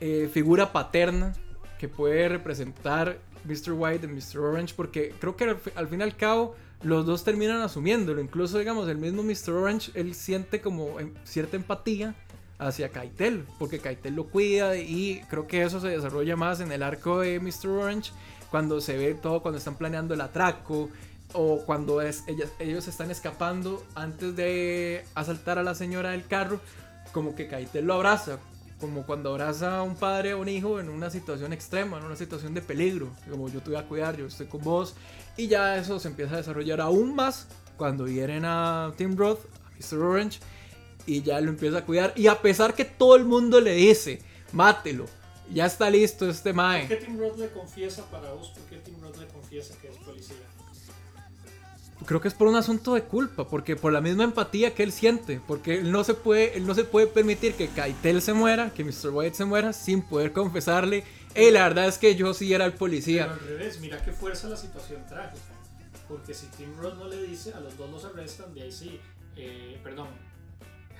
eh, 0.00 0.30
figura 0.32 0.72
paterna 0.72 1.34
que 1.78 1.88
puede 1.88 2.28
representar 2.28 3.18
Mr. 3.44 3.72
White 3.72 4.06
y 4.06 4.08
Mr. 4.08 4.38
Orange, 4.40 4.74
porque 4.76 5.14
creo 5.18 5.36
que 5.36 5.44
al, 5.74 5.88
fin 5.88 6.00
y 6.00 6.02
al 6.02 6.16
cabo 6.16 6.54
los 6.82 7.06
dos 7.06 7.24
terminan 7.24 7.60
asumiéndolo. 7.60 8.20
Incluso, 8.20 8.58
digamos, 8.58 8.88
el 8.88 8.98
mismo 8.98 9.22
Mr. 9.22 9.52
Orange, 9.52 9.92
él 9.94 10.14
siente 10.14 10.60
como 10.60 11.00
em, 11.00 11.14
cierta 11.24 11.56
empatía 11.56 12.14
hacia 12.58 12.90
Kaitel, 12.90 13.44
porque 13.58 13.78
Kaitel 13.78 14.14
lo 14.14 14.26
cuida 14.26 14.76
y 14.76 15.22
creo 15.30 15.46
que 15.46 15.62
eso 15.62 15.80
se 15.80 15.88
desarrolla 15.88 16.36
más 16.36 16.60
en 16.60 16.72
el 16.72 16.82
arco 16.82 17.20
de 17.20 17.40
Mr. 17.40 17.68
Orange, 17.68 18.12
cuando 18.50 18.80
se 18.80 18.96
ve 18.96 19.14
todo, 19.14 19.40
cuando 19.40 19.58
están 19.58 19.76
planeando 19.76 20.14
el 20.14 20.20
atraco 20.20 20.90
o 21.32 21.64
cuando 21.64 22.02
es, 22.02 22.24
ellos 22.58 22.88
están 22.88 23.10
escapando 23.10 23.82
antes 23.94 24.36
de 24.36 25.04
asaltar 25.14 25.58
a 25.58 25.62
la 25.62 25.74
señora 25.74 26.10
del 26.10 26.26
carro, 26.26 26.60
como 27.12 27.34
que 27.34 27.48
Kaitel 27.48 27.86
lo 27.86 27.94
abraza, 27.94 28.38
como 28.80 29.04
cuando 29.04 29.30
abraza 29.30 29.78
a 29.78 29.82
un 29.82 29.94
padre 29.94 30.34
o 30.34 30.40
un 30.40 30.48
hijo 30.48 30.80
en 30.80 30.88
una 30.88 31.10
situación 31.10 31.52
extrema, 31.52 31.98
en 31.98 32.04
una 32.04 32.16
situación 32.16 32.54
de 32.54 32.62
peligro, 32.62 33.10
como 33.28 33.48
yo 33.48 33.60
te 33.60 33.70
voy 33.70 33.78
a 33.78 33.86
cuidar, 33.86 34.16
yo 34.16 34.26
estoy 34.26 34.46
con 34.46 34.62
vos, 34.62 34.94
y 35.36 35.48
ya 35.48 35.76
eso 35.76 36.00
se 36.00 36.08
empieza 36.08 36.34
a 36.34 36.38
desarrollar 36.38 36.80
aún 36.80 37.14
más 37.14 37.46
cuando 37.76 38.04
vienen 38.04 38.44
a 38.44 38.92
Tim 38.96 39.16
Roth, 39.16 39.40
a 39.66 39.70
Mr. 39.76 40.02
Orange, 40.02 40.40
y 41.06 41.22
ya 41.22 41.40
lo 41.40 41.50
empieza 41.50 41.78
a 41.78 41.84
cuidar, 41.84 42.12
y 42.16 42.26
a 42.26 42.40
pesar 42.40 42.74
que 42.74 42.84
todo 42.84 43.16
el 43.16 43.24
mundo 43.24 43.60
le 43.60 43.74
dice, 43.74 44.20
mátelo, 44.52 45.06
ya 45.52 45.66
está 45.66 45.90
listo 45.90 46.28
este 46.28 46.52
mae. 46.52 46.86
¿Por 46.86 46.98
qué 46.98 47.04
Tim 47.04 47.18
Roth 47.18 47.38
le 47.38 47.50
confiesa 47.50 48.04
para 48.10 48.32
vos? 48.32 48.50
¿Por 48.50 48.62
qué 48.64 48.76
Tim 48.76 49.00
Roth 49.00 49.16
le 49.18 49.26
confiesa 49.26 49.74
que 49.80 49.88
es 49.88 49.96
policía? 49.96 50.36
Creo 52.06 52.20
que 52.20 52.28
es 52.28 52.34
por 52.34 52.48
un 52.48 52.56
asunto 52.56 52.94
de 52.94 53.02
culpa, 53.02 53.48
porque 53.48 53.76
por 53.76 53.92
la 53.92 54.00
misma 54.00 54.24
empatía 54.24 54.74
que 54.74 54.82
él 54.82 54.92
siente, 54.92 55.40
porque 55.46 55.78
él 55.78 55.92
no 55.92 56.04
se 56.04 56.14
puede, 56.14 56.56
él 56.56 56.66
no 56.66 56.74
se 56.74 56.84
puede 56.84 57.06
permitir 57.06 57.54
que 57.54 57.68
Kaitel 57.68 58.22
se 58.22 58.32
muera, 58.32 58.70
que 58.70 58.84
Mr. 58.84 59.10
White 59.12 59.36
se 59.36 59.44
muera, 59.44 59.72
sin 59.72 60.02
poder 60.02 60.32
confesarle, 60.32 61.04
hey, 61.34 61.50
la 61.50 61.64
verdad 61.68 61.86
es 61.86 61.98
que 61.98 62.14
yo 62.16 62.34
sí 62.34 62.52
era 62.52 62.64
el 62.64 62.72
policía. 62.72 63.28
Pero 63.28 63.40
al 63.40 63.58
revés, 63.58 63.80
mira 63.80 64.02
qué 64.04 64.12
fuerza 64.12 64.48
la 64.48 64.56
situación 64.56 65.04
trágica, 65.06 65.40
porque 66.08 66.34
si 66.34 66.46
Tim 66.48 66.76
Roth 66.78 66.96
no 66.96 67.08
le 67.08 67.22
dice, 67.22 67.52
a 67.54 67.60
los 67.60 67.76
dos 67.76 67.90
los 67.90 68.04
arrestan, 68.04 68.54
de 68.54 68.62
ahí 68.62 68.72
sí, 68.72 69.00
eh, 69.36 69.78
perdón, 69.82 70.08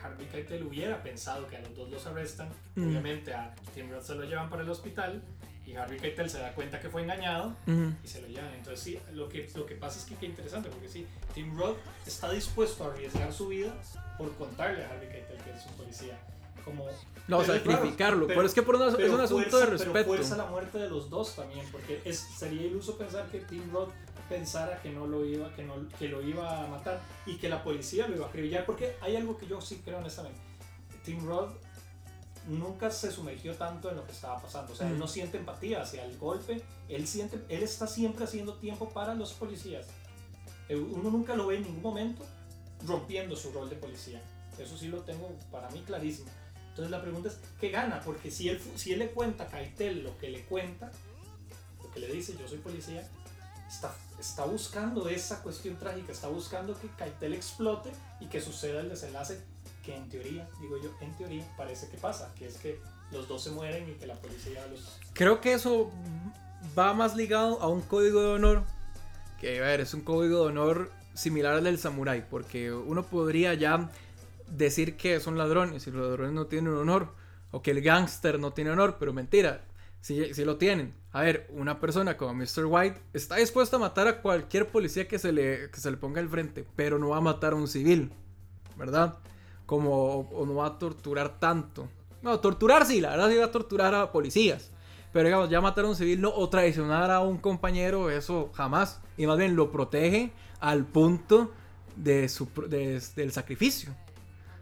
Harvey 0.02 0.26
Keitel 0.26 0.62
hubiera 0.62 1.02
pensado 1.02 1.46
que 1.46 1.56
a 1.56 1.60
los 1.60 1.76
dos 1.76 1.90
los 1.90 2.06
arrestan, 2.06 2.48
mm. 2.74 2.88
obviamente 2.88 3.34
a 3.34 3.54
Tim 3.74 3.90
Roth 3.90 4.04
se 4.04 4.14
lo 4.14 4.24
llevan 4.24 4.48
para 4.48 4.62
el 4.62 4.70
hospital, 4.70 5.22
y 5.70 5.76
Harvey 5.76 5.98
Keitel 5.98 6.28
se 6.28 6.38
da 6.38 6.52
cuenta 6.52 6.80
que 6.80 6.88
fue 6.90 7.02
engañado 7.02 7.54
y 8.02 8.08
se 8.08 8.20
lo 8.22 8.28
llevan. 8.28 8.52
Entonces 8.54 8.80
sí, 8.80 8.98
lo 9.12 9.28
que, 9.28 9.48
lo 9.54 9.66
que 9.66 9.74
pasa 9.76 9.98
es 9.98 10.04
que 10.06 10.14
qué 10.16 10.26
interesante, 10.26 10.68
porque 10.70 10.88
sí, 10.88 11.06
Tim 11.34 11.56
Roth 11.58 11.76
está 12.06 12.30
dispuesto 12.30 12.84
a 12.84 12.88
arriesgar 12.92 13.32
su 13.32 13.48
vida 13.48 13.72
por 14.18 14.34
contarle 14.36 14.84
a 14.84 14.90
Harvey 14.90 15.08
Keitel 15.08 15.36
que 15.38 15.50
es 15.50 15.66
un 15.66 15.72
policía. 15.74 16.18
como 16.64 16.84
No, 17.26 17.38
Pero 17.40 17.54
sacrificarlo. 17.54 18.26
raro, 18.26 18.26
pero, 18.26 18.42
es 18.46 18.52
que 18.52 18.62
por 18.62 18.74
una- 18.76 18.88
es 18.88 18.94
pero 18.96 19.14
un 19.14 19.20
asunto 19.20 19.48
fuerza- 19.48 19.58
de 19.70 19.78
Pero 19.78 19.84
respeto. 19.92 20.06
fuerza 20.08 20.36
la 20.36 20.44
muerte 20.46 20.78
de 20.78 20.90
los 20.90 21.08
dos 21.08 21.34
también, 21.34 21.64
porque 21.72 22.02
es, 22.04 22.18
sería 22.18 22.62
iluso 22.66 22.98
pensar 22.98 23.26
que 23.28 23.38
Tim 23.40 23.72
Roth 23.72 23.90
pensara 24.28 24.80
que 24.82 24.90
no 24.90 25.06
lo 25.06 25.24
iba, 25.24 25.50
que 25.54 25.62
no, 25.64 25.88
que 25.98 26.08
lo 26.08 26.20
iba 26.22 26.62
a 26.64 26.66
matar 26.66 27.00
y 27.24 27.36
que 27.36 27.48
la 27.48 27.62
policía 27.64 28.06
lo 28.08 28.16
iba 28.16 28.26
a 28.26 28.28
acribillar, 28.28 28.66
porque 28.66 28.94
hay 29.00 29.16
algo 29.16 29.38
que 29.38 29.46
yo 29.46 29.58
sí 29.62 29.80
creo 29.82 29.98
honestamente. 29.98 30.38
Tim 31.02 31.26
Roth 31.26 31.52
nunca 32.48 32.90
se 32.90 33.10
sumergió 33.10 33.54
tanto 33.54 33.90
en 33.90 33.96
lo 33.96 34.04
que 34.06 34.12
estaba 34.12 34.40
pasando, 34.40 34.72
o 34.72 34.76
sea, 34.76 34.88
él 34.88 34.94
Mm. 34.96 34.98
no 34.98 35.08
siente 35.08 35.38
empatía 35.38 35.82
hacia 35.82 36.04
el 36.04 36.16
golpe, 36.18 36.62
él 36.88 37.06
siente, 37.06 37.38
él 37.48 37.62
está 37.62 37.86
siempre 37.86 38.24
haciendo 38.24 38.54
tiempo 38.54 38.88
para 38.88 39.14
los 39.14 39.32
policías. 39.34 39.86
Eh, 40.68 40.76
Uno 40.76 41.10
nunca 41.10 41.34
lo 41.34 41.46
ve 41.48 41.56
en 41.56 41.64
ningún 41.64 41.82
momento 41.82 42.24
rompiendo 42.86 43.36
su 43.36 43.52
rol 43.52 43.68
de 43.68 43.76
policía. 43.76 44.22
Eso 44.58 44.76
sí 44.76 44.88
lo 44.88 45.00
tengo 45.00 45.30
para 45.50 45.68
mí 45.70 45.82
clarísimo. 45.86 46.30
Entonces 46.70 46.90
la 46.90 47.00
pregunta 47.02 47.28
es, 47.28 47.38
¿qué 47.60 47.70
gana? 47.70 48.00
Porque 48.04 48.30
si 48.30 48.48
él, 48.48 48.60
si 48.76 48.92
él 48.92 49.00
le 49.00 49.10
cuenta 49.10 49.44
a 49.44 49.48
Keitel 49.48 50.02
lo 50.04 50.16
que 50.18 50.30
le 50.30 50.44
cuenta, 50.46 50.90
lo 51.82 51.90
que 51.90 52.00
le 52.00 52.06
dice, 52.12 52.36
yo 52.38 52.46
soy 52.48 52.58
policía, 52.58 53.06
está, 53.68 53.94
está 54.18 54.44
buscando 54.44 55.08
esa 55.08 55.42
cuestión 55.42 55.76
trágica, 55.76 56.12
está 56.12 56.28
buscando 56.28 56.78
que 56.78 56.88
Keitel 56.96 57.34
explote 57.34 57.90
y 58.20 58.26
que 58.26 58.40
suceda 58.40 58.80
el 58.80 58.88
desenlace 58.88 59.42
que 59.82 59.96
en 59.96 60.08
teoría, 60.08 60.48
digo 60.60 60.76
yo, 60.78 60.90
en 61.00 61.16
teoría 61.16 61.44
parece 61.56 61.88
que 61.88 61.96
pasa, 61.96 62.32
que 62.38 62.46
es 62.46 62.56
que 62.56 62.80
los 63.12 63.26
dos 63.28 63.42
se 63.42 63.50
mueren 63.50 63.88
y 63.88 63.92
que 63.94 64.06
la 64.06 64.14
policía 64.14 64.66
los... 64.68 64.98
Creo 65.14 65.40
que 65.40 65.52
eso 65.52 65.90
va 66.78 66.94
más 66.94 67.16
ligado 67.16 67.60
a 67.60 67.68
un 67.68 67.82
código 67.82 68.22
de 68.22 68.28
honor. 68.28 68.62
Que, 69.40 69.58
a 69.58 69.62
ver, 69.62 69.80
es 69.80 69.94
un 69.94 70.02
código 70.02 70.44
de 70.44 70.50
honor 70.50 70.90
similar 71.14 71.54
al 71.54 71.64
del 71.64 71.78
samurái. 71.78 72.26
Porque 72.30 72.72
uno 72.72 73.04
podría 73.04 73.54
ya 73.54 73.90
decir 74.48 74.96
que 74.96 75.20
son 75.20 75.38
ladrones 75.38 75.86
y 75.86 75.90
los 75.90 76.02
ladrones 76.02 76.32
no 76.32 76.46
tienen 76.46 76.74
honor. 76.74 77.14
O 77.50 77.62
que 77.62 77.72
el 77.72 77.80
gángster 77.80 78.38
no 78.38 78.52
tiene 78.52 78.70
honor. 78.70 78.96
Pero 78.98 79.12
mentira, 79.12 79.64
si 80.00 80.44
lo 80.44 80.56
tienen. 80.56 80.94
A 81.12 81.22
ver, 81.22 81.48
una 81.50 81.80
persona 81.80 82.16
como 82.16 82.34
Mr. 82.34 82.66
White 82.66 83.00
está 83.12 83.36
dispuesta 83.36 83.76
a 83.76 83.80
matar 83.80 84.06
a 84.06 84.22
cualquier 84.22 84.68
policía 84.68 85.08
que 85.08 85.18
se 85.18 85.32
le, 85.32 85.70
que 85.70 85.80
se 85.80 85.90
le 85.90 85.96
ponga 85.96 86.20
al 86.20 86.28
frente. 86.28 86.64
Pero 86.76 86.98
no 86.98 87.08
va 87.08 87.16
a 87.16 87.22
matar 87.22 87.54
a 87.54 87.56
un 87.56 87.66
civil. 87.66 88.12
¿Verdad? 88.76 89.18
Como 89.70 90.28
no 90.34 90.56
va 90.56 90.66
a 90.66 90.78
torturar 90.80 91.38
tanto. 91.38 91.88
No, 92.22 92.40
torturar 92.40 92.84
sí, 92.84 93.00
la 93.00 93.10
verdad 93.10 93.30
sí 93.30 93.36
va 93.36 93.44
a 93.44 93.52
torturar 93.52 93.94
a 93.94 94.10
policías. 94.10 94.72
Pero 95.12 95.26
digamos, 95.26 95.48
ya 95.48 95.60
matar 95.60 95.84
a 95.84 95.88
un 95.88 95.94
civil 95.94 96.20
no, 96.20 96.34
o 96.34 96.48
traicionar 96.48 97.12
a 97.12 97.20
un 97.20 97.38
compañero, 97.38 98.10
eso 98.10 98.50
jamás. 98.52 99.00
Y 99.16 99.28
más 99.28 99.38
bien 99.38 99.54
lo 99.54 99.70
protege 99.70 100.32
al 100.58 100.86
punto 100.86 101.52
de 101.94 102.28
su, 102.28 102.48
del 102.66 103.30
sacrificio. 103.30 103.94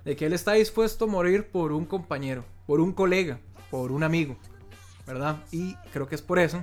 De 0.04 0.14
que 0.14 0.26
él 0.26 0.34
está 0.34 0.52
dispuesto 0.52 1.06
a 1.06 1.08
morir 1.08 1.50
por 1.50 1.72
un 1.72 1.86
compañero, 1.86 2.44
por 2.66 2.78
un 2.78 2.92
colega, 2.92 3.40
por 3.70 3.92
un 3.92 4.02
amigo. 4.02 4.36
¿Verdad? 5.06 5.38
Y 5.50 5.74
creo 5.90 6.06
que 6.06 6.16
es 6.16 6.22
por 6.22 6.38
eso 6.38 6.62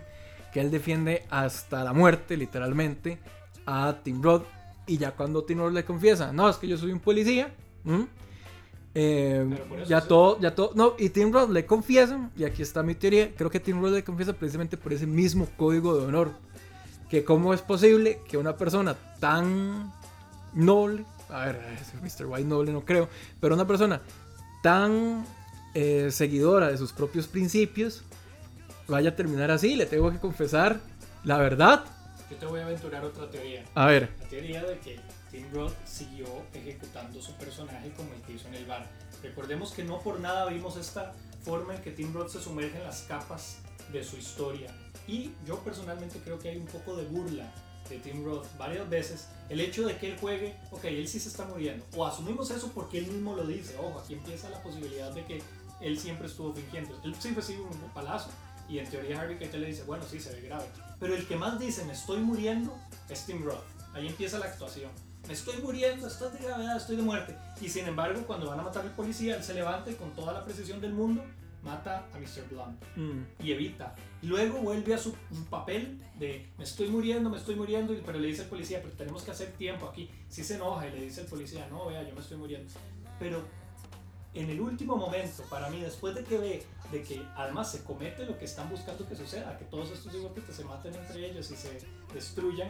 que 0.54 0.62
él 0.62 0.70
defiende 0.70 1.26
hasta 1.32 1.84
la 1.84 1.94
muerte, 1.94 2.38
literalmente, 2.38 3.18
a 3.66 4.02
Tim 4.04 4.22
Roth. 4.22 4.46
Y 4.86 5.00
ya 5.00 5.16
cuando 5.16 5.44
Tim 5.46 5.58
Roth 5.58 5.74
le 5.74 5.84
confiesa, 5.84 6.32
no, 6.32 6.48
es 6.48 6.58
que 6.58 6.68
yo 6.68 6.78
soy 6.78 6.92
un 6.92 7.00
policía. 7.00 7.52
¿m? 7.84 8.06
Eh, 8.98 9.46
ya 9.88 10.00
sí. 10.00 10.08
todo, 10.08 10.40
ya 10.40 10.56
todo, 10.56 10.72
no, 10.74 10.94
y 10.98 11.10
Tim 11.10 11.34
Roth 11.34 11.50
le 11.50 11.66
confiesa, 11.66 12.30
y 12.38 12.46
aquí 12.46 12.62
está 12.62 12.82
mi 12.82 12.96
teoría, 12.96 13.30
creo 13.36 13.50
que 13.52 13.60
Tim 13.60 13.82
Roth 13.82 13.92
le 13.92 14.04
confiesa 14.06 14.32
precisamente 14.32 14.78
por 14.78 14.94
ese 14.94 15.06
mismo 15.06 15.50
código 15.58 15.98
de 16.00 16.06
honor, 16.06 16.32
que 17.10 17.26
cómo 17.26 17.54
es 17.54 17.62
posible 17.62 18.22
que 18.28 18.38
una 18.38 18.56
persona 18.56 18.96
tan 19.20 19.92
noble, 20.54 21.04
a 21.30 21.46
ver, 21.48 21.60
Mr. 22.02 22.26
White 22.26 22.48
noble 22.48 22.72
no 22.72 22.86
creo, 22.86 23.10
pero 23.42 23.54
una 23.56 23.68
persona 23.68 24.00
tan 24.64 25.26
eh, 25.74 26.08
seguidora 26.10 26.70
de 26.70 26.78
sus 26.78 26.94
propios 26.94 27.28
principios, 27.28 28.02
vaya 28.88 29.10
a 29.10 29.16
terminar 29.18 29.52
así, 29.52 29.76
le 29.76 29.88
tengo 29.88 30.10
que 30.10 30.20
confesar 30.20 30.80
la 31.26 31.38
verdad, 31.38 31.84
Yo 32.32 32.38
te 32.38 32.46
voy 32.46 32.62
a 32.62 32.66
aventurar 32.66 33.04
otra 33.04 33.30
teoría. 33.30 33.66
a 33.76 33.88
ver, 33.88 34.10
La 34.22 34.28
teoría 34.30 34.64
de 34.64 34.78
que 34.80 35.00
Tim 35.36 35.52
Roth 35.54 35.76
siguió 35.86 36.26
ejecutando 36.54 37.22
su 37.22 37.34
personaje 37.34 37.92
como 37.92 38.14
el 38.14 38.22
que 38.22 38.34
hizo 38.34 38.48
en 38.48 38.54
el 38.54 38.66
bar. 38.66 38.88
Recordemos 39.22 39.74
que 39.74 39.84
no 39.84 40.00
por 40.00 40.22
nada 40.22 40.46
vimos 40.46 40.78
esta 40.78 41.14
forma 41.44 41.76
en 41.76 41.82
que 41.82 41.92
Tim 41.92 42.14
Roth 42.14 42.30
se 42.30 42.42
sumerge 42.42 42.78
en 42.78 42.86
las 42.86 43.02
capas 43.02 43.58
de 43.92 44.02
su 44.02 44.16
historia. 44.16 44.74
Y 45.08 45.32
yo 45.46 45.60
personalmente 45.60 46.20
creo 46.20 46.40
que 46.40 46.50
hay 46.50 46.58
un 46.58 46.68
poco 46.68 46.96
de 46.96 47.04
burla 47.06 47.54
de 47.90 48.00
Tim 48.00 48.24
Roth 48.24 48.48
varias 48.58 48.90
veces. 48.90 49.28
El 49.50 49.60
hecho 49.60 49.86
de 49.86 49.98
que 49.98 50.14
él 50.14 50.18
juegue, 50.20 50.56
ok, 50.72 50.86
él 50.86 51.08
sí 51.08 51.20
se 51.20 51.28
está 51.28 51.44
muriendo. 51.44 51.86
O 51.98 52.06
asumimos 52.06 52.50
eso 52.52 52.72
porque 52.74 53.00
él 53.00 53.08
mismo 53.08 53.36
lo 53.36 53.46
dice. 53.46 53.76
Ojo, 53.78 54.00
aquí 54.00 54.14
empieza 54.14 54.50
la 54.50 54.64
posibilidad 54.64 55.12
de 55.12 55.26
que 55.26 55.42
él 55.82 56.00
siempre 56.00 56.28
estuvo 56.28 56.54
fingiendo. 56.54 56.98
Él 57.04 57.14
sí 57.20 57.34
recibe 57.34 57.62
un 57.62 57.90
palazo. 57.94 58.30
Y 58.70 58.80
en 58.80 58.90
teoría 58.90 59.20
Harvey 59.20 59.38
Keitel 59.38 59.62
le 59.62 59.68
dice, 59.68 59.84
bueno, 59.84 60.06
sí, 60.10 60.18
se 60.22 60.34
ve 60.34 60.42
grave. 60.48 60.66
Pero 60.98 61.14
el 61.14 61.28
que 61.28 61.36
más 61.36 61.60
dice, 61.60 61.84
me 61.84 61.92
estoy 61.92 62.22
muriendo, 62.22 62.74
es 63.10 63.26
Tim 63.26 63.44
Roth. 63.44 63.66
Ahí 63.94 64.08
empieza 64.08 64.40
la 64.40 64.46
actuación. 64.46 64.92
Me 65.28 65.34
estoy 65.34 65.62
muriendo, 65.62 66.08
estoy 66.08 66.32
de 66.38 66.46
gravedad, 66.46 66.78
estoy 66.78 66.98
de 66.98 67.02
muerte. 67.02 67.36
Y 67.60 67.70
sin 67.70 67.88
embargo, 67.88 68.22
cuando 68.28 68.48
van 68.48 68.60
a 68.60 68.64
matar 68.64 68.84
al 68.84 68.92
policía, 68.92 69.36
él 69.36 69.44
se 69.44 69.54
levanta 69.54 69.90
y 69.90 69.96
con 69.96 70.12
toda 70.12 70.34
la 70.34 70.44
precisión 70.44 70.80
del 70.80 70.94
mundo 70.94 71.24
mata 71.64 72.06
a 72.14 72.20
Mr. 72.20 72.48
Blunt 72.50 72.84
mm, 72.96 73.44
y 73.44 73.52
evita. 73.52 73.96
Luego 74.22 74.60
vuelve 74.60 74.94
a 74.94 74.98
su 75.00 75.16
papel 75.50 76.00
de 76.20 76.48
me 76.58 76.64
estoy 76.64 76.90
muriendo, 76.90 77.30
me 77.30 77.38
estoy 77.38 77.56
muriendo, 77.56 77.96
pero 78.06 78.20
le 78.20 78.28
dice 78.28 78.44
al 78.44 78.50
policía, 78.50 78.82
pero 78.84 78.94
tenemos 78.94 79.24
que 79.24 79.32
hacer 79.32 79.52
tiempo 79.54 79.88
aquí. 79.88 80.10
Si 80.30 80.44
se 80.44 80.56
enoja 80.56 80.88
y 80.88 80.92
le 80.92 81.02
dice 81.02 81.22
al 81.22 81.28
policía, 81.28 81.68
no, 81.72 81.88
vea, 81.88 82.08
yo 82.08 82.14
me 82.14 82.22
estoy 82.22 82.38
muriendo. 82.38 82.72
Pero 83.20 83.44
en 84.36 84.50
el 84.50 84.62
último 84.62 84.96
momento, 84.96 85.44
para 85.50 85.70
mí, 85.70 85.80
después 85.80 86.14
de 86.14 86.24
que 86.24 86.38
ve 86.38 86.64
de 86.92 87.02
que 87.02 87.20
además 87.36 87.72
se 87.72 87.84
comete 87.84 88.26
lo 88.26 88.38
que 88.38 88.46
están 88.46 88.70
buscando 88.70 89.08
que 89.08 89.16
suceda, 89.16 89.58
que 89.58 89.66
todos 89.66 89.90
estos 89.90 90.14
hijos 90.14 90.32
se 90.52 90.64
maten 90.64 90.94
entre 90.94 91.32
ellos 91.32 91.50
y 91.50 91.56
se 91.56 91.80
destruyan, 92.14 92.70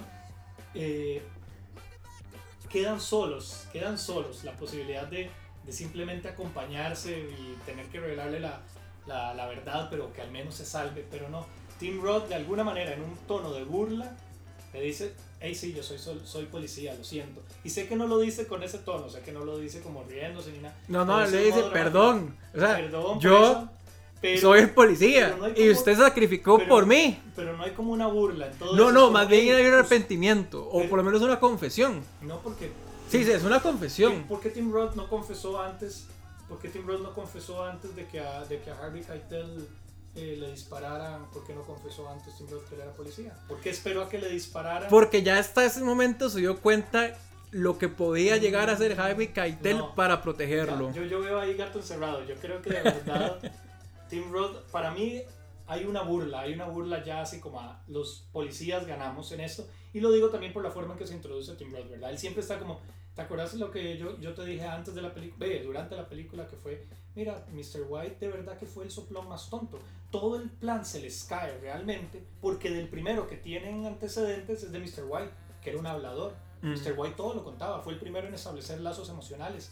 eh, 0.73 1.21
quedan 2.69 2.99
solos, 2.99 3.67
quedan 3.71 3.97
solos. 3.97 4.43
La 4.43 4.53
posibilidad 4.53 5.07
de, 5.07 5.29
de 5.65 5.71
simplemente 5.71 6.27
acompañarse 6.27 7.19
y 7.19 7.57
tener 7.65 7.87
que 7.87 7.99
revelarle 7.99 8.39
la, 8.39 8.61
la, 9.07 9.33
la 9.33 9.47
verdad, 9.47 9.87
pero 9.89 10.11
que 10.13 10.21
al 10.21 10.31
menos 10.31 10.55
se 10.55 10.65
salve, 10.65 11.05
pero 11.09 11.29
no. 11.29 11.45
Tim 11.79 12.01
Roth, 12.01 12.27
de 12.27 12.35
alguna 12.35 12.63
manera, 12.63 12.93
en 12.93 13.01
un 13.01 13.15
tono 13.27 13.51
de 13.53 13.63
burla, 13.63 14.15
le 14.73 14.81
dice, 14.81 15.13
hey, 15.39 15.55
sí, 15.55 15.73
yo 15.73 15.83
soy, 15.83 15.97
soy, 15.99 16.45
policía, 16.45 16.93
lo 16.95 17.03
siento. 17.03 17.41
Y 17.63 17.69
sé 17.69 17.87
que 17.87 17.95
no 17.95 18.07
lo 18.07 18.19
dice 18.19 18.47
con 18.47 18.63
ese 18.63 18.79
tono, 18.79 19.09
sé 19.09 19.21
que 19.21 19.31
no 19.31 19.45
lo 19.45 19.57
dice 19.57 19.81
como 19.81 20.03
riéndose 20.03 20.51
ni 20.51 20.59
nada. 20.59 20.75
no, 20.87 21.05
no, 21.05 21.25
le 21.25 21.43
dice 21.45 21.63
perdón, 21.71 22.35
o 22.53 22.59
sea, 22.59 22.75
Perdón 22.75 23.13
por 23.15 23.19
yo 23.19 23.43
eso, 23.43 23.69
pero- 24.25 24.41
soy 24.41 24.59
el 24.59 24.69
policía 24.71 25.35
no 25.37 25.45
hay 25.45 25.51
y 25.51 25.55
como- 25.55 25.71
usted 25.71 25.97
sacrificó 25.97 26.57
pero- 26.57 26.69
por 26.69 26.85
mí. 26.85 27.19
Pero 27.35 27.55
no 27.57 27.63
hay 27.63 27.71
como 27.71 27.91
una 27.93 28.07
burla 28.07 28.51
todo 28.51 28.75
No, 28.75 28.91
no, 28.91 28.99
como, 29.01 29.11
más 29.11 29.27
bien 29.27 29.41
"Hey, 29.43 29.49
hay 29.51 29.63
un 29.65 29.69
pues, 29.71 29.79
arrepentimiento, 29.79 30.67
o 30.67 30.83
por 30.87 30.97
lo 30.97 31.03
menos 31.03 31.21
una 31.21 31.39
confesión. 31.39 32.01
No, 32.21 32.39
porque 32.41 32.71
Sí, 33.09 33.23
sí, 33.23 33.31
es 33.31 33.43
una 33.43 33.59
confesión. 33.61 34.23
¿Por 34.27 34.39
qué 34.41 34.49
Tim 34.49 34.71
Roth 34.71 34.95
no 34.95 35.07
confesó 35.07 35.61
antes? 35.61 36.07
¿Por 36.49 36.57
qué 36.59 36.69
Tim 36.69 36.87
Roth 36.87 37.01
no 37.01 37.13
confesó 37.13 37.63
antes 37.63 37.95
de 37.95 38.05
que 38.07 38.19
a, 38.19 38.43
de 38.45 38.59
que 38.59 38.71
a 38.71 38.75
Harvey 38.83 39.03
Keitel 39.03 39.67
eh, 40.15 40.37
le 40.39 40.51
dispararan? 40.51 41.25
¿Por 41.31 41.45
qué 41.45 41.53
no 41.53 41.61
confesó 41.63 42.09
antes 42.09 42.35
Tim 42.37 42.47
Roth 42.49 42.67
que 42.67 42.75
él 42.75 42.81
era 42.81 42.91
policía? 42.93 43.33
¿Por 43.47 43.59
qué 43.59 43.69
esperó 43.69 44.01
a 44.01 44.09
que 44.09 44.17
le 44.17 44.29
dispararan? 44.29 44.89
Porque 44.89 45.21
ya 45.21 45.37
hasta 45.37 45.63
ese 45.65 45.83
momento 45.83 46.29
se 46.29 46.39
dio 46.39 46.59
cuenta 46.61 47.15
lo 47.51 47.77
que 47.77 47.89
podía 47.89 48.37
llegar 48.37 48.69
a 48.69 48.73
hacer 48.73 48.99
Harvey 48.99 49.27
Keitel 49.27 49.77
No. 49.77 49.95
para 49.95 50.21
protegerlo. 50.23 50.91
Yo, 50.93 51.03
yo 51.03 51.21
veo 51.21 51.39
ahí 51.39 51.53
gato 51.53 51.77
encerrado. 51.79 52.23
Yo 52.25 52.35
creo 52.35 52.61
que 52.61 52.71
de 52.71 52.81
verdad 52.81 53.39
Tim 54.09 54.31
Roth, 54.31 54.69
para 54.71 54.91
mí 54.91 55.21
hay 55.67 55.85
una 55.85 56.03
burla, 56.03 56.41
hay 56.41 56.53
una 56.53 56.65
burla 56.65 57.03
ya 57.03 57.21
así 57.21 57.39
como 57.39 57.59
a 57.59 57.81
los 57.87 58.27
policías 58.31 58.85
ganamos 58.85 59.31
en 59.31 59.41
esto. 59.41 59.67
Y 59.93 59.99
lo 59.99 60.11
digo 60.11 60.29
también 60.29 60.53
por 60.53 60.63
la 60.63 60.71
forma 60.71 60.93
en 60.93 60.99
que 60.99 61.07
se 61.07 61.15
introduce 61.15 61.55
Tim 61.55 61.71
Roth, 61.71 61.89
¿verdad? 61.89 62.11
Él 62.11 62.17
siempre 62.17 62.41
está 62.41 62.59
como, 62.59 62.79
¿te 63.15 63.21
acuerdas 63.21 63.53
lo 63.55 63.71
que 63.71 63.97
yo, 63.97 64.19
yo 64.19 64.33
te 64.33 64.45
dije 64.45 64.65
antes 64.65 64.93
de 64.93 65.01
la 65.01 65.13
película? 65.13 65.47
Ve, 65.47 65.63
durante 65.63 65.95
la 65.95 66.07
película 66.07 66.47
que 66.47 66.55
fue, 66.55 66.85
mira, 67.15 67.45
Mr. 67.51 67.85
White 67.87 68.17
de 68.19 68.27
verdad 68.27 68.57
que 68.57 68.65
fue 68.65 68.83
el 68.83 68.91
soplón 68.91 69.27
más 69.27 69.49
tonto. 69.49 69.79
Todo 70.11 70.35
el 70.35 70.49
plan 70.49 70.85
se 70.85 71.01
les 71.01 71.23
cae 71.23 71.57
realmente 71.57 72.23
porque 72.41 72.69
del 72.69 72.89
primero 72.89 73.27
que 73.27 73.37
tienen 73.37 73.85
antecedentes 73.85 74.63
es 74.63 74.71
de 74.71 74.79
Mr. 74.79 75.05
White, 75.07 75.31
que 75.63 75.71
era 75.71 75.79
un 75.79 75.87
hablador. 75.87 76.35
Mm. 76.61 76.73
Mr. 76.73 76.93
White 76.97 77.15
todo 77.15 77.33
lo 77.33 77.43
contaba, 77.43 77.81
fue 77.81 77.93
el 77.93 77.99
primero 77.99 78.27
en 78.27 78.33
establecer 78.33 78.81
lazos 78.81 79.09
emocionales. 79.09 79.71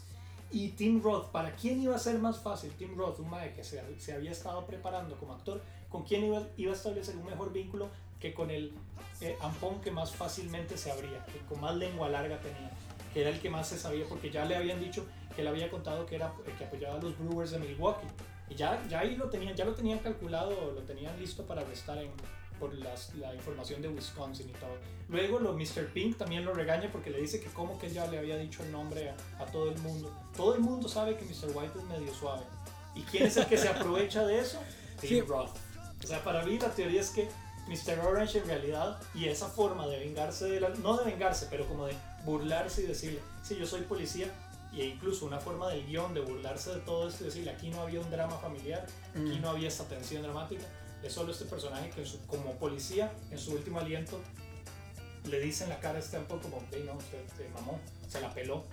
Y 0.54 0.68
Tim 0.68 1.02
Roth, 1.02 1.32
¿para 1.32 1.50
quién 1.56 1.82
iba 1.82 1.96
a 1.96 1.98
ser 1.98 2.16
más 2.20 2.38
fácil? 2.38 2.70
Tim 2.78 2.96
Roth, 2.96 3.18
un 3.18 3.28
mae 3.28 3.52
que 3.54 3.64
se, 3.64 3.82
se 3.98 4.12
había 4.12 4.30
estado 4.30 4.64
preparando 4.64 5.16
como 5.16 5.34
actor, 5.34 5.60
¿con 5.88 6.04
quién 6.04 6.24
iba, 6.24 6.46
iba 6.56 6.70
a 6.70 6.76
establecer 6.76 7.16
un 7.16 7.26
mejor 7.26 7.52
vínculo 7.52 7.88
que 8.20 8.32
con 8.32 8.52
el 8.52 8.72
eh, 9.20 9.36
ampón 9.40 9.80
que 9.80 9.90
más 9.90 10.12
fácilmente 10.12 10.78
se 10.78 10.92
abría, 10.92 11.26
que 11.26 11.40
con 11.48 11.60
más 11.60 11.74
lengua 11.74 12.08
larga 12.08 12.38
tenía, 12.38 12.70
que 13.12 13.22
era 13.22 13.30
el 13.30 13.40
que 13.40 13.50
más 13.50 13.66
se 13.66 13.76
sabía, 13.76 14.04
porque 14.08 14.30
ya 14.30 14.44
le 14.44 14.54
habían 14.54 14.78
dicho 14.78 15.04
que 15.34 15.42
él 15.42 15.48
había 15.48 15.68
contado 15.68 16.06
que 16.06 16.14
era 16.14 16.32
eh, 16.46 16.54
que 16.56 16.66
apoyaba 16.66 17.00
a 17.00 17.02
los 17.02 17.18
Brewers 17.18 17.50
de 17.50 17.58
Milwaukee. 17.58 18.06
Y 18.48 18.54
ya, 18.54 18.80
ya 18.88 19.00
ahí 19.00 19.16
lo 19.16 19.28
tenían, 19.28 19.56
ya 19.56 19.64
lo 19.64 19.74
tenían 19.74 19.98
calculado, 19.98 20.70
lo 20.72 20.82
tenían 20.82 21.18
listo 21.18 21.44
para 21.44 21.62
arrestar 21.62 21.98
en, 21.98 22.12
por 22.58 22.74
las- 22.74 23.14
la 23.14 23.34
información 23.34 23.82
de 23.82 23.88
Wisconsin 23.88 24.48
y 24.48 24.52
todo. 24.52 24.76
Luego 25.08 25.38
lo 25.38 25.52
Mr. 25.52 25.92
Pink 25.92 26.16
también 26.16 26.44
lo 26.44 26.54
regaña 26.54 26.90
porque 26.90 27.10
le 27.10 27.20
dice 27.20 27.40
que 27.40 27.48
como 27.48 27.78
que 27.78 27.90
ya 27.90 28.06
le 28.06 28.18
había 28.18 28.36
dicho 28.36 28.62
el 28.62 28.72
nombre 28.72 29.10
a, 29.10 29.42
a 29.42 29.46
todo 29.46 29.70
el 29.70 29.78
mundo. 29.80 30.10
Todo 30.36 30.54
el 30.54 30.60
mundo 30.60 30.88
sabe 30.88 31.16
que 31.16 31.24
Mr. 31.24 31.50
White 31.54 31.78
es 31.78 31.84
medio 31.84 32.14
suave. 32.14 32.42
¿Y 32.94 33.02
quién 33.02 33.24
es 33.26 33.36
el 33.36 33.46
que 33.46 33.58
se 33.58 33.68
aprovecha 33.68 34.24
de 34.24 34.38
eso? 34.40 34.58
Tim. 35.00 35.26
Roth. 35.26 35.50
O 36.02 36.06
sea, 36.06 36.22
para 36.22 36.44
mí 36.44 36.58
la 36.58 36.70
teoría 36.70 37.00
es 37.00 37.10
que 37.10 37.28
Mr. 37.66 37.98
Orange 38.06 38.38
en 38.38 38.46
realidad, 38.46 39.00
y 39.14 39.26
esa 39.26 39.48
forma 39.48 39.86
de 39.86 39.98
vengarse, 39.98 40.44
de 40.46 40.60
la- 40.60 40.68
no 40.68 40.96
de 40.98 41.04
vengarse, 41.06 41.46
pero 41.50 41.66
como 41.66 41.86
de 41.86 41.94
burlarse 42.24 42.82
y 42.82 42.86
decirle, 42.86 43.20
sí, 43.42 43.56
yo 43.56 43.66
soy 43.66 43.80
policía, 43.82 44.28
e 44.74 44.84
incluso 44.86 45.24
una 45.24 45.38
forma 45.38 45.68
del 45.70 45.86
guion 45.86 46.12
de 46.14 46.20
burlarse 46.20 46.74
de 46.74 46.80
todo 46.80 47.08
esto 47.08 47.22
y 47.22 47.26
decirle, 47.26 47.50
aquí 47.52 47.70
no 47.70 47.80
había 47.82 48.00
un 48.00 48.10
drama 48.10 48.36
familiar, 48.38 48.84
aquí 49.12 49.38
Mm. 49.38 49.40
no 49.40 49.50
había 49.50 49.68
esta 49.68 49.84
tensión 49.84 50.22
dramática, 50.22 50.64
es 51.04 51.12
solo 51.12 51.32
este 51.32 51.44
personaje 51.44 51.90
que 51.90 52.04
su- 52.04 52.18
como 52.26 52.52
policía, 52.56 53.12
en 53.30 53.38
su 53.38 53.52
último 53.52 53.78
aliento, 53.80 54.20
le 55.28 55.40
dice 55.40 55.64
en 55.64 55.70
la 55.70 55.80
cara 55.80 55.98
a 55.98 56.02
Stemple 56.02 56.38
como, 56.42 56.62
hey, 56.72 56.82
no, 56.86 56.94
usted 56.94 57.18
se 57.36 57.48
mamó, 57.50 57.80
se 58.08 58.20
la 58.20 58.32
peló. 58.34 58.64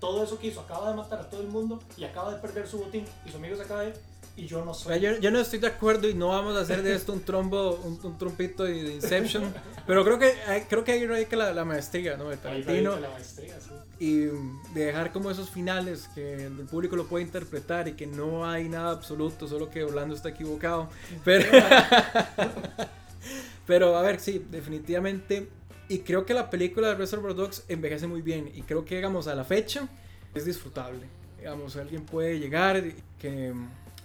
Todo 0.00 0.22
eso 0.22 0.38
que 0.38 0.46
hizo, 0.48 0.60
acaba 0.60 0.90
de 0.90 0.96
matar 0.96 1.20
a 1.20 1.28
todo 1.28 1.40
el 1.40 1.48
mundo 1.48 1.80
y 1.96 2.04
acaba 2.04 2.32
de 2.32 2.40
perder 2.40 2.66
su 2.68 2.78
botín 2.78 3.04
y 3.26 3.30
su 3.30 3.36
amigo 3.36 3.56
se 3.56 3.62
acaba 3.62 3.82
de 3.82 3.92
y 4.36 4.46
yo 4.46 4.64
no 4.64 4.72
soy. 4.72 5.00
yo, 5.00 5.16
yo 5.18 5.32
no 5.32 5.40
estoy 5.40 5.58
de 5.58 5.66
acuerdo 5.66 6.08
y 6.08 6.14
no 6.14 6.28
vamos 6.28 6.56
a 6.56 6.60
hacer 6.60 6.82
de 6.82 6.94
esto 6.94 7.12
un 7.12 7.24
trombo, 7.24 7.74
un, 7.84 7.98
un 8.04 8.16
trompito 8.18 8.62
de, 8.62 8.94
Inception. 8.94 9.52
Pero 9.84 10.04
creo 10.04 10.18
que 10.20 10.32
creo 10.68 10.84
que 10.84 10.92
ahí 10.92 11.04
radica 11.06 11.34
la, 11.36 11.52
la 11.52 11.64
maestría, 11.64 12.16
¿no? 12.16 12.28
De 12.28 12.38
Ahí 12.48 12.62
radica 12.62 13.00
la 13.00 13.10
maestría, 13.10 13.58
sí. 13.60 13.70
Y 14.00 14.26
de 14.74 14.84
dejar 14.84 15.12
como 15.12 15.30
esos 15.30 15.50
finales 15.50 16.08
que 16.14 16.46
el 16.46 16.66
público 16.66 16.96
lo 16.96 17.06
puede 17.06 17.24
interpretar 17.24 17.88
y 17.88 17.92
que 17.92 18.06
no 18.06 18.48
hay 18.48 18.68
nada 18.68 18.92
absoluto, 18.92 19.48
solo 19.48 19.70
que 19.70 19.82
Orlando 19.82 20.14
está 20.14 20.28
equivocado. 20.28 20.88
Pero, 21.24 21.46
pero 23.66 23.96
a 23.96 24.02
ver, 24.02 24.20
sí, 24.20 24.44
definitivamente. 24.50 25.48
Y 25.88 26.00
creo 26.00 26.26
que 26.26 26.34
la 26.34 26.50
película 26.50 26.88
de 26.88 26.94
Reservoir 26.94 27.34
Dogs 27.34 27.64
envejece 27.68 28.06
muy 28.06 28.22
bien. 28.22 28.50
Y 28.54 28.62
creo 28.62 28.84
que, 28.84 28.96
digamos, 28.96 29.26
a 29.26 29.34
la 29.34 29.44
fecha 29.44 29.88
es 30.34 30.44
disfrutable. 30.44 31.06
Digamos, 31.38 31.76
alguien 31.76 32.04
puede 32.04 32.38
llegar, 32.38 32.82
que 33.18 33.52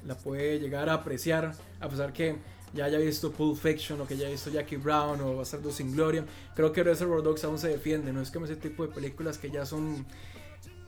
la 0.05 0.15
puede 0.15 0.59
llegar 0.59 0.89
a 0.89 0.93
apreciar, 0.93 1.53
a 1.79 1.89
pesar 1.89 2.13
que 2.13 2.37
ya 2.73 2.85
haya 2.85 2.97
visto 2.97 3.31
Pulp 3.31 3.57
Fiction 3.57 4.01
o 4.01 4.07
que 4.07 4.15
ya 4.15 4.23
haya 4.23 4.31
visto 4.31 4.49
Jackie 4.49 4.77
Brown 4.77 5.21
o 5.21 5.37
Bastardo 5.37 5.71
sin 5.71 5.91
Gloria. 5.91 6.25
Creo 6.55 6.71
que 6.73 6.83
Reservoir 6.83 7.21
Dogs 7.21 7.43
aún 7.43 7.59
se 7.59 7.69
defiende. 7.69 8.11
No 8.11 8.21
es 8.21 8.31
como 8.31 8.45
ese 8.45 8.55
tipo 8.55 8.85
de 8.85 8.93
películas 8.93 9.37
que 9.37 9.51
ya 9.51 9.65
son. 9.65 10.05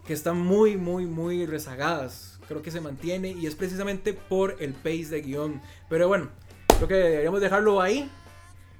que 0.06 0.14
están 0.14 0.38
muy, 0.38 0.78
muy, 0.78 1.06
muy 1.06 1.46
rezagadas. 1.46 2.40
Creo 2.48 2.62
que 2.62 2.72
se 2.72 2.82
mantiene 2.82 3.32
y 3.32 3.48
es 3.48 3.56
precisamente 3.56 4.14
por 4.14 4.58
el 4.60 4.74
pace 4.74 5.10
de 5.10 5.22
guion. 5.22 5.62
Pero 5.90 6.08
bueno, 6.08 6.30
creo 6.78 6.88
que 6.88 6.96
deberíamos 6.96 7.42
dejarlo 7.42 7.82
ahí. 7.82 8.10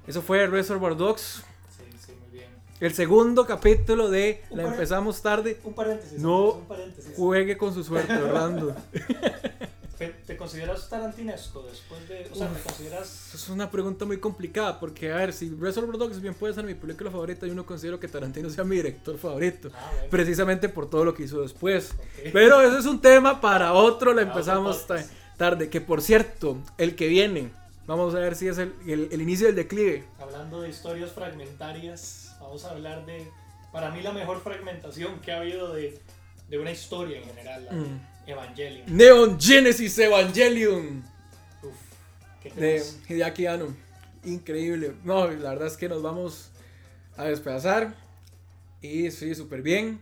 Eso 0.06 0.22
fue 0.22 0.46
Reservoir 0.46 0.96
Dogs. 0.96 1.44
Sí, 1.76 1.84
sí, 2.04 2.12
muy 2.20 2.38
bien. 2.38 2.50
El 2.80 2.94
segundo 2.94 3.46
capítulo 3.46 4.08
de 4.08 4.42
Un 4.50 4.58
La 4.58 4.64
empezamos 4.64 5.22
tarde. 5.22 5.60
Un 5.64 5.74
paréntesis. 5.74 6.18
No. 6.20 6.52
Un 6.52 6.64
paréntesis. 6.66 7.12
Juegue 7.16 7.56
con 7.56 7.72
su 7.72 7.84
suerte, 7.84 8.14
Orlando. 8.14 8.74
¿Te, 9.98 10.36
consideras 10.36 10.88
tarantinesco 10.90 11.62
después 11.62 12.06
de.? 12.08 12.28
O 12.32 12.34
sea, 12.34 12.48
¿te 12.48 12.60
consideras.? 12.62 13.34
Es 13.34 13.48
una 13.48 13.70
pregunta 13.70 14.04
muy 14.04 14.18
complicada 14.18 14.78
porque, 14.78 15.10
a 15.10 15.16
ver, 15.16 15.32
si 15.32 15.48
Reservoir 15.58 15.96
Dogs 15.98 16.20
bien 16.20 16.34
puede 16.34 16.52
ser 16.54 16.64
mi 16.64 16.74
película 16.74 17.10
favorita, 17.10 17.46
yo 17.46 17.54
no 17.54 17.64
considero 17.64 17.98
que 17.98 18.06
Tarantino 18.08 18.50
sea 18.50 18.64
mi 18.64 18.76
director 18.76 19.16
favorito. 19.18 19.70
Ah, 19.74 19.90
bueno. 19.94 20.10
Precisamente 20.10 20.68
por 20.68 20.90
todo 20.90 21.04
lo 21.04 21.14
que 21.14 21.22
hizo 21.24 21.40
después. 21.40 21.92
ok. 21.92 21.98
Pero 22.32 22.60
ese 22.60 22.78
es 22.78 22.86
un 22.86 23.00
tema 23.00 23.40
para 23.40 23.72
otro, 23.72 24.12
la 24.12 24.22
otro 24.22 24.32
empezamos 24.34 24.76
podcast. 24.78 25.12
tarde. 25.38 25.70
Que 25.70 25.80
por 25.80 26.02
cierto, 26.02 26.58
el 26.78 26.94
que 26.94 27.08
viene, 27.08 27.50
vamos 27.86 28.14
a 28.14 28.18
ver 28.18 28.34
si 28.36 28.48
es 28.48 28.58
el, 28.58 28.74
el- 28.86 29.08
el 29.10 29.22
inicio 29.22 29.46
del 29.46 29.56
declive. 29.56 30.04
Hablando 30.20 30.60
de 30.60 30.68
historias 30.68 31.12
fragmentarias, 31.12 32.36
vamos 32.40 32.64
a 32.64 32.70
hablar 32.70 33.06
de. 33.06 33.26
Para 33.72 33.90
mí, 33.90 34.00
la 34.02 34.12
mejor 34.12 34.40
fragmentación 34.42 35.20
que 35.20 35.32
ha 35.32 35.38
habido 35.40 35.72
de, 35.74 35.98
de 36.48 36.58
una 36.58 36.70
historia 36.70 37.18
en 37.18 37.24
general, 37.24 37.64
la 37.66 37.72
Mm. 37.72 38.00
Evangelion. 38.26 38.96
Neon 38.96 39.40
Genesis 39.40 39.98
Evangelion 39.98 41.04
Uf, 41.62 41.74
qué 42.42 42.50
de. 42.50 42.82
Hideaki 43.08 43.46
Anno. 43.46 43.74
Increíble. 44.24 44.94
No, 45.04 45.30
la 45.30 45.50
verdad 45.50 45.68
es 45.68 45.76
que 45.76 45.88
nos 45.88 46.02
vamos 46.02 46.50
a 47.16 47.24
despedazar. 47.24 47.94
Y 48.82 49.10
sí, 49.10 49.34
súper 49.34 49.62
bien. 49.62 50.00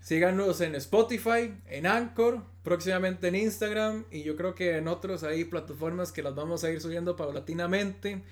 Síganos 0.00 0.60
en 0.60 0.74
Spotify, 0.76 1.54
en 1.68 1.86
Anchor, 1.86 2.42
próximamente 2.62 3.28
en 3.28 3.36
Instagram 3.36 4.04
y 4.10 4.22
yo 4.22 4.34
creo 4.36 4.54
que 4.54 4.76
en 4.76 4.88
otros 4.88 5.22
ahí 5.22 5.44
plataformas 5.44 6.10
que 6.10 6.22
las 6.22 6.34
vamos 6.34 6.64
a 6.64 6.70
ir 6.70 6.80
subiendo 6.80 7.16
paulatinamente 7.16 8.22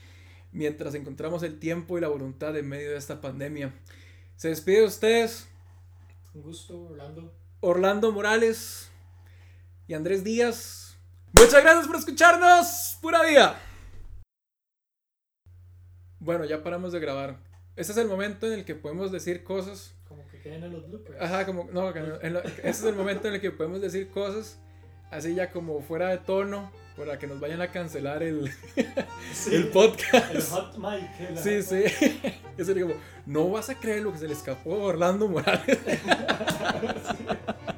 mientras 0.52 0.94
encontramos 0.94 1.42
el 1.42 1.58
tiempo 1.58 1.98
y 1.98 2.00
la 2.00 2.08
voluntad 2.08 2.56
en 2.56 2.68
medio 2.68 2.90
de 2.90 2.96
esta 2.96 3.20
pandemia. 3.20 3.72
Se 4.36 4.48
despide 4.48 4.80
de 4.80 4.86
ustedes 4.86 5.46
Un 6.34 6.42
gusto, 6.42 6.84
Orlando. 6.84 7.32
Orlando 7.60 8.12
Morales 8.12 8.90
y 9.88 9.94
Andrés 9.94 10.22
Díaz. 10.22 10.96
Muchas 11.32 11.62
gracias 11.62 11.86
por 11.88 11.96
escucharnos. 11.96 12.96
Pura 13.02 13.22
vida. 13.24 13.58
Bueno, 16.20 16.44
ya 16.44 16.62
paramos 16.62 16.92
de 16.92 17.00
grabar. 17.00 17.38
Este 17.76 17.92
es 17.92 17.98
el 17.98 18.06
momento 18.08 18.46
en 18.46 18.52
el 18.54 18.64
que 18.64 18.74
podemos 18.74 19.10
decir 19.12 19.44
cosas. 19.44 19.94
Como 20.08 20.26
que 20.28 20.40
queden 20.40 20.64
en 20.64 20.72
los 20.72 20.88
bloopers. 20.88 21.20
Ajá, 21.20 21.46
como. 21.46 21.64
No, 21.72 21.94
en 21.94 22.32
lo- 22.34 22.40
este 22.42 22.68
es 22.68 22.82
el 22.84 22.94
momento 22.94 23.28
en 23.28 23.34
el 23.34 23.40
que 23.40 23.50
podemos 23.50 23.80
decir 23.80 24.08
cosas 24.10 24.58
así 25.10 25.34
ya 25.34 25.50
como 25.52 25.80
fuera 25.80 26.08
de 26.10 26.18
tono 26.18 26.70
para 26.94 27.18
que 27.18 27.26
nos 27.26 27.40
vayan 27.40 27.62
a 27.62 27.70
cancelar 27.72 28.22
el, 28.22 28.52
Sí, 29.32 29.54
el 29.54 29.68
podcast. 29.68 30.34
El 30.34 30.42
hot 30.42 30.76
mic. 30.76 31.20
el 31.20 31.38
Sí, 31.38 31.62
sí. 31.62 31.84
Es 32.58 32.68
como, 32.82 32.94
no 33.24 33.48
vas 33.50 33.70
a 33.70 33.74
creer 33.78 34.02
lo 34.02 34.12
que 34.12 34.18
se 34.18 34.26
le 34.28 34.34
escapó 34.34 34.74
a 34.74 34.78
Orlando 34.84 35.28
Morales. 35.28 35.78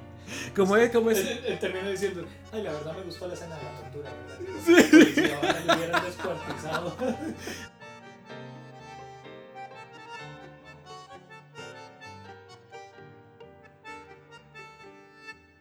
Como 0.55 0.76
es, 0.76 0.91
como 0.91 1.11
es. 1.11 1.61
Termina 1.61 1.88
diciendo, 1.88 2.24
ay, 2.53 2.62
la 2.62 2.72
verdad 2.72 2.97
me 2.97 3.03
gustó 3.03 3.26
la 3.28 3.34
escena 3.34 3.57
de 3.57 3.62
la 3.64 3.80
tortura, 3.80 4.11
¿verdad? 4.12 4.38
Sí. 4.64 5.12
Si 5.14 5.32
ahora 5.32 5.61
lo 5.66 5.74
hubieran 5.74 6.05
descuartizado. 6.05 6.97